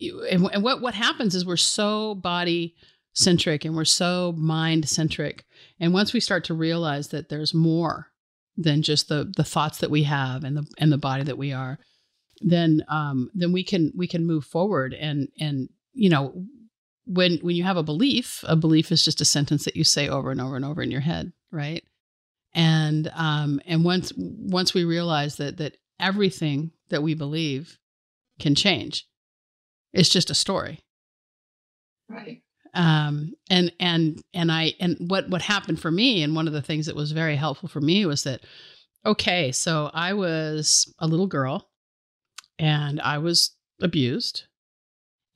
and, 0.01 0.49
and 0.53 0.63
what 0.63 0.81
what 0.81 0.95
happens 0.95 1.35
is 1.35 1.45
we're 1.45 1.57
so 1.57 2.15
body 2.15 2.75
centric 3.15 3.65
and 3.65 3.75
we're 3.75 3.85
so 3.85 4.35
mind 4.37 4.89
centric. 4.89 5.45
And 5.81 5.93
once 5.93 6.13
we 6.13 6.21
start 6.21 6.45
to 6.45 6.55
realize 6.55 7.09
that 7.09 7.29
there's 7.29 7.53
more 7.53 8.09
than 8.57 8.83
just 8.83 9.09
the 9.09 9.33
the 9.37 9.45
thoughts 9.45 9.79
that 9.79 9.91
we 9.91 10.05
have 10.05 10.45
and 10.45 10.57
the 10.57 10.67
and 10.79 10.93
the 10.93 10.99
body 10.99 11.25
that 11.25 11.39
we 11.39 11.53
are, 11.53 11.79
then 12.41 12.85
um, 12.89 13.31
then 13.35 13.53
we 13.53 13.65
can 13.65 13.93
we 13.97 14.07
can 14.07 14.27
move 14.27 14.45
forward 14.45 14.95
and 14.95 15.29
and 15.39 15.69
you 15.99 16.09
know, 16.09 16.33
when 17.07 17.39
when 17.39 17.57
you 17.57 17.65
have 17.65 17.77
a 17.77 17.83
belief, 17.83 18.45
a 18.47 18.55
belief 18.55 18.93
is 18.93 19.05
just 19.05 19.21
a 19.21 19.27
sentence 19.27 19.65
that 19.65 19.77
you 19.77 19.85
say 19.85 20.09
over 20.09 20.31
and 20.31 20.41
over 20.41 20.57
and 20.57 20.65
over 20.65 20.81
in 20.81 20.91
your 20.91 21.01
head, 21.01 21.33
right? 21.51 21.83
And 22.55 23.11
um, 23.15 23.61
and 23.67 23.85
once 23.85 24.13
once 24.17 24.73
we 24.73 24.85
realize 24.85 25.37
that 25.37 25.57
that 25.57 25.77
everything 25.99 26.71
that 26.91 27.03
we 27.03 27.15
believe 27.15 27.79
can 28.39 28.55
change, 28.55 29.07
it's 29.93 30.09
just 30.09 30.31
a 30.31 30.35
story, 30.35 30.81
right? 32.09 32.43
Um, 32.75 33.35
and 33.51 33.73
and 33.81 34.23
and 34.35 34.53
I 34.53 34.75
and 34.81 34.97
what 35.09 35.29
what 35.29 35.43
happened 35.43 35.81
for 35.81 35.91
me, 35.91 36.23
and 36.23 36.35
one 36.35 36.47
of 36.47 36.53
the 36.53 36.63
things 36.63 36.87
that 36.87 36.97
was 36.97 37.13
very 37.13 37.37
helpful 37.37 37.69
for 37.69 37.81
me 37.81 38.07
was 38.07 38.25
that, 38.25 38.41
okay, 39.07 39.53
so 39.53 39.91
I 39.95 40.13
was 40.13 40.93
a 40.99 41.07
little 41.07 41.27
girl, 41.27 41.71
and 42.59 43.01
I 43.01 43.19
was 43.19 43.55
abused 43.81 44.45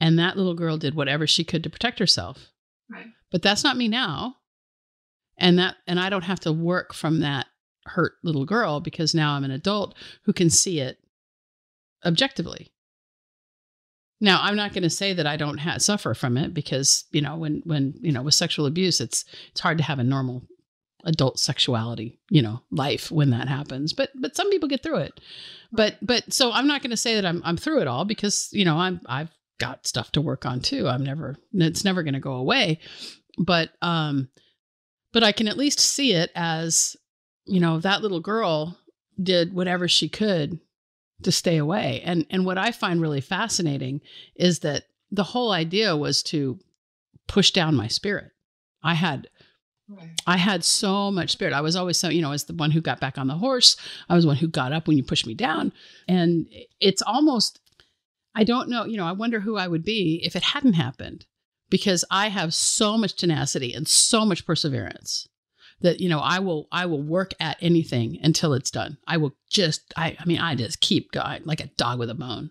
and 0.03 0.19
that 0.19 0.37
little 0.37 0.55
girl 0.55 0.77
did 0.77 0.97
whatever 0.97 1.29
she 1.29 1.45
could 1.45 1.63
to 1.63 1.71
protect 1.71 2.01
herself. 2.01 2.49
Right. 2.91 3.07
But 3.31 3.41
that's 3.41 3.63
not 3.63 3.77
me 3.77 3.87
now. 3.87 4.35
And 5.39 5.61
that 5.61 5.77
and 5.87 6.01
I 6.01 6.11
don't 6.11 6.25
have 6.25 6.41
to 6.41 6.53
work 6.53 6.93
from 6.93 7.21
that 7.21 7.47
hurt 7.87 8.15
little 8.25 8.45
girl 8.45 8.81
because 8.81 9.15
now 9.15 9.35
I'm 9.35 9.45
an 9.45 9.53
adult 9.53 9.95
who 10.25 10.33
can 10.33 10.51
see 10.51 10.81
it 10.81 10.99
objectively. 12.05 12.72
Now, 14.23 14.39
I'm 14.41 14.55
not 14.55 14.73
going 14.73 14.85
to 14.85 14.91
say 14.91 15.13
that 15.15 15.27
I 15.27 15.37
don't 15.37 15.59
ha- 15.59 15.79
suffer 15.79 16.15
from 16.15 16.39
it 16.39 16.55
because, 16.55 17.07
you 17.11 17.21
know, 17.21 17.37
when 17.37 17.61
when, 17.65 17.95
you 18.01 18.13
know, 18.13 18.23
with 18.23 18.35
sexual 18.35 18.67
abuse, 18.67 19.01
it's 19.01 19.25
it's 19.51 19.61
hard 19.61 19.79
to 19.79 19.85
have 19.85 19.99
a 19.99 20.05
normal 20.05 20.45
adult 21.05 21.41
sexuality, 21.41 22.21
you 22.31 22.41
know, 22.41 22.61
life 22.71 23.11
when 23.11 23.31
that 23.31 23.49
happens. 23.49 23.93
But 23.93 24.11
but 24.15 24.37
some 24.37 24.49
people 24.49 24.69
get 24.69 24.81
through 24.81 24.99
it. 24.99 25.21
But 25.73 25.97
but 26.01 26.33
so 26.33 26.53
I'm 26.53 26.69
not 26.69 26.83
going 26.83 26.93
to 26.93 26.97
say 26.97 27.17
that 27.17 27.27
I'm 27.27 27.43
I'm 27.45 27.57
through 27.57 27.81
it 27.81 27.89
all 27.89 28.05
because, 28.05 28.49
you 28.53 28.65
know, 28.65 28.77
I'm 28.77 29.01
I've 29.07 29.31
got 29.59 29.89
stuff 29.89 30.13
to 30.13 30.21
work 30.21 30.47
on 30.47 30.61
too. 30.61 30.87
I'm 30.87 31.03
never 31.03 31.37
it's 31.53 31.85
never 31.85 32.05
going 32.05 32.15
to 32.15 32.21
go 32.21 32.35
away. 32.35 32.79
But 33.39 33.71
um 33.83 34.29
but 35.13 35.25
I 35.25 35.33
can 35.33 35.49
at 35.49 35.59
least 35.59 35.81
see 35.81 36.13
it 36.13 36.31
as 36.37 36.97
you 37.45 37.59
know, 37.59 37.81
that 37.81 38.03
little 38.03 38.21
girl 38.21 38.79
did 39.21 39.53
whatever 39.53 39.89
she 39.89 40.09
could 40.09 40.61
to 41.25 41.33
stay 41.33 41.57
away. 41.57 42.03
And 42.05 42.27
and 42.31 42.45
what 42.45 42.59
I 42.59 42.73
find 42.73 43.01
really 43.01 43.21
fascinating 43.21 44.01
is 44.35 44.61
that 44.61 44.85
the 45.11 45.25
whole 45.25 45.53
idea 45.53 45.97
was 45.97 46.23
to 46.25 46.59
push 47.29 47.51
down 47.51 47.75
my 47.75 47.89
spirit. 47.89 48.31
I 48.83 48.95
had 48.95 49.29
Right. 49.89 50.11
I 50.27 50.37
had 50.39 50.65
so 50.65 51.11
much 51.11 51.33
spirit. 51.33 51.53
I 51.53 51.61
was 51.61 51.77
always 51.77 51.99
so, 51.99 52.09
you 52.09 52.23
know, 52.23 52.33
as 52.33 52.45
the 52.45 52.55
one 52.55 52.71
who 52.71 52.81
got 52.81 53.01
back 53.01 53.19
on 53.19 53.27
the 53.27 53.35
horse. 53.35 53.77
I 54.09 54.15
was 54.15 54.25
one 54.25 54.37
who 54.37 54.49
got 54.49 54.73
up 54.73 54.87
when 54.87 54.97
you 54.97 55.03
pushed 55.03 55.27
me 55.27 55.35
down. 55.35 55.73
And 56.09 56.47
it's 56.81 57.03
almost 57.03 57.61
I 58.35 58.45
don't 58.45 58.71
know, 58.71 58.87
you 58.87 58.97
know, 58.97 59.05
I 59.05 59.13
wonder 59.13 59.41
who 59.41 59.57
I 59.57 59.69
would 59.69 59.85
be 59.85 60.21
if 60.25 60.35
it 60.35 60.43
hadn't 60.43 60.73
happened 60.75 61.27
because 61.69 62.05
I 62.11 62.29
have 62.29 62.55
so 62.55 62.97
much 62.97 63.15
tenacity 63.15 63.75
and 63.75 63.87
so 63.87 64.25
much 64.25 64.47
perseverance 64.47 65.29
that 65.83 66.01
you 66.01 66.09
know 66.09 66.21
I 66.21 66.39
will 66.39 66.69
I 66.73 66.87
will 66.87 67.03
work 67.03 67.33
at 67.41 67.57
anything 67.61 68.19
until 68.23 68.55
it's 68.55 68.71
done. 68.71 68.99
I 69.07 69.17
will 69.17 69.35
just 69.51 69.93
I 69.97 70.17
I 70.19 70.25
mean 70.25 70.39
I 70.39 70.55
just 70.55 70.81
keep 70.81 71.13
going 71.13 71.43
like 71.45 71.61
a 71.61 71.67
dog 71.77 71.99
with 71.99 72.11
a 72.11 72.15
bone. 72.15 72.51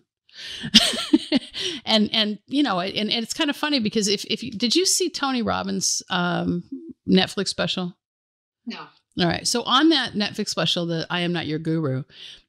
and 1.84 2.08
and 2.12 2.38
you 2.46 2.62
know, 2.62 2.80
and, 2.80 3.10
and 3.10 3.22
it's 3.22 3.34
kind 3.34 3.50
of 3.50 3.56
funny 3.56 3.80
because 3.80 4.08
if 4.08 4.24
if 4.26 4.42
you 4.42 4.50
did 4.50 4.74
you 4.74 4.86
see 4.86 5.10
Tony 5.10 5.42
Robbins' 5.42 6.02
um, 6.10 6.64
Netflix 7.08 7.48
special? 7.48 7.96
No. 8.66 8.86
All 9.18 9.26
right. 9.26 9.46
So 9.46 9.62
on 9.62 9.90
that 9.90 10.12
Netflix 10.12 10.48
special, 10.48 10.86
the 10.86 11.06
I 11.10 11.20
Am 11.20 11.32
Not 11.32 11.46
Your 11.46 11.58
Guru, 11.58 12.04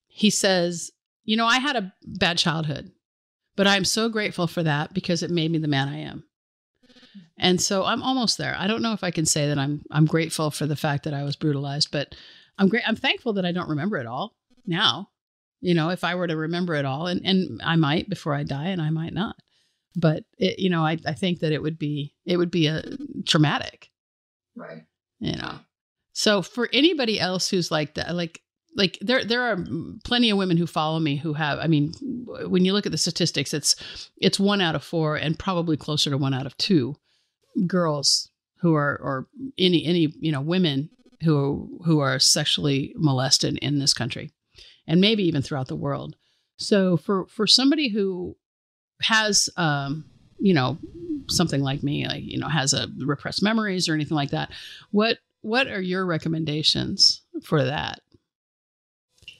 he 0.07 0.29
says, 0.29 0.91
you 1.25 1.35
know, 1.35 1.45
I 1.45 1.59
had 1.59 1.75
a 1.75 1.93
bad 2.05 2.37
childhood, 2.37 2.91
but 3.55 3.67
I'm 3.67 3.83
so 3.83 4.07
grateful 4.07 4.47
for 4.47 4.63
that 4.63 4.93
because 4.93 5.23
it 5.23 5.31
made 5.31 5.51
me 5.51 5.57
the 5.57 5.67
man 5.67 5.89
I 5.89 5.99
am. 5.99 6.23
And 7.37 7.59
so 7.59 7.83
I'm 7.83 8.03
almost 8.03 8.37
there. 8.37 8.55
I 8.57 8.67
don't 8.67 8.81
know 8.81 8.93
if 8.93 9.03
I 9.03 9.11
can 9.11 9.25
say 9.25 9.47
that 9.47 9.57
I'm 9.57 9.83
I'm 9.91 10.05
grateful 10.05 10.51
for 10.51 10.65
the 10.65 10.75
fact 10.75 11.03
that 11.03 11.13
I 11.13 11.23
was 11.23 11.35
brutalized, 11.35 11.89
but 11.91 12.15
I'm 12.57 12.67
great. 12.67 12.87
I'm 12.87 12.95
thankful 12.95 13.33
that 13.33 13.45
I 13.45 13.51
don't 13.51 13.69
remember 13.69 13.97
it 13.97 14.05
all 14.05 14.35
now. 14.65 15.09
You 15.61 15.73
know, 15.73 15.89
if 15.89 16.03
I 16.03 16.15
were 16.15 16.27
to 16.27 16.35
remember 16.35 16.75
it 16.75 16.85
all, 16.85 17.07
and 17.07 17.25
and 17.25 17.61
I 17.63 17.75
might 17.75 18.09
before 18.09 18.35
I 18.35 18.43
die, 18.43 18.67
and 18.67 18.81
I 18.81 18.89
might 18.89 19.13
not. 19.13 19.35
But 19.95 20.23
it, 20.37 20.59
you 20.59 20.69
know, 20.69 20.85
I 20.85 20.97
I 21.05 21.13
think 21.13 21.39
that 21.39 21.51
it 21.51 21.61
would 21.61 21.79
be 21.79 22.13
it 22.25 22.37
would 22.37 22.51
be 22.51 22.67
a 22.67 22.83
traumatic. 23.25 23.89
Right. 24.55 24.83
You 25.19 25.37
know. 25.37 25.55
So 26.13 26.43
for 26.43 26.69
anybody 26.71 27.19
else 27.19 27.49
who's 27.49 27.71
like 27.71 27.95
that, 27.95 28.13
like 28.13 28.43
like 28.75 28.97
there 29.01 29.23
there 29.23 29.41
are 29.41 29.57
plenty 30.03 30.29
of 30.29 30.37
women 30.37 30.57
who 30.57 30.67
follow 30.67 30.99
me 30.99 31.15
who 31.15 31.33
have 31.33 31.59
i 31.59 31.67
mean 31.67 31.93
when 32.47 32.65
you 32.65 32.73
look 32.73 32.85
at 32.85 32.91
the 32.91 32.97
statistics 32.97 33.53
it's 33.53 34.09
it's 34.17 34.39
one 34.39 34.61
out 34.61 34.75
of 34.75 34.83
four 34.83 35.15
and 35.15 35.37
probably 35.37 35.77
closer 35.77 36.09
to 36.09 36.17
one 36.17 36.33
out 36.33 36.45
of 36.45 36.57
two 36.57 36.95
girls 37.67 38.29
who 38.61 38.73
are 38.75 38.99
or 39.01 39.27
any 39.57 39.85
any 39.85 40.13
you 40.19 40.31
know 40.31 40.41
women 40.41 40.89
who 41.23 41.79
who 41.85 41.99
are 41.99 42.19
sexually 42.19 42.93
molested 42.95 43.57
in 43.57 43.79
this 43.79 43.93
country 43.93 44.31
and 44.87 45.01
maybe 45.01 45.23
even 45.23 45.41
throughout 45.41 45.67
the 45.67 45.75
world 45.75 46.15
so 46.57 46.97
for 46.97 47.25
for 47.27 47.47
somebody 47.47 47.89
who 47.89 48.35
has 49.01 49.49
um 49.57 50.05
you 50.39 50.53
know 50.53 50.77
something 51.29 51.61
like 51.61 51.83
me 51.83 52.07
like 52.07 52.23
you 52.23 52.37
know 52.37 52.47
has 52.47 52.73
a 52.73 52.87
repressed 52.99 53.43
memories 53.43 53.87
or 53.87 53.93
anything 53.93 54.15
like 54.15 54.31
that 54.31 54.49
what 54.91 55.17
what 55.41 55.67
are 55.67 55.81
your 55.81 56.05
recommendations 56.05 57.21
for 57.43 57.63
that 57.63 57.99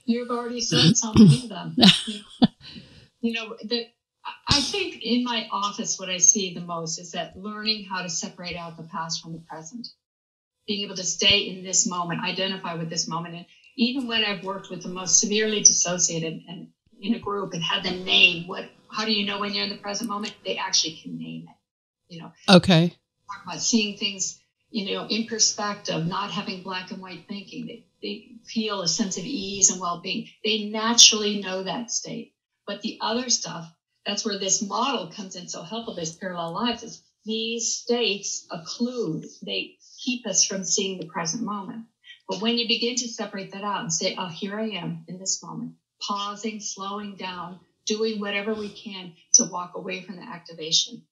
You've 0.05 0.29
already 0.29 0.61
said 0.61 0.97
some 0.97 1.15
of 1.15 1.49
them. 1.49 1.75
you 3.21 3.33
know, 3.33 3.55
the, 3.63 3.87
I 4.47 4.61
think 4.61 5.01
in 5.01 5.23
my 5.23 5.47
office, 5.51 5.99
what 5.99 6.09
I 6.09 6.17
see 6.17 6.53
the 6.53 6.61
most 6.61 6.99
is 6.99 7.11
that 7.11 7.37
learning 7.37 7.85
how 7.85 8.03
to 8.03 8.09
separate 8.09 8.55
out 8.55 8.77
the 8.77 8.83
past 8.83 9.21
from 9.21 9.33
the 9.33 9.39
present, 9.39 9.87
being 10.67 10.85
able 10.85 10.95
to 10.95 11.03
stay 11.03 11.39
in 11.49 11.63
this 11.63 11.87
moment, 11.87 12.21
identify 12.23 12.75
with 12.75 12.89
this 12.89 13.07
moment. 13.07 13.35
And 13.35 13.45
even 13.75 14.07
when 14.07 14.23
I've 14.23 14.43
worked 14.43 14.69
with 14.69 14.83
the 14.83 14.89
most 14.89 15.19
severely 15.19 15.61
dissociated 15.61 16.41
and 16.47 16.67
in 17.01 17.15
a 17.15 17.19
group 17.19 17.53
and 17.53 17.61
had 17.61 17.83
them 17.83 18.05
name 18.05 18.47
what, 18.47 18.69
how 18.89 19.05
do 19.05 19.11
you 19.11 19.25
know 19.25 19.39
when 19.39 19.53
you're 19.53 19.65
in 19.65 19.69
the 19.69 19.77
present 19.77 20.09
moment? 20.09 20.33
They 20.45 20.57
actually 20.57 20.95
can 20.95 21.17
name 21.17 21.47
it. 21.49 22.13
You 22.13 22.21
know, 22.21 22.31
okay. 22.47 22.89
Talk 23.27 23.43
about 23.45 23.61
seeing 23.61 23.97
things, 23.97 24.39
you 24.69 24.93
know, 24.93 25.07
in 25.07 25.25
perspective, 25.25 26.05
not 26.05 26.31
having 26.31 26.61
black 26.61 26.91
and 26.91 27.01
white 27.01 27.25
thinking. 27.27 27.65
They, 27.65 27.85
they 28.01 28.27
feel 28.45 28.81
a 28.81 28.87
sense 28.87 29.17
of 29.17 29.23
ease 29.23 29.71
and 29.71 29.81
well-being. 29.81 30.27
They 30.43 30.65
naturally 30.65 31.41
know 31.41 31.63
that 31.63 31.91
state. 31.91 32.33
But 32.67 32.81
the 32.81 32.99
other 33.01 33.29
stuff, 33.29 33.73
that's 34.05 34.25
where 34.25 34.39
this 34.39 34.61
model 34.61 35.07
comes 35.07 35.35
in 35.35 35.47
so 35.47 35.63
helpful, 35.63 35.95
this 35.95 36.15
parallel 36.15 36.53
lives, 36.53 36.83
is 36.83 37.01
these 37.25 37.73
states 37.73 38.45
occlude, 38.51 39.25
they 39.41 39.77
keep 40.03 40.27
us 40.27 40.45
from 40.45 40.63
seeing 40.63 40.99
the 40.99 41.07
present 41.07 41.43
moment. 41.43 41.85
But 42.27 42.41
when 42.41 42.57
you 42.57 42.67
begin 42.67 42.95
to 42.95 43.07
separate 43.07 43.51
that 43.53 43.63
out 43.63 43.81
and 43.81 43.93
say, 43.93 44.15
oh, 44.17 44.27
here 44.27 44.59
I 44.59 44.69
am 44.69 45.05
in 45.07 45.19
this 45.19 45.41
moment, 45.43 45.73
pausing, 46.01 46.59
slowing 46.59 47.15
down, 47.15 47.59
doing 47.85 48.19
whatever 48.19 48.53
we 48.53 48.69
can 48.69 49.13
to 49.35 49.45
walk 49.45 49.73
away 49.75 50.01
from 50.01 50.17
the 50.17 50.23
activation, 50.23 51.03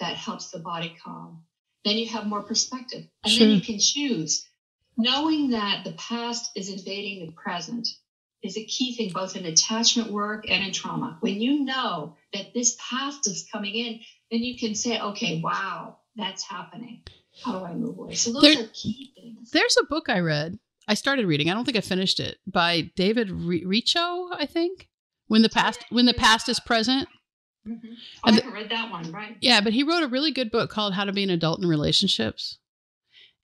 that 0.00 0.16
helps 0.16 0.50
the 0.50 0.58
body 0.58 0.94
calm. 1.02 1.44
Then 1.84 1.96
you 1.96 2.08
have 2.08 2.26
more 2.26 2.42
perspective. 2.42 3.06
And 3.24 3.32
sure. 3.32 3.46
then 3.46 3.56
you 3.56 3.62
can 3.62 3.78
choose 3.78 4.46
knowing 4.96 5.50
that 5.50 5.84
the 5.84 5.92
past 5.92 6.50
is 6.56 6.68
invading 6.68 7.26
the 7.26 7.32
present 7.32 7.88
is 8.46 8.56
a 8.56 8.64
key 8.64 8.94
thing 8.96 9.10
both 9.12 9.36
in 9.36 9.44
attachment 9.44 10.10
work 10.10 10.48
and 10.48 10.64
in 10.64 10.72
trauma. 10.72 11.18
When 11.20 11.40
you 11.40 11.64
know 11.64 12.16
that 12.32 12.54
this 12.54 12.76
past 12.90 13.26
is 13.26 13.46
coming 13.52 13.74
in, 13.74 14.00
then 14.30 14.42
you 14.42 14.58
can 14.58 14.74
say, 14.74 15.00
okay, 15.00 15.40
wow, 15.42 15.98
that's 16.16 16.42
happening. 16.42 17.02
How 17.44 17.58
do 17.58 17.64
I 17.64 17.74
move 17.74 17.98
away? 17.98 18.14
So 18.14 18.32
those 18.32 18.42
there, 18.42 18.64
are 18.64 18.68
key 18.72 19.12
things. 19.14 19.50
There's 19.50 19.76
a 19.80 19.84
book 19.84 20.08
I 20.08 20.20
read. 20.20 20.58
I 20.88 20.94
started 20.94 21.26
reading. 21.26 21.50
I 21.50 21.54
don't 21.54 21.64
think 21.64 21.76
I 21.76 21.82
finished 21.82 22.20
it 22.20 22.38
by 22.46 22.90
David 22.96 23.28
Richo, 23.28 24.28
I 24.32 24.46
think. 24.46 24.88
When 25.28 25.42
the 25.42 25.48
past 25.48 25.84
when 25.90 26.06
the 26.06 26.14
past 26.14 26.48
is 26.48 26.60
present. 26.60 27.08
Mm-hmm. 27.66 27.88
Oh, 28.24 28.30
I 28.30 28.32
haven't 28.32 28.52
read 28.52 28.70
that 28.70 28.92
one, 28.92 29.10
right? 29.10 29.36
Yeah, 29.40 29.60
but 29.60 29.72
he 29.72 29.82
wrote 29.82 30.04
a 30.04 30.08
really 30.08 30.30
good 30.30 30.52
book 30.52 30.70
called 30.70 30.94
How 30.94 31.04
to 31.04 31.12
Be 31.12 31.24
an 31.24 31.30
Adult 31.30 31.60
in 31.60 31.68
Relationships. 31.68 32.58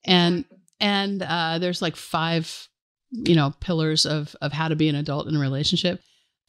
And 0.04 0.44
and 0.78 1.22
uh, 1.22 1.58
there's 1.58 1.82
like 1.82 1.96
five 1.96 2.68
you 3.12 3.34
know 3.34 3.52
pillars 3.60 4.06
of 4.06 4.34
of 4.40 4.52
how 4.52 4.68
to 4.68 4.76
be 4.76 4.88
an 4.88 4.94
adult 4.94 5.28
in 5.28 5.36
a 5.36 5.40
relationship. 5.40 6.00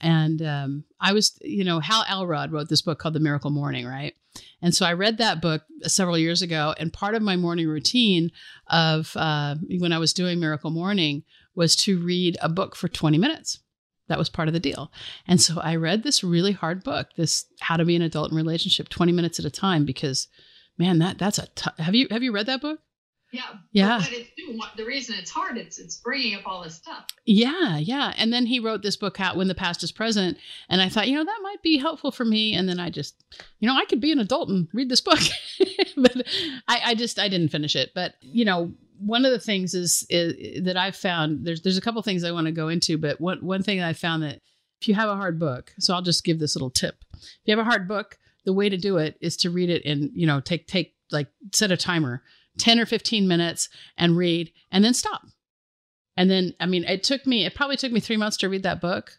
And 0.01 0.41
um, 0.41 0.83
i 0.99 1.13
was 1.13 1.37
you 1.41 1.63
know 1.63 1.79
hal 1.79 2.03
elrod 2.09 2.51
wrote 2.51 2.69
this 2.69 2.81
book 2.81 2.99
called 2.99 3.15
the 3.15 3.19
miracle 3.19 3.51
morning 3.51 3.85
right? 3.85 4.13
And 4.61 4.73
so 4.73 4.85
i 4.85 4.93
read 4.93 5.17
that 5.17 5.41
book 5.41 5.63
several 5.83 6.17
years 6.17 6.41
ago 6.41 6.73
and 6.77 6.91
part 6.91 7.15
of 7.15 7.21
my 7.21 7.35
morning 7.35 7.67
routine 7.67 8.31
of 8.67 9.15
uh, 9.15 9.55
when 9.79 9.93
i 9.93 9.99
was 9.99 10.13
doing 10.13 10.39
miracle 10.39 10.71
morning 10.71 11.23
was 11.55 11.75
to 11.75 12.03
read 12.03 12.37
a 12.41 12.49
book 12.49 12.75
for 12.75 12.87
20 12.87 13.17
minutes. 13.17 13.59
That 14.07 14.17
was 14.17 14.29
part 14.29 14.47
of 14.47 14.53
the 14.53 14.59
deal. 14.59 14.91
And 15.27 15.39
so 15.39 15.59
i 15.61 15.75
read 15.75 16.03
this 16.03 16.23
really 16.23 16.51
hard 16.53 16.83
book 16.83 17.09
this 17.15 17.45
how 17.59 17.77
to 17.77 17.85
be 17.85 17.95
an 17.95 18.01
adult 18.01 18.31
in 18.31 18.37
relationship 18.37 18.89
20 18.89 19.11
minutes 19.11 19.39
at 19.39 19.45
a 19.45 19.51
time 19.51 19.85
because 19.85 20.27
man 20.77 20.99
that 20.99 21.17
that's 21.17 21.37
a 21.37 21.47
t- 21.55 21.83
have 21.83 21.95
you 21.95 22.07
have 22.09 22.23
you 22.23 22.31
read 22.31 22.47
that 22.47 22.61
book 22.61 22.79
yeah. 23.33 23.41
Yeah. 23.71 23.97
But, 23.99 24.13
it's 24.13 24.29
doing 24.37 24.59
the 24.77 24.85
reason 24.85 25.15
it's 25.17 25.31
hard, 25.31 25.57
it's 25.57 25.79
it's 25.79 25.97
bringing 25.97 26.35
up 26.35 26.43
all 26.45 26.63
this 26.63 26.75
stuff. 26.75 27.07
Yeah, 27.25 27.79
yeah. 27.79 28.13
And 28.15 28.31
then 28.31 28.45
he 28.45 28.59
wrote 28.59 28.83
this 28.83 28.95
book 28.95 29.19
out 29.19 29.35
when 29.35 29.47
the 29.47 29.55
past 29.55 29.83
is 29.83 29.91
present, 29.91 30.37
and 30.69 30.81
I 30.81 30.87
thought, 30.87 31.07
you 31.07 31.15
know, 31.15 31.25
that 31.25 31.39
might 31.41 31.61
be 31.63 31.77
helpful 31.77 32.11
for 32.11 32.25
me. 32.25 32.53
And 32.53 32.69
then 32.69 32.79
I 32.79 32.91
just, 32.91 33.23
you 33.59 33.67
know, 33.67 33.75
I 33.75 33.85
could 33.85 33.99
be 33.99 34.11
an 34.11 34.19
adult 34.19 34.49
and 34.49 34.67
read 34.71 34.87
this 34.87 35.01
book, 35.01 35.19
but 35.97 36.15
I, 36.67 36.81
I 36.85 36.95
just 36.95 37.17
I 37.17 37.27
didn't 37.27 37.49
finish 37.49 37.75
it. 37.75 37.91
But 37.95 38.13
you 38.21 38.45
know, 38.45 38.71
one 38.99 39.25
of 39.25 39.31
the 39.31 39.39
things 39.39 39.73
is, 39.73 40.05
is 40.11 40.63
that 40.63 40.77
I've 40.77 40.95
found 40.95 41.43
there's 41.43 41.61
there's 41.63 41.77
a 41.77 41.81
couple 41.81 42.01
things 42.03 42.23
I 42.23 42.31
want 42.31 42.45
to 42.45 42.51
go 42.51 42.67
into, 42.67 42.99
but 42.99 43.19
one 43.19 43.39
one 43.43 43.63
thing 43.63 43.81
I 43.81 43.93
found 43.93 44.21
that 44.21 44.41
if 44.79 44.87
you 44.87 44.93
have 44.93 45.09
a 45.09 45.15
hard 45.15 45.39
book, 45.39 45.73
so 45.79 45.95
I'll 45.95 46.03
just 46.03 46.23
give 46.23 46.37
this 46.37 46.55
little 46.55 46.69
tip. 46.69 47.03
If 47.13 47.29
you 47.45 47.57
have 47.57 47.65
a 47.65 47.69
hard 47.69 47.87
book, 47.87 48.19
the 48.45 48.53
way 48.53 48.69
to 48.69 48.77
do 48.77 48.97
it 48.97 49.17
is 49.21 49.37
to 49.37 49.49
read 49.49 49.71
it 49.71 49.83
and 49.85 50.11
you 50.13 50.27
know 50.27 50.39
take 50.39 50.67
take 50.67 50.93
like 51.11 51.29
set 51.51 51.71
a 51.71 51.77
timer 51.77 52.21
10 52.57 52.79
or 52.79 52.85
15 52.85 53.27
minutes 53.27 53.69
and 53.97 54.17
read 54.17 54.51
and 54.71 54.83
then 54.83 54.93
stop. 54.93 55.23
And 56.15 56.29
then, 56.29 56.53
I 56.59 56.65
mean, 56.65 56.83
it 56.83 57.03
took 57.03 57.25
me, 57.25 57.45
it 57.45 57.55
probably 57.55 57.77
took 57.77 57.91
me 57.91 57.99
three 57.99 58.17
months 58.17 58.37
to 58.37 58.49
read 58.49 58.63
that 58.63 58.81
book, 58.81 59.17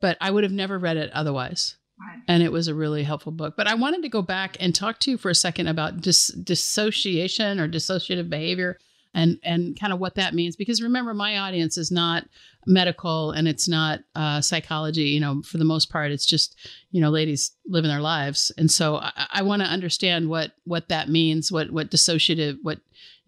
but 0.00 0.16
I 0.20 0.30
would 0.30 0.44
have 0.44 0.52
never 0.52 0.78
read 0.78 0.96
it 0.96 1.10
otherwise. 1.12 1.76
Right. 2.00 2.22
And 2.26 2.42
it 2.42 2.50
was 2.50 2.68
a 2.68 2.74
really 2.74 3.02
helpful 3.02 3.32
book. 3.32 3.54
But 3.56 3.68
I 3.68 3.74
wanted 3.74 4.02
to 4.02 4.08
go 4.08 4.22
back 4.22 4.56
and 4.58 4.74
talk 4.74 4.98
to 5.00 5.10
you 5.10 5.18
for 5.18 5.30
a 5.30 5.34
second 5.34 5.68
about 5.68 6.00
dis- 6.00 6.28
dissociation 6.28 7.60
or 7.60 7.68
dissociative 7.68 8.30
behavior 8.30 8.78
and 9.14 9.38
and 9.42 9.78
kind 9.78 9.92
of 9.92 9.98
what 9.98 10.14
that 10.14 10.34
means 10.34 10.56
because 10.56 10.82
remember 10.82 11.14
my 11.14 11.38
audience 11.38 11.76
is 11.76 11.90
not 11.90 12.24
medical 12.66 13.32
and 13.32 13.48
it's 13.48 13.68
not 13.68 14.00
uh, 14.14 14.40
psychology 14.40 15.04
you 15.04 15.20
know 15.20 15.42
for 15.42 15.58
the 15.58 15.64
most 15.64 15.90
part 15.90 16.12
it's 16.12 16.26
just 16.26 16.56
you 16.90 17.00
know 17.00 17.10
ladies 17.10 17.52
living 17.66 17.90
their 17.90 18.00
lives. 18.00 18.52
And 18.56 18.70
so 18.70 18.96
i, 18.96 19.12
I 19.30 19.42
want 19.42 19.62
to 19.62 19.68
understand 19.68 20.28
what 20.28 20.52
what 20.64 20.88
that 20.88 21.08
means 21.08 21.52
what 21.52 21.70
what 21.70 21.90
dissociative 21.90 22.58
what 22.62 22.78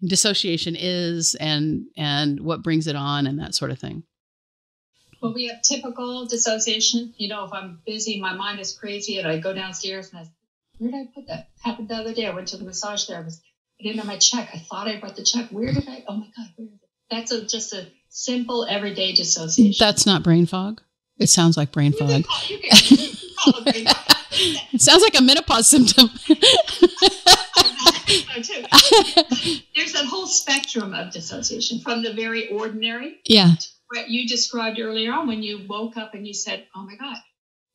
dissociation 0.03 0.75
is 0.77 1.35
and 1.35 1.85
and 1.97 2.39
what 2.41 2.63
brings 2.63 2.87
it 2.87 2.95
on 2.95 3.27
and 3.27 3.39
that 3.39 3.55
sort 3.55 3.71
of 3.71 3.79
thing. 3.79 4.03
Well 5.21 5.33
we 5.33 5.47
have 5.47 5.61
typical 5.61 6.25
dissociation. 6.25 7.13
You 7.17 7.29
know 7.29 7.45
if 7.45 7.53
i'm 7.53 7.81
busy 7.85 8.19
my 8.19 8.33
mind 8.33 8.59
is 8.59 8.73
crazy 8.73 9.19
and 9.19 9.27
i 9.27 9.37
go 9.37 9.53
downstairs 9.53 10.11
and 10.11 10.21
i 10.21 10.29
where 10.77 10.91
did 10.91 10.97
i 10.97 11.09
put 11.13 11.27
that 11.27 11.49
happened 11.61 11.87
the 11.87 11.95
other 11.95 12.13
day? 12.13 12.25
I 12.25 12.33
went 12.33 12.49
to 12.49 12.57
the 12.57 12.65
massage 12.65 13.05
therapist 13.05 13.41
I 13.79 13.83
didn't 13.83 13.97
have 13.97 14.07
my 14.07 14.17
check. 14.17 14.49
I 14.53 14.59
thought 14.59 14.87
I 14.87 14.99
brought 14.99 15.15
the 15.15 15.23
check. 15.23 15.49
Where 15.49 15.73
did 15.73 15.87
I? 15.87 16.03
Oh 16.07 16.15
my 16.15 16.27
God, 16.35 16.47
where 16.55 16.67
is 16.67 16.73
it? 16.73 16.89
That's 17.09 17.31
a, 17.31 17.45
just 17.45 17.73
a 17.73 17.87
simple 18.09 18.65
everyday 18.65 19.13
dissociation. 19.13 19.85
That's 19.85 20.05
not 20.05 20.23
brain 20.23 20.45
fog. 20.45 20.81
It 21.17 21.27
sounds 21.27 21.57
like 21.57 21.71
brain 21.71 21.93
fog. 21.93 22.25
it 24.73 24.81
sounds 24.81 25.01
like 25.01 25.17
a 25.17 25.21
menopause 25.21 25.69
symptom. 25.69 26.09
There's 29.75 29.95
a 29.95 30.05
whole 30.05 30.27
spectrum 30.27 30.93
of 30.93 31.11
dissociation 31.13 31.79
from 31.79 32.03
the 32.03 32.13
very 32.13 32.49
ordinary. 32.49 33.19
Yeah. 33.25 33.53
What 33.89 34.09
you 34.09 34.27
described 34.27 34.79
earlier 34.79 35.13
on 35.13 35.27
when 35.27 35.41
you 35.43 35.65
woke 35.67 35.95
up 35.95 36.13
and 36.13 36.27
you 36.27 36.33
said, 36.33 36.65
Oh 36.75 36.83
my 36.83 36.95
God, 36.95 37.17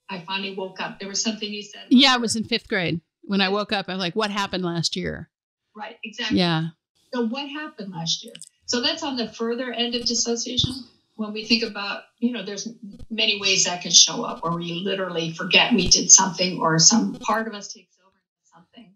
I 0.09 0.21
finally 0.21 0.55
woke 0.55 0.81
up. 0.81 0.99
There 0.99 1.09
was 1.09 1.23
something 1.23 1.51
you 1.51 1.63
said. 1.63 1.85
Yeah, 1.89 2.15
I 2.15 2.19
was 2.19 2.37
in 2.37 2.45
fifth 2.45 2.69
grade. 2.69 3.01
When 3.23 3.41
I 3.41 3.49
woke 3.49 3.73
up, 3.73 3.87
I 3.89 3.93
was 3.93 4.01
like, 4.01 4.17
What 4.17 4.31
happened 4.31 4.65
last 4.65 4.97
year? 4.97 5.31
Right, 5.77 5.97
exactly. 6.05 6.39
Yeah. 6.39 6.69
So 7.13 7.27
what 7.27 7.49
happened 7.49 7.93
last 7.93 8.25
year? 8.25 8.35
So 8.67 8.81
that's 8.81 9.03
on 9.03 9.17
the 9.17 9.29
further 9.29 9.73
end 9.73 9.95
of 9.95 10.05
dissociation. 10.05 10.75
when 11.21 11.35
we 11.35 11.45
think 11.45 11.63
about, 11.63 12.05
you 12.19 12.33
know, 12.33 12.43
there's 12.43 12.67
many 13.11 13.39
ways 13.39 13.67
that 13.67 13.83
can 13.83 13.91
show 13.91 14.25
up 14.25 14.43
where 14.43 14.55
we 14.55 14.73
literally 14.73 15.33
forget 15.33 15.75
we 15.75 15.87
did 15.87 16.11
something 16.11 16.59
or 16.63 16.79
some 16.79 17.13
part 17.17 17.47
of 17.47 17.53
us 17.53 17.71
takes 17.71 17.99
over 18.03 18.17
something 18.45 18.91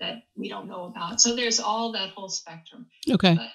that 0.00 0.24
we 0.36 0.48
don't 0.48 0.68
know 0.68 0.86
about. 0.86 1.20
So 1.20 1.36
there's 1.36 1.60
all 1.60 1.92
that 1.92 2.10
whole 2.10 2.28
spectrum. 2.28 2.86
Okay. 3.08 3.36
But 3.36 3.50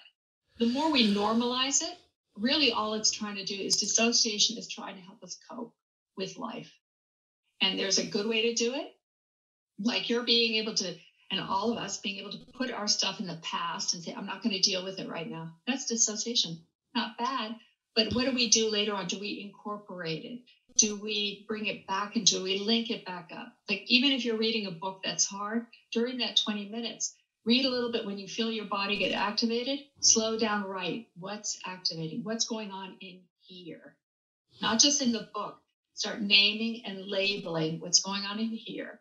the 0.57 0.71
more 0.71 0.89
we 0.89 1.13
normalize 1.13 1.81
it, 1.81 1.97
really 2.37 2.71
all 2.71 2.93
it's 2.93 3.11
trying 3.11 3.35
to 3.35 3.43
do 3.43 3.55
is 3.55 3.75
dissociation 3.75 4.57
is 4.57 4.69
trying 4.69 4.95
to 4.95 5.01
help 5.01 5.21
us 5.21 5.37
cope 5.51 5.73
with 6.15 6.37
life. 6.37 6.71
And 7.61 7.77
there's 7.77 7.97
a 7.97 8.05
good 8.05 8.25
way 8.25 8.43
to 8.43 8.53
do 8.53 8.73
it. 8.73 8.87
Like 9.79 10.09
you're 10.09 10.23
being 10.23 10.55
able 10.63 10.75
to, 10.75 10.95
and 11.31 11.41
all 11.41 11.71
of 11.71 11.77
us 11.77 11.97
being 11.97 12.17
able 12.19 12.31
to 12.31 12.39
put 12.57 12.71
our 12.71 12.87
stuff 12.87 13.19
in 13.19 13.27
the 13.27 13.39
past 13.43 13.93
and 13.93 14.03
say, 14.03 14.13
I'm 14.15 14.25
not 14.25 14.43
going 14.43 14.55
to 14.55 14.61
deal 14.61 14.83
with 14.83 14.99
it 14.99 15.09
right 15.09 15.29
now. 15.29 15.51
That's 15.67 15.87
dissociation. 15.87 16.59
Not 16.95 17.17
bad, 17.17 17.55
but 17.95 18.13
what 18.13 18.25
do 18.25 18.33
we 18.33 18.49
do 18.49 18.69
later 18.69 18.93
on? 18.93 19.07
Do 19.07 19.19
we 19.19 19.41
incorporate 19.43 20.23
it? 20.23 20.39
Do 20.77 20.95
we 20.95 21.45
bring 21.47 21.65
it 21.65 21.87
back 21.87 22.15
and 22.15 22.25
do 22.25 22.43
we 22.43 22.59
link 22.59 22.89
it 22.91 23.05
back 23.05 23.31
up? 23.35 23.51
Like, 23.69 23.83
even 23.87 24.11
if 24.11 24.25
you're 24.25 24.37
reading 24.37 24.67
a 24.67 24.71
book 24.71 25.01
that's 25.03 25.25
hard, 25.25 25.63
during 25.91 26.19
that 26.19 26.37
20 26.37 26.69
minutes, 26.69 27.13
read 27.45 27.65
a 27.65 27.69
little 27.69 27.91
bit 27.91 28.05
when 28.05 28.17
you 28.17 28.27
feel 28.27 28.51
your 28.51 28.65
body 28.65 28.97
get 28.97 29.13
activated, 29.13 29.79
slow 30.01 30.37
down, 30.37 30.63
right. 30.63 31.07
What's 31.19 31.59
activating? 31.65 32.23
What's 32.23 32.45
going 32.45 32.71
on 32.71 32.95
in 33.01 33.21
here? 33.41 33.95
Not 34.61 34.79
just 34.79 35.01
in 35.01 35.11
the 35.11 35.27
book. 35.33 35.57
Start 35.95 36.21
naming 36.21 36.83
and 36.85 37.07
labeling 37.07 37.79
what's 37.79 38.01
going 38.01 38.23
on 38.23 38.39
in 38.39 38.51
here 38.51 38.99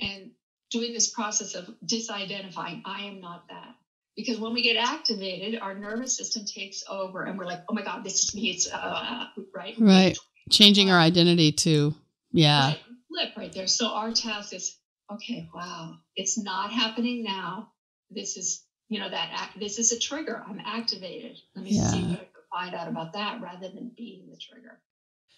and 0.00 0.30
doing 0.70 0.92
this 0.92 1.10
process 1.10 1.54
of 1.54 1.68
disidentifying. 1.84 2.82
I 2.84 3.04
am 3.04 3.20
not 3.20 3.48
that 3.48 3.74
because 4.16 4.38
when 4.38 4.52
we 4.52 4.62
get 4.62 4.76
activated, 4.76 5.60
our 5.60 5.74
nervous 5.74 6.16
system 6.16 6.44
takes 6.44 6.84
over, 6.88 7.24
and 7.24 7.38
we're 7.38 7.46
like, 7.46 7.62
"Oh 7.68 7.74
my 7.74 7.82
God, 7.82 8.04
this 8.04 8.24
is 8.24 8.34
me!" 8.34 8.50
It's 8.50 8.70
uh, 8.70 9.26
right, 9.54 9.74
right, 9.78 10.18
changing 10.50 10.90
our 10.90 10.98
identity 10.98 11.52
to 11.52 11.94
yeah, 12.32 12.68
right. 12.68 12.80
flip 13.08 13.36
right 13.36 13.52
there. 13.52 13.66
So 13.66 13.88
our 13.88 14.12
task 14.12 14.52
is 14.54 14.76
okay. 15.12 15.48
Wow, 15.54 15.96
it's 16.16 16.38
not 16.38 16.70
happening 16.70 17.24
now. 17.24 17.72
This 18.10 18.36
is 18.36 18.64
you 18.88 18.98
know 18.98 19.08
that 19.08 19.30
act, 19.32 19.58
this 19.58 19.78
is 19.78 19.92
a 19.92 19.98
trigger. 19.98 20.42
I'm 20.46 20.60
activated. 20.64 21.36
Let 21.54 21.64
me 21.64 21.72
yeah. 21.72 21.90
see 21.90 22.02
what 22.02 22.12
I 22.12 22.16
can 22.16 22.26
find 22.52 22.74
out 22.74 22.88
about 22.88 23.12
that 23.14 23.40
rather 23.40 23.68
than 23.68 23.92
being 23.96 24.28
the 24.30 24.36
trigger. 24.36 24.80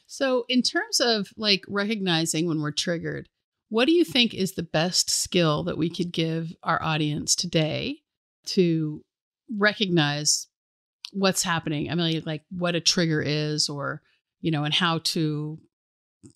So, 0.07 0.45
in 0.49 0.63
terms 0.63 1.01
of 1.01 1.29
like 1.37 1.63
recognizing 1.69 2.47
when 2.47 2.61
we're 2.61 2.73
triggered, 2.73 3.29
what 3.73 3.87
do 3.87 3.93
you 3.93 4.05
think 4.05 4.35
is 4.35 4.53
the 4.53 4.63
best 4.63 5.09
skill 5.09 5.63
that 5.65 5.79
we 5.79 5.89
could 5.89 6.13
give 6.13 6.53
our 6.63 6.83
audience 6.83 7.35
today 7.35 7.97
to 8.45 9.01
recognize 9.57 10.47
what's 11.15 11.43
happening. 11.43 11.91
I 11.91 11.95
mean, 11.95 12.23
like 12.27 12.43
what 12.51 12.75
a 12.75 12.81
trigger 12.81 13.23
is, 13.23 13.71
or 13.71 14.03
you 14.43 14.51
know, 14.51 14.65
and 14.65 14.75
how 14.75 14.99
to 14.99 15.59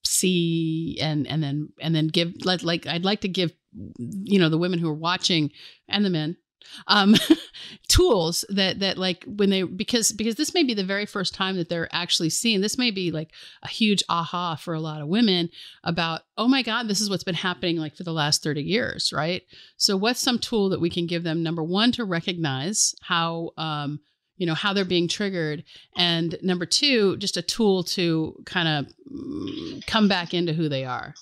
see 0.03 0.97
and 0.99 1.27
and 1.27 1.43
then 1.43 1.69
and 1.79 1.95
then 1.95 2.07
give 2.07 2.33
like 2.47 2.63
like 2.63 2.87
I'd 2.87 3.05
like 3.05 3.21
to 3.21 3.29
give 3.29 3.53
you 3.99 4.39
know 4.39 4.49
the 4.49 4.57
women 4.57 4.79
who 4.79 4.89
are 4.89 4.95
watching 4.95 5.51
and 5.91 6.07
the 6.07 6.11
men 6.11 6.39
um, 6.87 7.15
tools 7.89 8.45
that 8.49 8.81
that 8.81 8.99
like 8.99 9.25
when 9.27 9.51
they 9.51 9.63
because 9.63 10.13
because 10.13 10.37
this 10.37 10.55
may 10.55 10.63
be 10.63 10.75
the 10.75 10.85
very 10.85 11.07
first 11.07 11.35
time 11.35 11.57
that 11.57 11.69
they're 11.69 11.89
actually 11.93 12.31
seeing 12.31 12.61
this 12.61 12.79
may 12.79 12.91
be 12.91 13.11
like 13.11 13.31
a 13.63 13.69
huge 13.69 14.03
aha 14.09 14.57
for 14.57 14.75
a 14.75 14.81
lot 14.81 15.01
of 15.01 15.09
women 15.09 15.49
about 15.85 16.23
oh 16.37 16.49
my 16.49 16.63
god 16.63 16.87
this 16.89 17.01
is 17.01 17.11
what's 17.11 17.25
been 17.25 17.35
happening 17.35 17.77
like 17.77 17.97
for 17.97 18.05
the 18.05 18.13
last 18.13 18.43
30 18.43 18.63
years 18.63 19.13
right? 19.13 19.43
So 19.77 19.97
what's 19.97 20.21
some 20.21 20.39
tool 20.39 20.69
that 20.71 20.81
we 20.81 20.91
can 20.91 21.07
give 21.07 21.23
them? 21.25 21.43
Number 21.43 21.65
one 21.65 21.93
to 21.93 22.05
recognize 22.05 22.95
how 23.01 23.51
um, 23.57 24.01
you 24.37 24.47
know 24.47 24.55
how 24.55 24.73
they're 24.73 24.85
being 24.85 25.09
triggered. 25.09 25.65
And 25.97 26.39
number 26.43 26.67
two 26.67 27.17
just 27.17 27.37
a 27.37 27.43
tool 27.43 27.83
to 27.85 28.37
kind 28.45 28.69
of 28.69 28.93
mm, 29.11 29.87
come 29.87 30.09
back 30.09 30.35
into 30.35 30.53
who 30.53 30.69
they 30.69 30.85
are. 30.85 31.15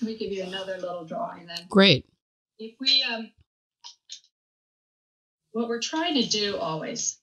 Let 0.00 0.06
me 0.06 0.18
give 0.18 0.32
you 0.32 0.42
another 0.44 0.78
little 0.78 1.04
drawing 1.04 1.46
then. 1.46 1.66
Great. 1.68 2.06
If 2.58 2.74
we 2.80 3.04
um 3.04 3.30
what 5.52 5.68
we're 5.68 5.80
trying 5.80 6.14
to 6.14 6.28
do 6.28 6.56
always 6.56 7.18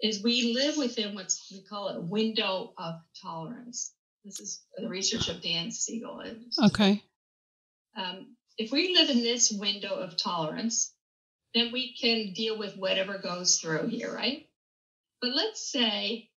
is 0.00 0.22
we 0.22 0.54
live 0.54 0.76
within 0.76 1.14
what 1.14 1.34
we 1.50 1.62
call 1.62 1.88
a 1.88 2.00
window 2.00 2.72
of 2.76 2.94
tolerance. 3.22 3.92
This 4.24 4.40
is 4.40 4.62
the 4.76 4.88
research 4.88 5.28
of 5.28 5.42
Dan 5.42 5.70
Siegel. 5.70 6.22
Okay. 6.66 7.02
Um, 7.96 8.36
if 8.58 8.72
we 8.72 8.94
live 8.94 9.10
in 9.10 9.22
this 9.22 9.50
window 9.50 9.94
of 9.94 10.16
tolerance, 10.16 10.92
then 11.54 11.72
we 11.72 11.94
can 11.94 12.32
deal 12.32 12.58
with 12.58 12.76
whatever 12.76 13.18
goes 13.18 13.58
through 13.58 13.88
here, 13.88 14.12
right? 14.12 14.46
But 15.20 15.30
let's 15.34 15.70
say 15.70 16.30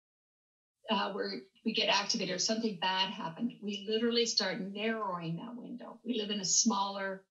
uh, 0.89 1.11
we're, 1.13 1.41
we 1.65 1.73
get 1.73 1.89
activated 1.89 2.35
or 2.35 2.39
something 2.39 2.77
bad 2.79 3.09
happened. 3.09 3.53
We 3.61 3.85
literally 3.89 4.25
start 4.25 4.61
narrowing 4.61 5.37
that 5.37 5.55
window. 5.55 5.99
We 6.05 6.19
live 6.19 6.29
in 6.29 6.39
a 6.39 6.45
smaller 6.45 7.23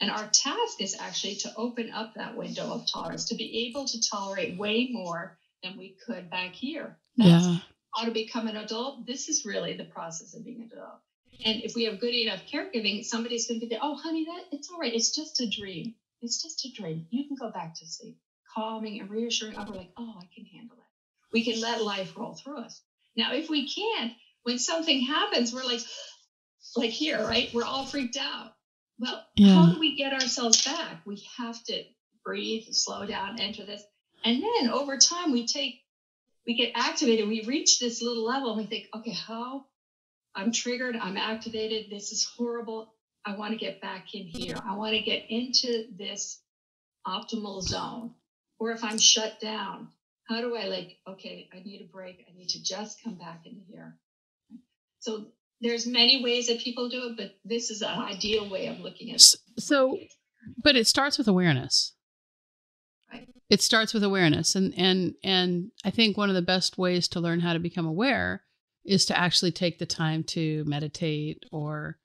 and 0.00 0.10
our 0.10 0.26
task 0.26 0.80
is 0.80 0.96
actually 0.98 1.34
to 1.36 1.52
open 1.56 1.90
up 1.90 2.14
that 2.14 2.36
window 2.36 2.72
of 2.72 2.86
tolerance, 2.86 3.24
to 3.26 3.34
be 3.34 3.66
able 3.66 3.84
to 3.86 4.00
tolerate 4.00 4.56
way 4.56 4.88
more 4.90 5.36
than 5.62 5.76
we 5.76 5.96
could 6.06 6.30
back 6.30 6.54
here. 6.54 6.96
That's 7.16 7.46
yeah. 7.46 7.56
How 7.94 8.04
to 8.04 8.12
become 8.12 8.46
an 8.46 8.56
adult. 8.56 9.06
This 9.06 9.28
is 9.28 9.44
really 9.44 9.74
the 9.74 9.84
process 9.84 10.34
of 10.34 10.44
being 10.44 10.60
an 10.60 10.70
adult. 10.72 11.00
And 11.44 11.62
if 11.62 11.74
we 11.74 11.84
have 11.84 11.98
good 11.98 12.14
enough 12.14 12.42
caregiving, 12.52 13.04
somebody's 13.04 13.46
going 13.46 13.60
to 13.60 13.66
be 13.66 13.70
there, 13.70 13.80
oh, 13.82 13.94
honey, 13.94 14.24
that 14.24 14.44
it's 14.52 14.70
all 14.70 14.78
right. 14.78 14.92
It's 14.92 15.14
just 15.14 15.40
a 15.40 15.48
dream. 15.48 15.94
It's 16.20 16.42
just 16.42 16.64
a 16.64 16.70
dream. 16.70 17.04
You 17.10 17.26
can 17.26 17.36
go 17.36 17.48
back 17.48 17.74
to 17.74 17.86
sleep. 17.86 18.16
Calming 18.54 19.00
and 19.00 19.10
reassuring. 19.10 19.56
Oh, 19.56 19.64
we're 19.66 19.76
like, 19.76 19.90
oh, 19.96 20.14
I 20.20 20.26
can 20.34 20.44
handle 20.44 20.76
it. 20.76 21.32
We 21.32 21.42
can 21.42 21.60
let 21.60 21.82
life 21.82 22.12
roll 22.16 22.34
through 22.34 22.58
us. 22.58 22.80
Now, 23.16 23.32
if 23.32 23.48
we 23.48 23.66
can't, 23.66 24.12
when 24.42 24.58
something 24.58 25.00
happens, 25.00 25.52
we're 25.52 25.64
like, 25.64 25.80
like 26.76 26.90
here, 26.90 27.22
right? 27.24 27.52
We're 27.52 27.64
all 27.64 27.84
freaked 27.84 28.16
out 28.16 28.52
well, 28.98 29.24
yeah. 29.36 29.54
how 29.54 29.72
do 29.72 29.78
we 29.78 29.96
get 29.96 30.12
ourselves 30.12 30.64
back? 30.64 31.02
We 31.06 31.26
have 31.36 31.62
to 31.64 31.84
breathe, 32.24 32.64
slow 32.72 33.06
down, 33.06 33.40
enter 33.40 33.64
this. 33.64 33.82
And 34.24 34.42
then 34.42 34.70
over 34.70 34.98
time, 34.98 35.32
we 35.32 35.46
take, 35.46 35.80
we 36.46 36.56
get 36.56 36.72
activated. 36.74 37.28
We 37.28 37.44
reach 37.44 37.78
this 37.78 38.02
little 38.02 38.24
level 38.24 38.50
and 38.50 38.58
we 38.58 38.66
think, 38.66 38.88
okay, 38.94 39.12
how? 39.12 39.66
I'm 40.34 40.52
triggered. 40.52 40.96
I'm 40.96 41.16
activated. 41.16 41.90
This 41.90 42.12
is 42.12 42.24
horrible. 42.24 42.92
I 43.24 43.36
want 43.36 43.52
to 43.52 43.58
get 43.58 43.80
back 43.80 44.14
in 44.14 44.24
here. 44.24 44.56
I 44.64 44.76
want 44.76 44.94
to 44.94 45.00
get 45.00 45.24
into 45.28 45.86
this 45.96 46.40
optimal 47.06 47.62
zone. 47.62 48.14
Or 48.58 48.72
if 48.72 48.82
I'm 48.82 48.98
shut 48.98 49.40
down, 49.40 49.88
how 50.28 50.40
do 50.40 50.56
I 50.56 50.64
like, 50.64 50.98
okay, 51.06 51.48
I 51.52 51.60
need 51.60 51.80
a 51.82 51.92
break. 51.92 52.26
I 52.28 52.36
need 52.36 52.48
to 52.50 52.62
just 52.62 53.02
come 53.02 53.14
back 53.14 53.42
into 53.46 53.62
here. 53.68 53.96
So 55.00 55.26
there's 55.60 55.86
many 55.86 56.22
ways 56.22 56.46
that 56.48 56.60
people 56.60 56.88
do 56.88 57.08
it, 57.08 57.16
but 57.16 57.34
this 57.44 57.70
is 57.70 57.82
an 57.82 57.98
ideal 57.98 58.48
way 58.48 58.66
of 58.66 58.78
looking 58.80 59.10
at 59.10 59.16
it. 59.16 59.36
So, 59.58 59.98
but 60.62 60.76
it 60.76 60.86
starts 60.86 61.18
with 61.18 61.28
awareness. 61.28 61.94
Right. 63.12 63.28
It 63.50 63.62
starts 63.62 63.92
with 63.94 64.04
awareness, 64.04 64.54
and 64.54 64.72
and 64.76 65.14
and 65.24 65.70
I 65.84 65.90
think 65.90 66.16
one 66.16 66.28
of 66.28 66.34
the 66.34 66.42
best 66.42 66.78
ways 66.78 67.08
to 67.08 67.20
learn 67.20 67.40
how 67.40 67.52
to 67.52 67.58
become 67.58 67.86
aware 67.86 68.44
is 68.84 69.04
to 69.06 69.18
actually 69.18 69.52
take 69.52 69.78
the 69.78 69.86
time 69.86 70.22
to 70.24 70.64
meditate 70.64 71.44
or 71.50 71.98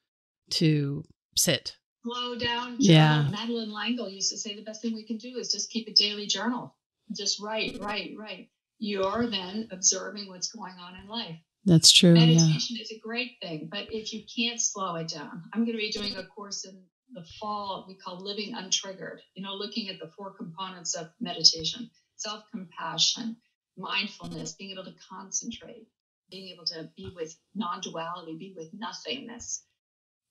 to 0.51 1.03
sit. 1.35 1.77
Slow 2.03 2.35
down. 2.35 2.71
Journal. 2.71 2.77
Yeah. 2.79 3.27
Madeleine 3.31 3.71
L'Engle 3.71 4.09
used 4.09 4.31
to 4.31 4.37
say 4.37 4.55
the 4.55 4.63
best 4.63 4.81
thing 4.81 4.93
we 4.93 5.05
can 5.05 5.17
do 5.17 5.37
is 5.37 5.51
just 5.51 5.69
keep 5.69 5.87
a 5.87 5.93
daily 5.93 6.27
journal. 6.27 6.75
Just 7.15 7.41
write, 7.41 7.77
write, 7.79 8.13
write. 8.17 8.49
You're 8.79 9.29
then 9.29 9.69
observing 9.71 10.27
what's 10.27 10.51
going 10.51 10.73
on 10.73 10.95
in 11.01 11.07
life. 11.07 11.37
That's 11.65 11.91
true. 11.91 12.13
Meditation 12.13 12.75
yeah. 12.75 12.81
is 12.81 12.91
a 12.91 12.99
great 12.99 13.31
thing, 13.41 13.69
but 13.71 13.87
if 13.91 14.11
you 14.11 14.23
can't 14.35 14.59
slow 14.59 14.95
it 14.95 15.07
down, 15.07 15.43
I'm 15.53 15.61
going 15.61 15.77
to 15.77 15.77
be 15.77 15.91
doing 15.91 16.15
a 16.15 16.25
course 16.25 16.65
in 16.65 16.83
the 17.13 17.23
fall 17.39 17.85
we 17.87 17.95
call 17.95 18.23
Living 18.23 18.53
Untriggered, 18.55 19.19
you 19.35 19.43
know, 19.43 19.53
looking 19.53 19.89
at 19.89 19.99
the 19.99 20.11
four 20.17 20.33
components 20.33 20.95
of 20.95 21.07
meditation 21.21 21.89
self 22.15 22.43
compassion, 22.51 23.37
mindfulness, 23.77 24.53
being 24.53 24.71
able 24.71 24.85
to 24.85 24.93
concentrate, 25.09 25.87
being 26.29 26.53
able 26.53 26.65
to 26.65 26.89
be 26.97 27.11
with 27.15 27.35
non 27.55 27.81
duality, 27.81 28.37
be 28.37 28.53
with 28.57 28.69
nothingness, 28.73 29.63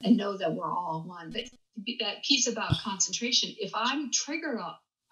and 0.02 0.16
know 0.16 0.36
that 0.36 0.54
we're 0.54 0.70
all 0.70 1.04
one. 1.06 1.30
But 1.30 1.44
that 2.00 2.24
piece 2.24 2.46
about 2.46 2.78
concentration, 2.78 3.54
if 3.58 3.72
I'm 3.74 4.10
triggered 4.12 4.60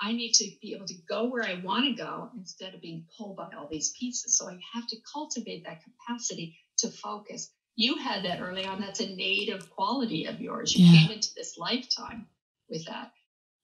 I 0.00 0.12
need 0.12 0.32
to 0.34 0.50
be 0.62 0.74
able 0.74 0.86
to 0.86 0.94
go 1.08 1.28
where 1.28 1.44
I 1.44 1.60
want 1.62 1.84
to 1.84 1.92
go 1.92 2.30
instead 2.36 2.74
of 2.74 2.80
being 2.80 3.04
pulled 3.16 3.36
by 3.36 3.50
all 3.56 3.68
these 3.70 3.92
pieces. 3.98 4.36
So 4.38 4.48
I 4.48 4.58
have 4.72 4.86
to 4.88 4.96
cultivate 5.12 5.64
that 5.64 5.82
capacity 5.84 6.56
to 6.78 6.88
focus. 6.88 7.50
You 7.76 7.96
had 7.96 8.24
that 8.24 8.40
early 8.40 8.64
on. 8.64 8.80
That's 8.80 9.00
a 9.00 9.14
native 9.14 9.70
quality 9.70 10.24
of 10.24 10.40
yours. 10.40 10.74
You 10.74 10.86
yeah. 10.86 11.06
came 11.06 11.10
into 11.10 11.34
this 11.34 11.58
lifetime 11.58 12.26
with 12.68 12.86
that. 12.86 13.12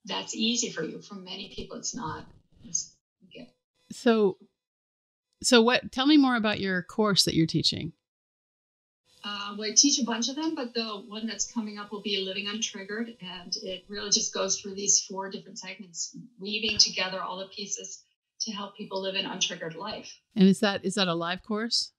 That's 0.05 0.37
easy 0.37 0.70
for 0.70 0.82
you. 0.82 1.01
For 1.01 1.14
many 1.14 1.53
people, 1.55 1.78
it's 1.78 1.95
not. 1.95 2.26
It's. 2.64 2.93
So, 3.93 4.37
so 5.43 5.62
what? 5.62 5.93
Tell 5.93 6.07
me 6.07 6.16
more 6.16 6.37
about 6.37 6.61
your 6.61 6.82
course 6.82 7.24
that 7.24 7.34
you're 7.34 7.47
teaching. 7.47 7.93
Uh, 9.27 9.57
well, 9.59 9.68
I 9.68 9.74
teach 9.74 9.99
a 9.99 10.05
bunch 10.05 10.29
of 10.29 10.37
them, 10.37 10.55
but 10.55 10.72
the 10.72 11.03
one 11.09 11.27
that's 11.27 11.51
coming 11.51 11.79
up 11.79 11.91
will 11.91 12.03
be 12.03 12.24
Living 12.24 12.47
Untriggered. 12.47 13.16
And 13.20 13.57
it 13.57 13.85
really 13.89 14.11
just 14.11 14.33
goes 14.33 14.61
through 14.61 14.74
these 14.77 15.01
four 15.01 15.29
different 15.31 15.59
segments, 15.59 16.16
weaving 16.39 16.79
together 16.79 17.20
all 17.20 17.39
the 17.39 17.47
pieces 17.47 18.05
to 18.43 18.53
help 18.53 18.77
people 18.77 19.03
live 19.03 19.16
an 19.16 19.24
untriggered 19.24 19.74
life. 19.74 20.16
And 20.37 20.47
is 20.47 20.61
that 20.61 20.85
is 20.85 20.95
that 20.95 21.09
a 21.09 21.14
live 21.14 21.43
course? 21.43 21.91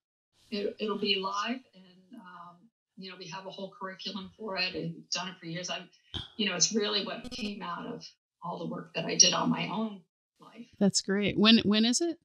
It, 0.51 0.77
it'll 0.79 0.99
be 0.99 1.15
live, 1.15 1.59
and 1.75 2.21
um, 2.21 2.55
you 2.95 3.11
know 3.11 3.17
we 3.19 3.27
have 3.27 3.45
a 3.45 3.49
whole 3.49 3.73
curriculum 3.77 4.31
for 4.37 4.55
it, 4.55 4.73
and 4.73 4.93
we've 4.95 5.09
done 5.09 5.27
it 5.27 5.35
for 5.37 5.47
years. 5.47 5.69
I'm, 5.69 5.89
you 6.37 6.47
know, 6.47 6.55
it's 6.55 6.73
really 6.73 7.05
what 7.05 7.29
came 7.31 7.61
out 7.61 7.87
of 7.87 8.05
all 8.41 8.59
the 8.59 8.67
work 8.67 8.93
that 8.95 9.03
I 9.03 9.15
did 9.15 9.33
on 9.33 9.49
my 9.49 9.67
own 9.67 10.01
life. 10.39 10.67
That's 10.79 11.01
great. 11.01 11.37
When 11.37 11.57
when 11.65 11.83
is 11.83 11.99
it? 11.99 12.19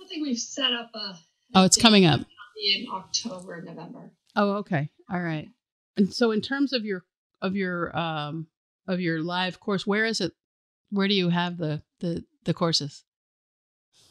I 0.00 0.06
think 0.06 0.24
we've 0.24 0.38
set 0.38 0.72
up 0.72 0.90
a. 0.94 1.16
Oh, 1.56 1.64
it's 1.64 1.76
coming 1.76 2.04
up 2.04 2.20
in 2.62 2.86
October, 2.92 3.62
November. 3.62 4.12
Oh, 4.36 4.54
okay. 4.56 4.90
All 5.10 5.20
right. 5.20 5.48
And 5.96 6.12
so, 6.12 6.30
in 6.30 6.40
terms 6.40 6.72
of 6.72 6.84
your 6.84 7.04
of 7.40 7.56
your 7.56 7.96
um 7.96 8.46
of 8.86 9.00
your 9.00 9.22
live 9.22 9.60
course, 9.60 9.86
where 9.86 10.04
is 10.04 10.20
it? 10.20 10.32
Where 10.90 11.08
do 11.08 11.14
you 11.14 11.28
have 11.30 11.58
the 11.58 11.82
the 12.00 12.24
the 12.44 12.54
courses? 12.54 13.04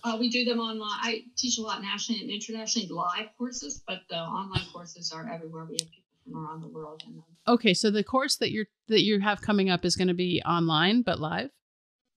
Uh, 0.03 0.17
we 0.19 0.29
do 0.29 0.43
them 0.43 0.59
online. 0.59 0.99
I 1.01 1.23
teach 1.37 1.57
a 1.57 1.61
lot 1.61 1.81
nationally 1.81 2.21
and 2.21 2.29
internationally 2.29 2.89
live 2.89 3.29
courses, 3.37 3.81
but 3.87 4.01
the 4.09 4.17
online 4.17 4.65
courses 4.73 5.13
are 5.13 5.29
everywhere. 5.31 5.63
We 5.63 5.77
have 5.79 5.89
people 5.89 6.03
from 6.25 6.45
around 6.45 6.61
the 6.61 6.67
world 6.67 7.03
in 7.07 7.15
them. 7.15 7.23
Okay, 7.47 7.73
so 7.73 7.89
the 7.89 8.03
course 8.03 8.35
that 8.37 8.51
you're 8.51 8.67
that 8.89 9.03
you 9.03 9.19
have 9.21 9.41
coming 9.41 9.69
up 9.69 9.85
is 9.85 9.95
going 9.95 10.09
to 10.09 10.13
be 10.13 10.41
online 10.45 11.03
but 11.03 11.19
live. 11.19 11.51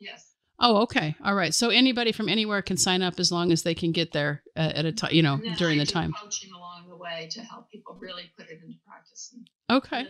Yes. 0.01 0.36
Oh, 0.59 0.82
okay. 0.82 1.14
All 1.22 1.34
right. 1.34 1.54
So 1.54 1.70
anybody 1.70 2.12
from 2.12 2.28
anywhere 2.28 2.62
can 2.62 2.76
sign 2.76 3.02
up 3.02 3.20
as 3.20 3.30
long 3.30 3.52
as 3.52 3.62
they 3.62 3.74
can 3.74 3.92
get 3.92 4.12
there 4.12 4.42
at 4.54 4.86
a 4.86 4.92
time, 4.92 5.12
you 5.12 5.22
know, 5.22 5.38
during 5.59 5.80
I 5.80 5.84
the 5.84 5.90
time. 5.90 6.14
Coaching 6.20 6.52
along 6.52 6.88
the 6.88 6.96
way 6.96 7.28
to 7.32 7.42
help 7.42 7.70
people 7.70 7.96
really 8.00 8.30
put 8.36 8.46
it 8.46 8.61
into 8.62 8.78
practice. 8.86 9.34
okay. 9.70 10.09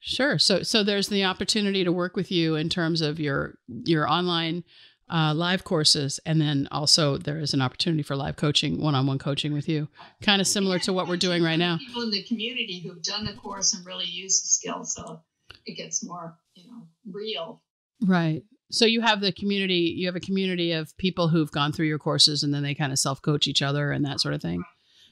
Sure. 0.00 0.38
So 0.38 0.62
so 0.62 0.82
there's 0.82 1.08
the 1.08 1.24
opportunity 1.24 1.84
to 1.84 1.92
work 1.92 2.16
with 2.16 2.30
you 2.30 2.54
in 2.56 2.68
terms 2.68 3.00
of 3.00 3.20
your 3.20 3.58
your 3.66 4.08
online 4.08 4.64
uh, 5.10 5.34
live 5.34 5.64
courses, 5.64 6.20
and 6.24 6.40
then 6.40 6.68
also 6.70 7.16
there 7.18 7.38
is 7.38 7.52
an 7.52 7.60
opportunity 7.60 8.02
for 8.02 8.16
live 8.16 8.36
coaching, 8.36 8.80
one-on-one 8.80 9.18
coaching 9.18 9.52
with 9.52 9.68
you, 9.68 9.88
kind 10.22 10.40
of 10.40 10.46
similar 10.46 10.76
yeah, 10.76 10.82
to 10.82 10.92
what 10.92 11.08
we're 11.08 11.16
doing 11.16 11.42
right 11.42 11.58
now. 11.58 11.78
People 11.78 12.02
in 12.02 12.10
the 12.10 12.22
community 12.22 12.80
who've 12.80 13.02
done 13.02 13.24
the 13.24 13.32
course 13.32 13.74
and 13.74 13.84
really 13.84 14.06
used 14.06 14.44
the 14.44 14.48
skills, 14.48 14.94
so 14.94 15.20
it 15.66 15.76
gets 15.76 16.04
more, 16.04 16.38
you 16.54 16.70
know, 16.70 16.86
real. 17.10 17.60
Right. 18.02 18.44
So 18.70 18.86
you 18.86 19.00
have 19.00 19.20
the 19.20 19.32
community. 19.32 19.94
You 19.96 20.06
have 20.06 20.16
a 20.16 20.20
community 20.20 20.72
of 20.72 20.96
people 20.96 21.28
who've 21.28 21.50
gone 21.50 21.72
through 21.72 21.86
your 21.86 21.98
courses, 21.98 22.42
and 22.42 22.54
then 22.54 22.62
they 22.62 22.74
kind 22.74 22.92
of 22.92 22.98
self-coach 22.98 23.46
each 23.46 23.62
other 23.62 23.90
and 23.90 24.04
that 24.04 24.20
sort 24.20 24.34
of 24.34 24.40
thing. 24.40 24.62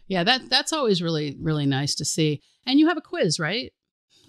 Yeah, 0.07 0.25
that 0.25 0.49
that's 0.49 0.73
always 0.73 1.03
really 1.03 1.37
really 1.41 1.67
nice 1.67 1.95
to 1.97 2.05
see. 2.05 2.43
And 2.67 2.79
you 2.79 2.89
have 2.89 2.97
a 2.97 3.03
quiz, 3.03 3.39
right? 3.39 3.73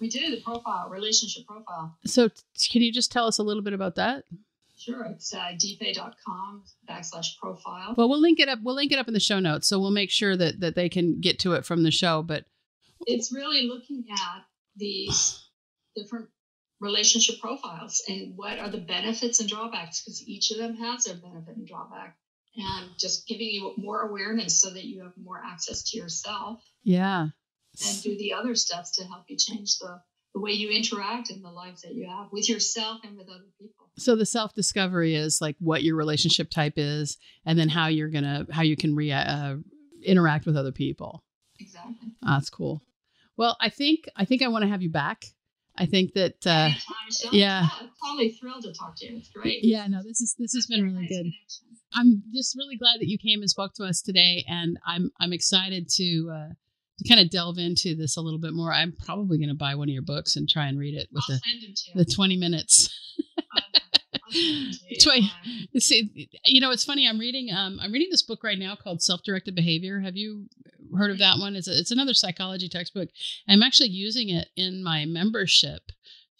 We 0.00 0.08
do 0.08 0.30
the 0.30 0.40
profile, 0.40 0.88
relationship 0.88 1.46
profile. 1.46 1.96
So 2.06 2.30
can 2.70 2.82
you 2.82 2.92
just 2.92 3.12
tell 3.12 3.26
us 3.26 3.38
a 3.38 3.42
little 3.42 3.62
bit 3.62 3.74
about 3.74 3.96
that? 3.96 4.24
Sure. 4.78 5.04
It's 5.04 5.34
uh, 5.34 5.52
dfay.com 5.58 6.64
backslash 6.88 7.36
profile. 7.38 7.94
Well, 7.98 8.08
we'll 8.08 8.20
link 8.20 8.40
it 8.40 8.48
up. 8.48 8.60
We'll 8.62 8.74
link 8.74 8.92
it 8.92 8.98
up 8.98 9.08
in 9.08 9.14
the 9.14 9.20
show 9.20 9.38
notes. 9.38 9.68
So 9.68 9.78
we'll 9.78 9.90
make 9.90 10.10
sure 10.10 10.38
that, 10.38 10.60
that 10.60 10.74
they 10.74 10.88
can 10.88 11.20
get 11.20 11.38
to 11.40 11.52
it 11.52 11.66
from 11.66 11.82
the 11.82 11.90
show. 11.90 12.22
But 12.22 12.46
it's 13.06 13.30
really 13.30 13.68
looking 13.68 14.06
at 14.10 14.44
these 14.74 15.44
different 15.94 16.28
relationship 16.80 17.40
profiles 17.40 18.02
and 18.08 18.36
what 18.36 18.58
are 18.58 18.70
the 18.70 18.78
benefits 18.78 19.40
and 19.40 19.48
drawbacks 19.48 20.02
because 20.02 20.26
each 20.26 20.50
of 20.50 20.58
them 20.58 20.76
has 20.76 21.04
their 21.04 21.16
benefit 21.16 21.56
and 21.56 21.66
drawback 21.66 22.16
and 22.56 22.90
just 22.98 23.28
giving 23.28 23.48
you 23.48 23.74
more 23.76 24.00
awareness 24.02 24.60
so 24.60 24.70
that 24.70 24.84
you 24.84 25.02
have 25.02 25.12
more 25.22 25.40
access 25.44 25.90
to 25.90 25.98
yourself. 25.98 26.62
Yeah. 26.82 27.28
And 27.86 28.02
do 28.02 28.16
the 28.16 28.32
other 28.32 28.54
steps 28.54 28.96
to 28.96 29.04
help 29.04 29.24
you 29.28 29.36
change 29.36 29.78
the 29.78 30.00
the 30.34 30.40
way 30.40 30.52
you 30.52 30.70
interact 30.70 31.30
in 31.30 31.42
the 31.42 31.50
lives 31.50 31.82
that 31.82 31.94
you 31.94 32.08
have 32.08 32.28
with 32.30 32.48
yourself 32.48 33.00
and 33.02 33.16
with 33.16 33.28
other 33.28 33.48
people. 33.60 33.90
So 33.98 34.14
the 34.14 34.26
self 34.26 34.54
discovery 34.54 35.14
is 35.14 35.40
like 35.40 35.56
what 35.58 35.82
your 35.82 35.96
relationship 35.96 36.50
type 36.50 36.74
is, 36.76 37.18
and 37.44 37.58
then 37.58 37.68
how 37.68 37.88
you're 37.88 38.10
gonna 38.10 38.46
how 38.50 38.62
you 38.62 38.76
can 38.76 38.94
re- 38.94 39.10
uh, 39.12 39.56
interact 40.04 40.46
with 40.46 40.56
other 40.56 40.72
people. 40.72 41.24
Exactly. 41.58 42.08
Oh, 42.24 42.34
that's 42.34 42.50
cool. 42.50 42.82
Well, 43.36 43.56
I 43.60 43.70
think 43.70 44.08
I 44.16 44.24
think 44.24 44.42
I 44.42 44.48
want 44.48 44.62
to 44.62 44.68
have 44.68 44.82
you 44.82 44.90
back. 44.90 45.24
I 45.80 45.86
think 45.86 46.12
that 46.12 46.46
uh, 46.46 46.70
yeah, 47.32 47.68
I'm 47.80 47.90
totally 48.04 48.30
thrilled 48.30 48.62
to 48.64 48.72
talk 48.72 48.96
to 48.96 49.06
you. 49.06 49.16
It's 49.16 49.30
great. 49.30 49.64
Yeah, 49.64 49.86
no, 49.86 50.02
this 50.02 50.20
is 50.20 50.36
this 50.38 50.52
has 50.52 50.66
been 50.66 50.84
really 50.84 51.06
good. 51.06 51.26
I'm 51.94 52.22
just 52.34 52.54
really 52.56 52.76
glad 52.76 53.00
that 53.00 53.08
you 53.08 53.18
came 53.18 53.40
and 53.40 53.50
spoke 53.50 53.72
to 53.74 53.84
us 53.84 54.02
today, 54.02 54.44
and 54.46 54.78
I'm 54.86 55.10
I'm 55.18 55.32
excited 55.32 55.88
to 55.96 56.30
uh, 56.32 56.48
to 57.00 57.08
kind 57.08 57.20
of 57.20 57.30
delve 57.30 57.58
into 57.58 57.94
this 57.94 58.16
a 58.16 58.20
little 58.20 58.38
bit 58.38 58.52
more, 58.52 58.72
I'm 58.72 58.92
probably 58.92 59.38
going 59.38 59.48
to 59.48 59.54
buy 59.54 59.74
one 59.74 59.88
of 59.88 59.92
your 59.92 60.02
books 60.02 60.36
and 60.36 60.48
try 60.48 60.66
and 60.66 60.78
read 60.78 60.94
it 60.94 61.08
with 61.12 61.24
I'll 61.30 61.40
the, 61.94 62.04
the 62.04 62.12
20 62.12 62.36
minutes. 62.36 62.94
20, 65.02 65.32
see, 65.78 66.28
you 66.44 66.60
know, 66.60 66.70
it's 66.70 66.84
funny. 66.84 67.08
I'm 67.08 67.18
reading, 67.18 67.50
um, 67.52 67.80
I'm 67.82 67.92
reading 67.92 68.08
this 68.10 68.22
book 68.22 68.44
right 68.44 68.58
now 68.58 68.76
called 68.76 69.02
Self-Directed 69.02 69.54
Behavior. 69.54 70.00
Have 70.00 70.16
you 70.16 70.46
heard 70.96 71.10
of 71.10 71.18
that 71.18 71.38
one? 71.38 71.56
It's 71.56 71.68
a, 71.68 71.78
it's 71.78 71.90
another 71.90 72.14
psychology 72.14 72.68
textbook. 72.68 73.08
I'm 73.48 73.62
actually 73.62 73.90
using 73.90 74.28
it 74.28 74.48
in 74.56 74.82
my 74.82 75.04
membership 75.06 75.82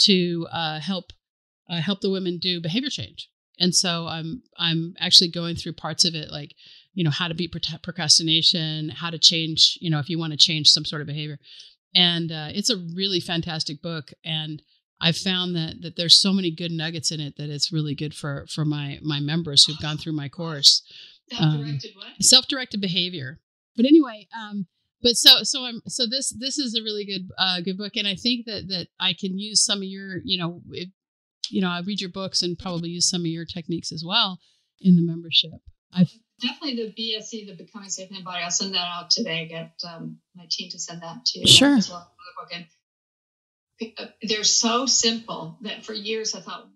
to 0.02 0.46
uh, 0.52 0.80
help 0.80 1.12
uh, 1.68 1.80
help 1.80 2.00
the 2.00 2.10
women 2.10 2.38
do 2.38 2.60
behavior 2.60 2.90
change. 2.90 3.28
And 3.58 3.74
so 3.74 4.06
I'm 4.06 4.42
I'm 4.58 4.94
actually 4.98 5.30
going 5.30 5.56
through 5.56 5.74
parts 5.74 6.04
of 6.04 6.14
it, 6.14 6.30
like 6.30 6.54
you 6.94 7.04
know 7.04 7.10
how 7.10 7.28
to 7.28 7.34
beat 7.34 7.54
procrastination 7.82 8.88
how 8.90 9.10
to 9.10 9.18
change 9.18 9.78
you 9.80 9.90
know 9.90 9.98
if 9.98 10.08
you 10.08 10.18
want 10.18 10.32
to 10.32 10.38
change 10.38 10.68
some 10.68 10.84
sort 10.84 11.00
of 11.00 11.06
behavior 11.06 11.38
and 11.94 12.30
uh, 12.30 12.48
it's 12.50 12.70
a 12.70 12.76
really 12.94 13.20
fantastic 13.20 13.80
book 13.82 14.10
and 14.24 14.62
i've 15.00 15.16
found 15.16 15.54
that 15.54 15.80
that 15.82 15.96
there's 15.96 16.20
so 16.20 16.32
many 16.32 16.50
good 16.50 16.72
nuggets 16.72 17.10
in 17.10 17.20
it 17.20 17.36
that 17.36 17.50
it's 17.50 17.72
really 17.72 17.94
good 17.94 18.14
for 18.14 18.46
for 18.52 18.64
my 18.64 18.98
my 19.02 19.20
members 19.20 19.64
who've 19.64 19.80
gone 19.80 19.96
through 19.96 20.12
my 20.12 20.28
course 20.28 20.82
self-directed 21.30 21.90
um, 21.94 21.96
what 21.96 22.22
self-directed 22.22 22.80
behavior 22.80 23.38
but 23.76 23.86
anyway 23.86 24.26
um 24.38 24.66
but 25.02 25.16
so 25.16 25.42
so 25.42 25.64
i'm 25.64 25.80
so 25.86 26.06
this 26.06 26.34
this 26.38 26.58
is 26.58 26.74
a 26.74 26.82
really 26.82 27.04
good 27.04 27.28
uh 27.38 27.60
good 27.60 27.78
book 27.78 27.92
and 27.96 28.08
i 28.08 28.14
think 28.14 28.46
that 28.46 28.68
that 28.68 28.88
i 28.98 29.14
can 29.18 29.38
use 29.38 29.64
some 29.64 29.78
of 29.78 29.84
your 29.84 30.18
you 30.24 30.38
know 30.38 30.60
if, 30.72 30.88
you 31.50 31.60
know 31.60 31.68
i 31.68 31.80
read 31.80 32.00
your 32.00 32.10
books 32.10 32.42
and 32.42 32.58
probably 32.58 32.90
use 32.90 33.08
some 33.08 33.22
of 33.22 33.26
your 33.26 33.44
techniques 33.44 33.92
as 33.92 34.04
well 34.06 34.38
in 34.80 34.96
the 34.96 35.02
membership 35.02 35.50
i've 35.92 36.12
definitely 36.40 36.76
the 36.76 36.92
BSE, 36.92 37.46
the 37.46 37.64
Becoming 37.64 37.90
Safe 37.90 38.10
in 38.10 38.24
Body. 38.24 38.42
I'll 38.42 38.50
send 38.50 38.74
that 38.74 38.88
out 38.88 39.10
today. 39.10 39.46
Get 39.48 39.72
um, 39.88 40.18
my 40.34 40.46
team 40.50 40.70
to 40.70 40.78
send 40.78 41.02
that 41.02 41.24
to 41.26 41.40
you. 41.40 41.46
Sure. 41.46 41.76
As 41.76 41.90
well. 41.90 42.10
And 42.52 42.66
uh, 43.98 44.06
they're 44.22 44.44
so 44.44 44.86
simple 44.86 45.58
that 45.62 45.84
for 45.84 45.92
years 45.92 46.34
I 46.34 46.40
thought, 46.40 46.68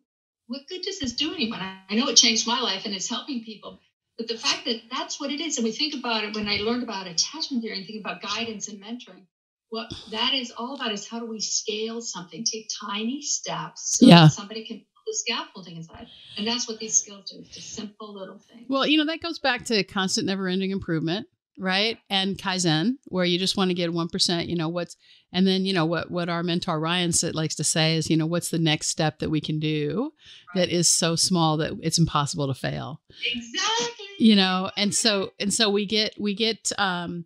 what 0.46 0.62
good 0.68 0.82
does 0.82 0.98
this 0.98 1.14
do 1.14 1.34
anyone? 1.34 1.60
I 1.60 1.94
know 1.94 2.08
it 2.08 2.16
changed 2.16 2.46
my 2.46 2.60
life 2.60 2.84
and 2.84 2.94
it's 2.94 3.08
helping 3.08 3.44
people. 3.44 3.80
But 4.16 4.28
the 4.28 4.38
fact 4.38 4.64
that 4.66 4.82
that's 4.90 5.18
what 5.18 5.30
it 5.30 5.40
is, 5.40 5.56
and 5.56 5.64
we 5.64 5.72
think 5.72 5.94
about 5.94 6.24
it 6.24 6.34
when 6.34 6.48
I 6.48 6.58
learned 6.58 6.84
about 6.84 7.06
attachment 7.06 7.62
theory 7.62 7.78
and 7.78 7.86
think 7.86 8.00
about 8.04 8.22
guidance 8.22 8.68
and 8.68 8.80
mentoring, 8.80 9.26
what 9.70 9.92
that 10.12 10.34
is 10.34 10.52
all 10.56 10.76
about 10.76 10.92
is 10.92 11.08
how 11.08 11.18
do 11.18 11.26
we 11.26 11.40
scale 11.40 12.00
something, 12.00 12.44
take 12.44 12.68
tiny 12.80 13.22
steps 13.22 13.98
so 13.98 14.06
yeah. 14.06 14.28
somebody 14.28 14.64
can 14.64 14.84
the 15.06 15.14
scaffolding 15.14 15.76
inside. 15.76 16.06
And 16.36 16.46
that's 16.46 16.68
what 16.68 16.78
these 16.78 16.96
skills 16.96 17.30
do. 17.30 17.38
It's 17.40 17.50
just 17.50 17.74
simple 17.74 18.14
little 18.14 18.38
things. 18.38 18.66
Well, 18.68 18.86
you 18.86 18.98
know, 18.98 19.06
that 19.06 19.20
goes 19.20 19.38
back 19.38 19.64
to 19.66 19.84
constant 19.84 20.26
never 20.26 20.48
ending 20.48 20.70
improvement, 20.70 21.26
right? 21.58 21.98
And 22.10 22.36
Kaizen, 22.36 22.94
where 23.06 23.24
you 23.24 23.38
just 23.38 23.56
want 23.56 23.70
to 23.70 23.74
get 23.74 23.90
1%, 23.90 24.48
you 24.48 24.56
know, 24.56 24.68
what's, 24.68 24.96
and 25.32 25.46
then, 25.46 25.64
you 25.64 25.72
know, 25.72 25.86
what, 25.86 26.10
what 26.10 26.28
our 26.28 26.42
mentor 26.42 26.78
Ryan 26.80 27.12
likes 27.32 27.56
to 27.56 27.64
say 27.64 27.96
is, 27.96 28.08
you 28.08 28.16
know, 28.16 28.26
what's 28.26 28.50
the 28.50 28.58
next 28.58 28.88
step 28.88 29.18
that 29.18 29.30
we 29.30 29.40
can 29.40 29.58
do 29.58 30.12
right. 30.54 30.62
that 30.62 30.74
is 30.74 30.88
so 30.88 31.16
small 31.16 31.56
that 31.58 31.72
it's 31.82 31.98
impossible 31.98 32.46
to 32.46 32.54
fail. 32.54 33.00
Exactly. 33.34 34.03
You 34.18 34.36
know, 34.36 34.70
and 34.76 34.94
so, 34.94 35.32
and 35.40 35.52
so 35.52 35.70
we 35.70 35.86
get, 35.86 36.14
we 36.18 36.34
get, 36.34 36.72
um, 36.78 37.24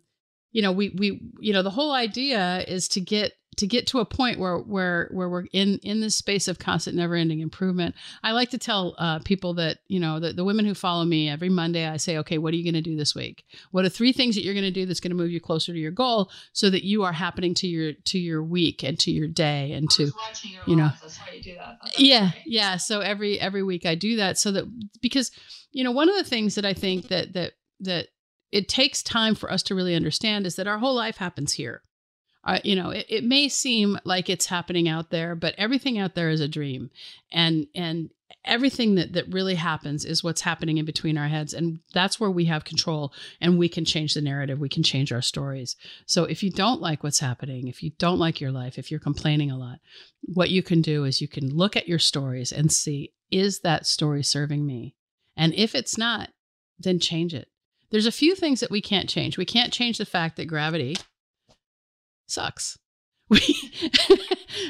you 0.51 0.61
know, 0.61 0.71
we, 0.71 0.89
we, 0.89 1.21
you 1.39 1.53
know, 1.53 1.61
the 1.61 1.69
whole 1.69 1.91
idea 1.91 2.63
is 2.67 2.87
to 2.89 3.01
get 3.01 3.33
to 3.59 3.67
get 3.67 3.87
to 3.87 3.99
a 3.99 4.05
point 4.05 4.39
where 4.39 4.57
where 4.57 5.09
where 5.11 5.29
we're 5.29 5.45
in 5.53 5.79
in 5.83 6.01
this 6.01 6.15
space 6.15 6.47
of 6.47 6.59
constant 6.59 6.97
never 6.97 7.15
ending 7.15 7.39
improvement 7.39 7.95
i 8.23 8.31
like 8.31 8.49
to 8.49 8.57
tell 8.57 8.95
uh, 8.97 9.19
people 9.19 9.53
that 9.53 9.79
you 9.87 9.99
know 9.99 10.19
the, 10.19 10.33
the 10.33 10.43
women 10.43 10.65
who 10.65 10.73
follow 10.73 11.05
me 11.05 11.29
every 11.29 11.49
monday 11.49 11.87
i 11.87 11.97
say 11.97 12.17
okay 12.17 12.37
what 12.37 12.53
are 12.53 12.57
you 12.57 12.63
going 12.63 12.73
to 12.73 12.89
do 12.89 12.95
this 12.95 13.15
week? 13.15 13.45
What 13.71 13.85
are 13.85 13.89
three 13.89 14.13
things 14.13 14.35
that 14.35 14.43
you're 14.43 14.53
going 14.53 14.63
to 14.63 14.71
do 14.71 14.85
that's 14.85 14.99
going 14.99 15.11
to 15.11 15.17
move 15.17 15.31
you 15.31 15.39
closer 15.39 15.73
to 15.73 15.79
your 15.79 15.91
goal 15.91 16.31
so 16.53 16.69
that 16.69 16.83
you 16.83 17.03
are 17.03 17.13
happening 17.13 17.53
to 17.55 17.67
your 17.67 17.93
to 18.05 18.19
your 18.19 18.43
week 18.43 18.83
and 18.83 18.99
to 18.99 19.11
your 19.11 19.27
day 19.27 19.71
and 19.73 19.89
to 19.91 20.11
you 20.65 20.75
know. 20.75 20.89
you 21.45 21.55
yeah 21.97 22.31
yeah. 22.45 22.77
So 22.77 22.99
every 23.01 23.39
every 23.39 23.63
week 23.63 23.85
i 23.85 23.95
do 23.95 24.15
that 24.17 24.37
so 24.37 24.51
that 24.51 24.65
because 25.01 25.31
you 25.71 25.83
know 25.83 25.91
one 25.91 26.09
of 26.09 26.15
the 26.15 26.23
things 26.23 26.55
that 26.55 26.65
i 26.65 26.73
think 26.73 27.07
that 27.07 27.33
that 27.33 27.53
that 27.79 28.07
it 28.51 28.67
takes 28.67 29.03
time 29.03 29.35
for 29.35 29.51
us 29.51 29.61
to 29.63 29.75
really 29.75 29.95
understand 29.95 30.45
is 30.45 30.55
that 30.55 30.67
our 30.67 30.79
whole 30.79 30.95
life 30.95 31.17
happens 31.17 31.53
here 31.53 31.81
uh, 32.43 32.59
you 32.63 32.75
know 32.75 32.89
it, 32.89 33.05
it 33.09 33.23
may 33.23 33.49
seem 33.49 33.97
like 34.03 34.29
it's 34.29 34.47
happening 34.47 34.87
out 34.87 35.09
there 35.09 35.35
but 35.35 35.55
everything 35.57 35.97
out 35.97 36.15
there 36.15 36.29
is 36.29 36.41
a 36.41 36.47
dream 36.47 36.89
and 37.31 37.67
and 37.75 38.09
everything 38.45 38.95
that 38.95 39.13
that 39.13 39.31
really 39.33 39.55
happens 39.55 40.05
is 40.05 40.23
what's 40.23 40.41
happening 40.41 40.77
in 40.77 40.85
between 40.85 41.17
our 41.17 41.27
heads 41.27 41.53
and 41.53 41.79
that's 41.93 42.19
where 42.19 42.31
we 42.31 42.45
have 42.45 42.63
control 42.63 43.11
and 43.41 43.57
we 43.57 43.67
can 43.67 43.83
change 43.83 44.13
the 44.13 44.21
narrative 44.21 44.59
we 44.59 44.69
can 44.69 44.83
change 44.83 45.11
our 45.11 45.21
stories 45.21 45.75
so 46.05 46.23
if 46.23 46.41
you 46.41 46.49
don't 46.51 46.81
like 46.81 47.03
what's 47.03 47.19
happening 47.19 47.67
if 47.67 47.83
you 47.83 47.91
don't 47.99 48.19
like 48.19 48.39
your 48.39 48.51
life 48.51 48.77
if 48.77 48.89
you're 48.89 48.99
complaining 48.99 49.51
a 49.51 49.57
lot 49.57 49.79
what 50.21 50.49
you 50.49 50.63
can 50.63 50.81
do 50.81 51.03
is 51.03 51.21
you 51.21 51.27
can 51.27 51.49
look 51.49 51.75
at 51.75 51.87
your 51.87 51.99
stories 51.99 52.51
and 52.51 52.71
see 52.71 53.11
is 53.31 53.59
that 53.59 53.85
story 53.85 54.23
serving 54.23 54.65
me 54.65 54.95
And 55.39 55.53
if 55.53 55.73
it's 55.73 55.97
not, 55.97 56.31
then 56.77 56.99
change 56.99 57.33
it. 57.33 57.47
There's 57.91 58.05
a 58.05 58.11
few 58.11 58.35
things 58.35 58.59
that 58.59 58.69
we 58.69 58.81
can't 58.81 59.09
change. 59.09 59.37
We 59.37 59.45
can't 59.45 59.73
change 59.73 59.97
the 59.97 60.05
fact 60.05 60.35
that 60.35 60.45
gravity 60.45 60.97
sucks. 62.31 62.77
We 63.29 63.41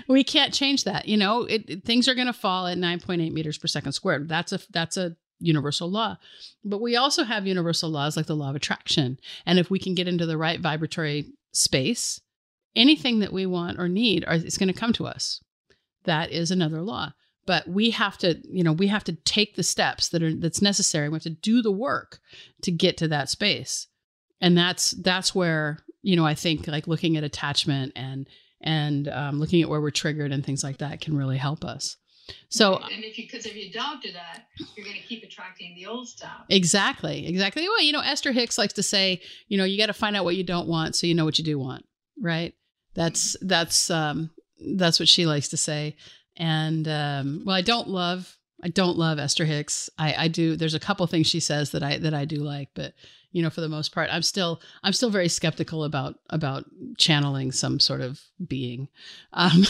we 0.10 0.24
can't 0.26 0.54
change 0.54 0.84
that. 0.84 1.08
You 1.08 1.16
know, 1.16 1.44
it, 1.44 1.64
it, 1.70 1.86
things 1.86 2.10
are 2.10 2.14
going 2.14 2.28
to 2.28 2.34
fall 2.34 2.68
at 2.68 2.78
9.8 2.78 3.32
meters 3.32 3.58
per 3.58 3.68
second 3.68 3.94
squared. 3.94 4.28
That's 4.28 4.52
a 4.52 4.60
that's 4.72 4.98
a 4.98 5.16
universal 5.40 5.90
law. 5.90 6.18
But 6.66 6.82
we 6.82 6.98
also 6.98 7.24
have 7.24 7.48
universal 7.48 7.90
laws 7.90 8.18
like 8.18 8.26
the 8.26 8.36
law 8.36 8.50
of 8.50 8.58
attraction. 8.58 9.18
And 9.46 9.60
if 9.60 9.70
we 9.70 9.80
can 9.80 9.96
get 9.96 10.10
into 10.10 10.26
the 10.26 10.38
right 10.38 10.60
vibratory 10.60 11.32
space, 11.54 12.20
anything 12.76 13.20
that 13.20 13.32
we 13.32 13.46
want 13.46 13.80
or 13.80 13.88
need 13.88 14.26
are, 14.28 14.36
is 14.36 14.58
going 14.58 14.72
to 14.72 14.78
come 14.78 14.92
to 14.94 15.08
us. 15.08 15.42
That 16.04 16.30
is 16.32 16.52
another 16.52 16.82
law 16.82 17.14
but 17.50 17.68
we 17.68 17.90
have 17.90 18.16
to 18.16 18.40
you 18.44 18.64
know 18.64 18.72
we 18.72 18.86
have 18.88 19.04
to 19.04 19.14
take 19.14 19.56
the 19.56 19.64
steps 19.64 20.10
that 20.10 20.22
are 20.22 20.36
that's 20.36 20.62
necessary 20.62 21.10
we 21.10 21.16
have 21.16 21.24
to 21.24 21.32
do 21.32 21.64
the 21.64 21.72
work 21.72 22.20
to 22.62 22.72
get 22.72 22.96
to 22.96 23.08
that 23.08 23.28
space 23.28 23.88
and 24.40 24.56
that's 24.56 24.92
that's 24.92 25.34
where 25.34 25.80
you 26.02 26.16
know 26.16 26.26
i 26.26 26.34
think 26.34 26.68
like 26.68 26.88
looking 26.88 27.18
at 27.18 27.24
attachment 27.24 27.92
and 27.96 28.28
and 28.62 29.08
um, 29.08 29.40
looking 29.40 29.62
at 29.62 29.70
where 29.70 29.80
we're 29.80 29.90
triggered 29.90 30.32
and 30.32 30.46
things 30.46 30.64
like 30.66 30.80
that 30.80 31.00
can 31.00 31.16
really 31.16 31.38
help 31.38 31.64
us. 31.64 31.96
So 32.50 32.76
and 32.76 33.04
if 33.04 33.18
you 33.18 33.26
because 33.26 33.46
if 33.46 33.56
you 33.56 33.72
don't 33.72 34.04
do 34.04 34.12
that 34.12 34.44
you're 34.76 34.86
going 34.86 34.98
to 34.98 35.08
keep 35.08 35.24
attracting 35.24 35.74
the 35.76 35.88
old 35.88 36.08
stuff. 36.08 36.44
Exactly 36.50 37.26
exactly. 37.26 37.68
Well 37.68 37.82
you 37.82 37.92
know 37.92 38.02
esther 38.02 38.32
hicks 38.32 38.58
likes 38.58 38.74
to 38.74 38.84
say 38.84 39.22
you 39.48 39.58
know 39.58 39.64
you 39.64 39.80
got 39.80 39.88
to 39.88 39.94
find 39.94 40.16
out 40.16 40.26
what 40.26 40.36
you 40.36 40.44
don't 40.44 40.68
want 40.68 40.96
so 40.96 41.08
you 41.08 41.16
know 41.16 41.26
what 41.26 41.40
you 41.40 41.44
do 41.44 41.58
want 41.58 41.86
right? 42.22 42.54
That's 42.94 43.36
that's 43.42 43.90
um 43.90 44.30
that's 44.76 45.00
what 45.00 45.10
she 45.10 45.26
likes 45.26 45.48
to 45.50 45.58
say. 45.58 45.96
And 46.38 46.88
um, 46.88 47.44
well, 47.46 47.56
I 47.56 47.62
don't 47.62 47.90
love 47.90 48.38
I 48.62 48.68
don't 48.68 48.98
love 48.98 49.20
Esther 49.20 49.46
Hicks. 49.46 49.90
I, 49.98 50.14
I 50.26 50.28
do. 50.28 50.56
There's 50.56 50.74
a 50.74 50.80
couple 50.80 51.08
things 51.08 51.28
she 51.28 51.40
says 51.40 51.72
that 51.72 51.84
I 51.84 51.98
that 51.98 52.14
I 52.14 52.26
do 52.26 52.38
like, 52.38 52.70
but 52.74 52.94
you 53.32 53.44
know, 53.44 53.50
for 53.50 53.62
the 53.62 53.70
most 53.70 53.94
part, 53.94 54.10
I'm 54.12 54.22
still 54.22 54.62
I'm 54.84 54.94
still 54.94 55.10
very 55.10 55.30
skeptical 55.30 55.84
about 55.84 56.20
about 56.30 56.66
channeling 56.98 57.52
some 57.52 57.80
sort 57.80 58.02
of 58.02 58.20
being. 58.48 58.88
Um, 59.34 59.64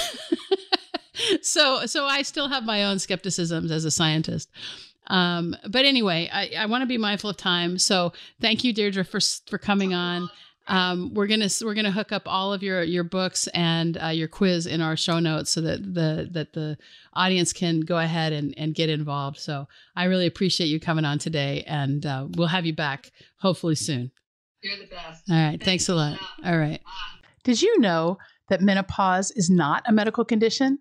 so 1.42 1.86
so 1.86 2.06
I 2.06 2.22
still 2.22 2.48
have 2.48 2.64
my 2.64 2.86
own 2.86 3.00
skepticisms 3.00 3.72
as 3.72 3.86
a 3.86 3.92
scientist. 3.92 4.50
Um, 5.08 5.56
but 5.68 5.86
anyway, 5.86 6.30
I, 6.32 6.52
I 6.58 6.66
want 6.68 6.84
to 6.84 6.86
be 6.86 6.98
mindful 6.98 7.32
of 7.32 7.38
time. 7.38 7.80
So 7.80 8.14
thank 8.40 8.64
you, 8.64 8.74
Deirdre, 8.74 9.04
for 9.04 9.20
for 9.48 9.58
coming 9.58 9.94
on. 9.94 10.30
Um, 10.70 11.16
we're 11.16 11.26
gonna 11.26 11.50
we're 11.64 11.74
gonna 11.74 11.92
hook 11.92 12.12
up 12.12 12.24
all 12.28 12.54
of 12.54 12.62
your 12.62 12.84
your 12.84 13.04
books 13.04 13.48
and 13.56 13.98
uh, 14.02 14.08
your 14.10 14.28
quiz 14.28 14.68
in 14.68 14.82
our 14.82 14.96
show 14.96 15.20
notes 15.20 15.52
so 15.52 15.62
that 15.62 15.82
the 15.82 16.30
that 16.32 16.54
the 16.54 16.78
audience 17.14 17.52
can 17.54 17.80
go 17.82 17.98
ahead 17.98 18.34
and, 18.34 18.54
and 18.56 18.76
get 18.76 18.88
involved. 18.88 19.38
So 19.38 19.68
I 19.96 20.06
really 20.06 20.28
appreciate 20.28 20.68
you 20.68 20.80
coming 20.80 21.06
on 21.06 21.18
today, 21.18 21.64
and 21.66 22.06
uh, 22.06 22.28
we'll 22.36 22.48
have 22.48 22.68
you 22.68 22.76
back 22.76 23.12
hopefully 23.40 23.76
soon. 23.76 24.12
You're 24.62 24.78
the 24.78 24.86
best. 24.86 25.24
All 25.30 25.36
right, 25.36 25.50
thanks, 25.52 25.66
thanks 25.66 25.90
a 25.90 25.96
lot. 25.96 26.20
All 26.46 26.58
right. 26.58 26.82
Did 27.44 27.62
you 27.62 27.80
know 27.80 28.20
that 28.50 28.62
menopause 28.62 29.32
is 29.32 29.50
not 29.50 29.84
a 29.88 29.92
medical 29.92 30.24
condition? 30.24 30.80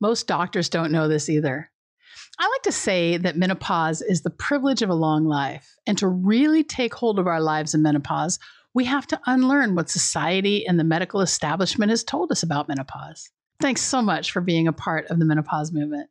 Most 0.00 0.26
doctors 0.26 0.70
don't 0.70 0.92
know 0.92 1.06
this 1.06 1.28
either. 1.28 1.70
I 2.38 2.48
like 2.48 2.62
to 2.62 2.72
say 2.72 3.16
that 3.16 3.36
menopause 3.36 4.00
is 4.00 4.22
the 4.22 4.30
privilege 4.30 4.80
of 4.80 4.88
a 4.88 4.94
long 4.94 5.26
life, 5.26 5.74
and 5.86 5.98
to 5.98 6.08
really 6.08 6.64
take 6.64 6.94
hold 6.94 7.18
of 7.18 7.26
our 7.26 7.40
lives 7.42 7.74
in 7.74 7.82
menopause 7.82 8.38
we 8.78 8.84
have 8.84 9.08
to 9.08 9.20
unlearn 9.26 9.74
what 9.74 9.90
society 9.90 10.64
and 10.64 10.78
the 10.78 10.84
medical 10.84 11.20
establishment 11.20 11.90
has 11.90 12.04
told 12.04 12.30
us 12.30 12.44
about 12.44 12.68
menopause. 12.68 13.28
Thanks 13.60 13.80
so 13.80 14.00
much 14.00 14.30
for 14.30 14.40
being 14.40 14.68
a 14.68 14.72
part 14.72 15.08
of 15.08 15.18
the 15.18 15.24
menopause 15.24 15.72
movement. 15.72 16.08